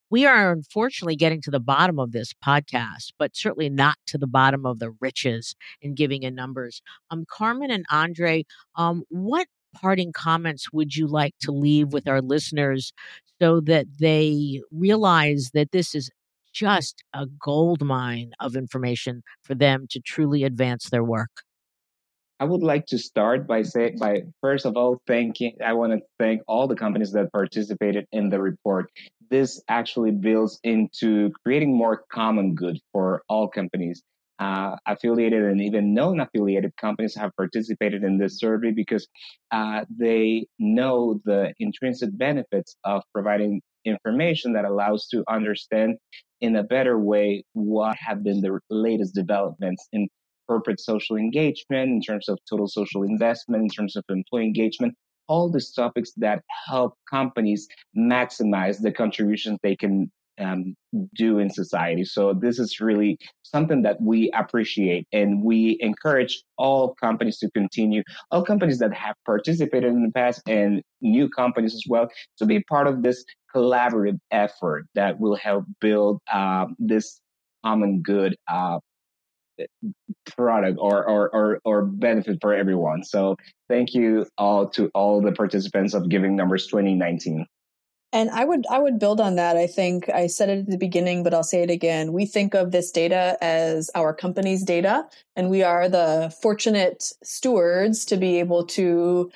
we 0.10 0.26
are 0.26 0.52
unfortunately 0.52 1.16
getting 1.16 1.42
to 1.42 1.52
the 1.52 1.60
bottom 1.60 2.00
of 2.00 2.12
this 2.12 2.34
podcast, 2.46 3.12
but 3.20 3.36
certainly 3.36 3.70
not 3.70 3.98
to 4.08 4.18
the 4.18 4.28
bottom 4.28 4.66
of 4.66 4.80
the 4.80 4.92
riches 5.02 5.56
in 5.82 5.96
giving 5.96 6.24
in 6.24 6.36
numbers. 6.36 6.82
Um, 7.12 7.26
Carmen 7.30 7.72
and 7.72 7.86
Andre, 7.92 8.46
um, 8.76 9.04
what 9.10 9.48
parting 9.74 10.12
comments 10.14 10.72
would 10.72 10.96
you 10.96 11.08
like 11.08 11.36
to 11.42 11.52
leave 11.52 11.94
with 11.94 12.08
our 12.08 12.22
listeners 12.22 12.94
so 13.42 13.60
that 13.62 13.86
they 14.00 14.62
realize 14.72 15.52
that 15.54 15.72
this 15.72 15.94
is 15.94 16.10
just 16.54 17.04
a 17.14 17.28
gold 17.28 17.84
mine 17.84 18.32
of 18.40 18.56
information 18.56 19.22
for 19.44 19.54
them 19.56 19.86
to 19.92 20.00
truly 20.00 20.44
advance 20.44 20.90
their 20.90 21.04
work? 21.04 21.44
I 22.40 22.46
would 22.46 22.62
like 22.62 22.86
to 22.88 23.00
start 23.00 23.48
by 23.48 23.64
say 23.64 23.96
by 24.00 24.24
first 24.42 24.66
of 24.66 24.78
all 24.78 25.02
thanking 25.08 25.54
I 25.64 25.74
want 25.74 25.94
to 25.94 26.02
thank 26.20 26.42
all 26.48 26.68
the 26.68 26.76
companies 26.76 27.12
that 27.14 27.32
participated 27.32 28.06
in 28.12 28.30
the 28.30 28.40
report. 28.40 28.92
This 29.30 29.62
actually 29.68 30.12
builds 30.12 30.60
into 30.64 31.32
creating 31.44 31.76
more 31.76 32.04
common 32.12 32.54
good 32.54 32.80
for 32.94 33.24
all 33.28 33.48
companies. 33.48 34.04
Uh, 34.40 34.76
affiliated 34.86 35.44
and 35.46 35.60
even 35.60 35.96
non-affiliated 35.96 36.72
companies 36.80 37.16
have 37.16 37.36
participated 37.36 38.04
in 38.04 38.20
this 38.20 38.38
survey 38.38 38.70
because 38.70 39.08
uh, 39.50 39.84
they 39.90 40.46
know 40.60 41.20
the 41.26 41.52
intrinsic 41.60 42.16
benefits 42.16 42.76
of 42.84 43.02
providing 43.16 43.60
information 43.84 44.54
that 44.54 44.64
allows 44.64 45.08
to 45.08 45.24
understand 45.28 45.98
in 46.42 46.56
a 46.58 46.62
better 46.62 47.00
way 47.00 47.44
what 47.54 47.98
have 47.98 48.24
been 48.24 48.40
the 48.42 48.60
latest 48.70 49.16
developments 49.16 49.88
in 49.92 50.08
corporate 50.48 50.80
social 50.80 51.18
engagement, 51.18 51.90
in 51.90 52.02
terms 52.02 52.30
of 52.30 52.40
total 52.50 52.68
social 52.68 53.04
investment, 53.04 53.64
in 53.64 53.70
terms 53.70 53.96
of 53.96 54.04
employee 54.10 54.46
engagement, 54.46 54.94
all 55.28 55.50
these 55.50 55.72
topics 55.72 56.12
that 56.18 56.42
help 56.68 56.96
companies 57.10 57.68
maximize 57.96 58.82
the 58.82 58.92
contributions 58.92 59.60
they 59.62 59.76
can 59.76 60.10
um, 60.40 60.76
do 61.16 61.40
in 61.40 61.50
society. 61.50 62.06
So 62.06 62.34
this 62.34 62.60
is 62.60 62.80
really 62.80 63.18
something 63.44 63.82
that 63.82 64.00
we 64.02 64.32
appreciate, 64.36 65.08
and 65.12 65.44
we 65.44 65.78
encourage 65.80 66.44
all 66.58 66.96
companies 66.96 67.40
to 67.40 67.52
continue. 67.52 68.04
All 68.32 68.44
companies 68.44 68.80
that 68.80 68.94
have 68.94 69.16
participated 69.26 69.92
in 69.92 70.04
the 70.04 70.12
past, 70.12 70.42
and 70.48 70.82
new 71.02 71.30
companies 71.30 71.74
as 71.74 71.84
well, 71.88 72.08
to 72.38 72.46
be 72.46 72.64
part 72.64 72.88
of 72.88 73.02
this 73.02 73.26
collaborative 73.54 74.20
effort 74.32 74.86
that 74.94 75.20
will 75.20 75.36
help 75.36 75.66
build 75.82 76.20
uh, 76.32 76.68
this 76.78 77.20
common 77.66 78.02
good 78.02 78.36
uh, 78.48 78.80
product 80.36 80.78
or, 80.80 81.06
or, 81.08 81.30
or, 81.30 81.60
or 81.66 81.82
benefit 81.84 82.38
for 82.42 82.54
everyone. 82.54 83.04
So 83.04 83.36
thank 83.70 83.94
you 83.94 84.26
all 84.38 84.68
to 84.70 84.90
all 84.94 85.22
the 85.22 85.32
participants 85.32 85.94
of 85.94 86.10
Giving 86.10 86.36
Numbers 86.36 86.68
2019. 86.68 87.46
And 88.14 88.30
I 88.30 88.46
would 88.46 88.66
I 88.70 88.80
would 88.80 89.00
build 89.00 89.20
on 89.20 89.36
that. 89.36 89.58
I 89.58 89.68
think 89.68 90.10
I 90.10 90.28
said 90.28 90.48
it 90.48 90.60
at 90.60 90.68
the 90.68 90.78
beginning, 90.78 91.24
but 91.24 91.34
I'll 91.34 91.44
say 91.44 91.62
it 91.62 91.70
again. 91.70 92.14
We 92.14 92.26
think 92.26 92.54
of 92.54 92.72
this 92.72 92.90
data 92.90 93.38
as 93.42 93.92
our 93.96 94.14
company's 94.14 94.64
data, 94.64 95.06
and 95.36 95.50
we 95.50 95.62
are 95.62 95.90
the 95.90 96.34
fortunate 96.42 97.12
stewards 97.22 98.06
to 98.06 98.16
be 98.16 98.40
able 98.40 98.66
to 98.68 99.30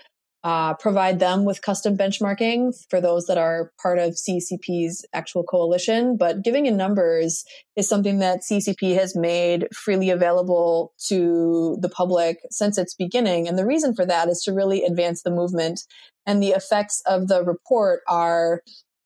uh, 0.44 0.74
provide 0.76 1.20
them 1.20 1.46
with 1.46 1.62
custom 1.62 1.96
benchmarking 1.96 2.74
for 2.90 3.00
those 3.00 3.26
that 3.28 3.38
are 3.38 3.72
part 3.82 4.00
of 4.00 4.16
CECP's 4.16 5.06
actual 5.14 5.44
coalition. 5.44 6.18
But 6.18 6.44
giving 6.44 6.66
in 6.66 6.78
numbers 6.78 7.44
is 7.76 7.88
something 7.88 8.20
that 8.20 8.42
CECP 8.42 8.96
has 8.96 9.16
made 9.16 9.68
freely 9.74 10.10
available 10.10 10.94
to 11.08 11.78
the 11.80 11.90
public 11.90 12.38
since 12.50 12.78
its 12.78 12.96
beginning. 12.96 13.48
And 13.48 13.58
the 13.58 13.66
reason 13.68 13.94
for 13.94 14.06
that 14.06 14.30
is 14.30 14.42
to 14.44 14.54
really 14.54 14.84
advance 14.84 15.22
the 15.22 15.32
movement. 15.32 15.82
And 16.26 16.42
the 16.42 16.50
effects 16.50 17.04
of 17.06 17.28
the 17.28 17.44
report 17.44 18.02
are 18.08 18.62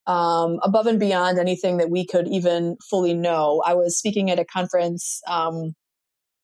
um, 0.08 0.60
above 0.64 0.88
and 0.88 1.00
beyond 1.00 1.40
anything 1.40 1.78
that 1.78 1.90
we 1.90 2.06
could 2.06 2.28
even 2.28 2.78
fully 2.90 3.14
know. 3.14 3.62
I 3.66 3.74
was 3.74 3.98
speaking 3.98 4.30
at 4.30 4.40
a 4.40 4.46
conference 4.46 5.22
um, 5.28 5.74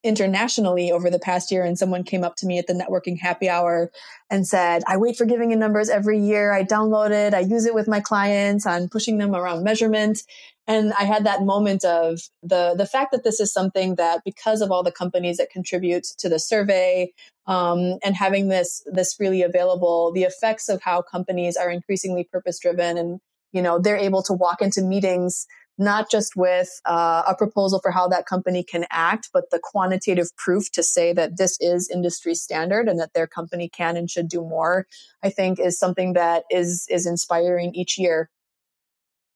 internationally 0.03 0.91
over 0.91 1.09
the 1.09 1.19
past 1.19 1.51
year 1.51 1.63
and 1.63 1.77
someone 1.77 2.03
came 2.03 2.23
up 2.23 2.35
to 2.35 2.47
me 2.47 2.57
at 2.57 2.65
the 2.65 2.73
networking 2.73 3.19
happy 3.19 3.47
hour 3.47 3.91
and 4.29 4.47
said 4.47 4.81
i 4.87 4.97
wait 4.97 5.15
for 5.15 5.25
giving 5.25 5.51
in 5.51 5.59
numbers 5.59 5.89
every 5.89 6.19
year. 6.19 6.53
I 6.53 6.63
download 6.63 7.11
it. 7.11 7.33
I 7.33 7.39
use 7.39 7.65
it 7.65 7.75
with 7.75 7.87
my 7.87 7.99
clients 7.99 8.65
i'm 8.65 8.89
pushing 8.89 9.17
them 9.17 9.35
around 9.35 9.63
measurement. 9.63 10.19
And 10.67 10.93
i 10.93 11.03
had 11.03 11.25
that 11.25 11.43
moment 11.43 11.85
of 11.85 12.21
the 12.41 12.73
the 12.75 12.87
fact 12.87 13.11
that 13.11 13.23
this 13.23 13.39
is 13.39 13.53
something 13.53 13.95
that 13.95 14.21
because 14.25 14.61
of 14.61 14.71
all 14.71 14.83
the 14.83 14.91
companies 14.91 15.37
that 15.37 15.51
contribute 15.51 16.05
to 16.17 16.29
the 16.29 16.39
survey 16.39 17.11
um, 17.47 17.97
and 18.03 18.15
having 18.15 18.47
this 18.47 18.83
this 18.87 19.13
freely 19.13 19.43
available 19.43 20.11
the 20.11 20.23
effects 20.23 20.67
of 20.67 20.81
how 20.81 21.01
companies 21.01 21.57
are 21.57 21.69
increasingly 21.69 22.23
purpose 22.23 22.59
driven 22.59 22.97
and 22.97 23.19
you 23.51 23.61
know 23.61 23.79
they're 23.79 23.97
able 23.97 24.23
to 24.23 24.33
walk 24.33 24.61
into 24.61 24.81
meetings 24.81 25.45
not 25.81 26.11
just 26.11 26.35
with 26.35 26.69
uh, 26.85 27.23
a 27.27 27.35
proposal 27.35 27.79
for 27.79 27.91
how 27.91 28.07
that 28.07 28.27
company 28.27 28.63
can 28.63 28.85
act, 28.91 29.29
but 29.33 29.49
the 29.49 29.59
quantitative 29.61 30.27
proof 30.37 30.71
to 30.71 30.83
say 30.83 31.11
that 31.11 31.37
this 31.37 31.57
is 31.59 31.89
industry 31.89 32.35
standard 32.35 32.87
and 32.87 32.99
that 32.99 33.13
their 33.13 33.27
company 33.27 33.67
can 33.67 33.97
and 33.97 34.09
should 34.09 34.29
do 34.29 34.41
more, 34.41 34.85
I 35.23 35.31
think 35.31 35.59
is 35.59 35.79
something 35.79 36.13
that 36.13 36.43
is, 36.51 36.85
is 36.89 37.05
inspiring 37.05 37.73
each 37.73 37.97
year. 37.97 38.29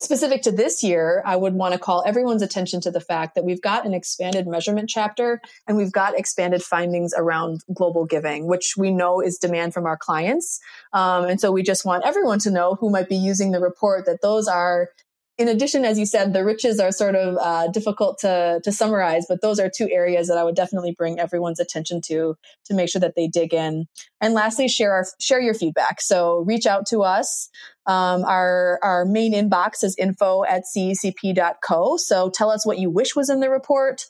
Specific 0.02 0.41
to 0.41 0.52
this 0.52 0.84
year, 0.84 1.24
I 1.26 1.38
would 1.38 1.54
want 1.54 1.74
to 1.74 1.80
call 1.80 2.04
everyone's 2.06 2.41
attention 2.41 2.82
to 2.82 2.91
the 2.91 3.00
fact 3.00 3.34
that 3.34 3.46
we've 3.46 3.62
got 3.62 3.86
an 3.86 3.93
expanded 3.93 4.46
measurement 4.46 4.89
chapter 4.89 5.41
and 5.68 5.78
we've 5.78 5.91
got 5.91 6.20
expanded 6.20 6.62
findings 6.62 7.14
around 7.18 7.62
global 7.74 8.06
giving, 8.06 8.46
which 8.46 8.76
we 8.78 8.91
know 8.91 9.22
is 9.22 9.38
demand 9.38 9.74
from 9.74 9.86
our 9.86 9.98
clients. 9.98 10.60
Um, 10.91 11.26
and 11.26 11.39
so 11.39 11.50
we 11.52 11.64
just 11.64 11.86
want 11.86 12.06
everyone 12.06 12.39
to 12.39 12.52
know 12.52 12.76
who 12.76 12.89
might 12.89 13.08
be 13.08 13.16
using 13.16 13.52
the 13.52 13.62
report 13.62 14.06
that 14.06 14.22
those 14.22 14.50
are 14.50 14.89
in 15.38 15.50
addition, 15.50 15.84
as 15.84 16.00
you 16.00 16.06
said, 16.06 16.32
the 16.32 16.46
riches 16.46 16.80
are 16.80 16.92
sort 16.92 17.16
of 17.16 17.38
uh, 17.42 17.68
difficult 17.68 18.20
to, 18.20 18.62
to 18.64 18.72
summarize, 18.72 19.26
but 19.28 19.42
those 19.42 19.60
are 19.60 19.70
two 19.70 19.90
areas 19.92 20.30
that 20.30 20.38
I 20.38 20.44
would 20.44 20.56
definitely 20.56 20.94
bring 20.98 21.20
everyone's 21.20 21.60
attention 21.60 22.00
to 22.06 22.36
to 22.66 22.74
make 22.74 22.90
sure 22.90 23.02
that 23.02 23.16
they 23.16 23.28
dig 23.28 23.54
in. 23.54 23.88
And 24.22 24.34
lastly, 24.34 24.70
share 24.70 24.94
our, 24.94 25.06
share 25.20 25.42
your 25.42 25.54
feedback. 25.54 26.00
So 26.00 26.38
reach 26.48 26.66
out 26.66 26.86
to 26.88 27.02
us. 27.02 27.50
Um, 27.86 28.24
our 28.24 28.80
our 28.82 29.06
main 29.06 29.34
inbox 29.34 29.84
is 29.84 29.96
info 30.00 30.46
at 30.46 30.64
cecp.co. 30.64 31.98
So 31.98 32.30
tell 32.30 32.50
us 32.50 32.66
what 32.66 32.80
you 32.80 32.90
wish 32.90 33.16
was 33.16 33.30
in 33.30 33.42
the 33.42 33.50
report. 33.50 34.06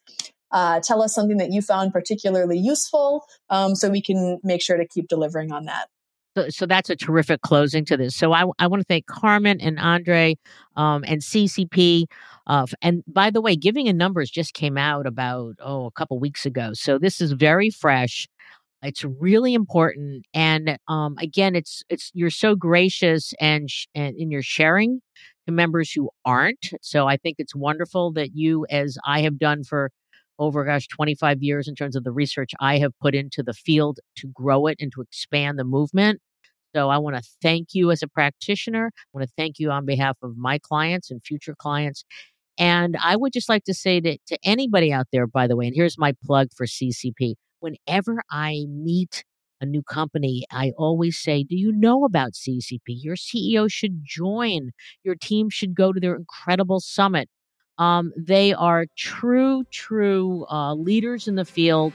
Uh, 0.51 0.80
tell 0.80 1.01
us 1.01 1.13
something 1.13 1.38
that 1.38 1.51
you 1.51 1.61
found 1.61 1.91
particularly 1.91 2.57
useful, 2.57 3.26
um, 3.49 3.76
so 3.76 3.89
we 3.89 4.01
can 4.01 4.39
make 4.43 4.61
sure 4.61 4.78
to 4.78 4.88
keep 4.88 5.07
delivering 5.07 5.51
on 5.51 5.65
that. 5.65 5.89
So, 6.38 6.49
so 6.49 6.65
that's 6.65 6.89
a 6.89 6.95
terrific 6.95 7.41
closing 7.41 7.86
to 7.86 7.97
this. 7.97 8.15
So 8.15 8.33
I, 8.33 8.43
I 8.59 8.67
want 8.67 8.81
to 8.81 8.86
thank 8.86 9.05
Carmen 9.05 9.61
and 9.61 9.79
Andre 9.79 10.36
um, 10.75 11.03
and 11.07 11.21
CECP. 11.21 12.05
Uh, 12.47 12.65
and 12.81 13.03
by 13.07 13.29
the 13.29 13.41
way, 13.41 13.55
giving 13.55 13.88
in 13.88 13.97
numbers 13.97 14.29
just 14.29 14.53
came 14.53 14.77
out 14.77 15.07
about, 15.07 15.55
oh, 15.61 15.86
a 15.86 15.91
couple 15.91 16.19
weeks 16.19 16.45
ago. 16.45 16.71
So 16.73 16.97
this 16.97 17.21
is 17.21 17.31
very 17.31 17.69
fresh. 17.69 18.27
It's 18.83 19.03
really 19.03 19.53
important. 19.53 20.25
And 20.33 20.77
um, 20.88 21.15
again, 21.19 21.55
it's 21.55 21.83
it's 21.89 22.11
you're 22.13 22.29
so 22.29 22.55
gracious 22.55 23.33
and, 23.39 23.69
sh- 23.69 23.88
and 23.95 24.15
in 24.17 24.29
your 24.29 24.43
sharing 24.43 25.01
to 25.47 25.53
members 25.53 25.91
who 25.91 26.09
aren't. 26.25 26.71
So 26.81 27.07
I 27.07 27.17
think 27.17 27.38
it's 27.39 27.55
wonderful 27.55 28.11
that 28.13 28.36
you, 28.36 28.65
as 28.69 28.97
I 29.05 29.21
have 29.21 29.39
done 29.39 29.63
for 29.63 29.89
Oh 30.38 30.45
over 30.45 30.63
gosh 30.65 30.88
25 30.88 31.41
years 31.41 31.67
in 31.67 31.75
terms 31.75 31.95
of 31.95 32.03
the 32.03 32.11
research 32.11 32.51
I 32.59 32.77
have 32.79 32.91
put 33.01 33.15
into 33.15 33.43
the 33.43 33.53
field 33.53 33.99
to 34.17 34.27
grow 34.27 34.67
it 34.67 34.77
and 34.79 34.91
to 34.93 35.01
expand 35.01 35.57
the 35.59 35.63
movement. 35.63 36.19
So 36.75 36.89
I 36.89 36.97
want 36.97 37.15
to 37.15 37.23
thank 37.41 37.69
you 37.73 37.89
as 37.91 38.03
a 38.03 38.07
practitioner. 38.07 38.88
I 38.88 39.17
want 39.17 39.27
to 39.27 39.33
thank 39.38 39.59
you 39.59 39.71
on 39.71 39.86
behalf 39.86 40.17
of 40.21 40.36
my 40.36 40.59
clients 40.59 41.09
and 41.09 41.21
future 41.23 41.55
clients. 41.57 42.03
And 42.57 42.97
I 43.01 43.15
would 43.15 43.33
just 43.33 43.49
like 43.49 43.63
to 43.65 43.73
say 43.73 43.99
that 44.01 44.19
to 44.27 44.38
anybody 44.43 44.91
out 44.91 45.07
there, 45.11 45.27
by 45.27 45.47
the 45.47 45.55
way, 45.55 45.67
and 45.67 45.75
here's 45.75 45.97
my 45.97 46.13
plug 46.25 46.49
for 46.55 46.65
CECP. 46.65 47.36
Whenever 47.59 48.23
I 48.29 48.65
meet 48.69 49.23
a 49.61 49.65
new 49.65 49.83
company, 49.83 50.45
I 50.51 50.71
always 50.77 51.17
say, 51.17 51.43
Do 51.43 51.55
you 51.55 51.71
know 51.71 52.03
about 52.05 52.33
CECP? 52.33 52.79
Your 52.88 53.15
CEO 53.15 53.71
should 53.71 54.01
join. 54.03 54.71
Your 55.03 55.15
team 55.15 55.49
should 55.49 55.75
go 55.75 55.93
to 55.93 55.99
their 55.99 56.15
incredible 56.15 56.79
summit. 56.79 57.29
Um, 57.78 58.13
they 58.15 58.53
are 58.53 58.86
true, 58.95 59.65
true 59.71 60.45
uh, 60.49 60.73
leaders 60.73 61.28
in 61.28 61.36
the 61.36 61.45
field. 61.45 61.93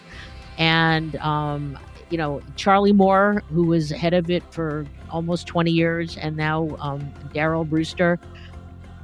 And 0.59 1.16
um, 1.16 1.78
you 2.11 2.18
know, 2.18 2.43
Charlie 2.57 2.93
Moore, 2.93 3.43
who 3.51 3.64
was 3.64 3.91
head 3.91 4.14
of 4.14 4.31
it 4.31 4.43
for 4.53 4.85
almost 5.11 5.47
20 5.47 5.70
years, 5.70 6.16
and 6.16 6.37
now 6.37 6.76
um, 6.81 7.01
Daryl 7.33 7.68
Brewster. 7.68 8.18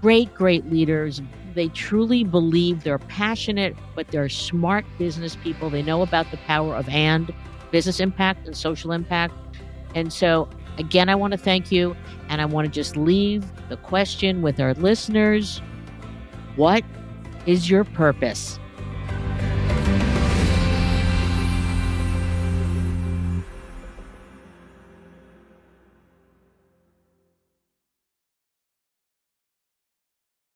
Great, 0.02 0.32
great 0.34 0.70
leaders. 0.70 1.22
They 1.54 1.68
truly 1.68 2.22
believe 2.22 2.82
they're 2.82 2.98
passionate, 2.98 3.74
but 3.94 4.08
they're 4.08 4.28
smart 4.28 4.84
business 4.98 5.36
people. 5.36 5.70
They 5.70 5.82
know 5.82 6.02
about 6.02 6.30
the 6.30 6.36
power 6.38 6.76
of 6.76 6.88
and 6.88 7.32
business 7.70 7.98
impact 7.98 8.46
and 8.46 8.56
social 8.56 8.92
impact. 8.92 9.34
And 9.94 10.12
so, 10.12 10.48
again, 10.76 11.08
I 11.08 11.14
want 11.14 11.32
to 11.32 11.38
thank 11.38 11.72
you. 11.72 11.96
And 12.28 12.42
I 12.42 12.44
want 12.44 12.66
to 12.66 12.70
just 12.70 12.96
leave 12.96 13.44
the 13.68 13.76
question 13.78 14.42
with 14.42 14.60
our 14.60 14.74
listeners 14.74 15.62
What 16.56 16.84
is 17.46 17.68
your 17.70 17.84
purpose? 17.84 18.58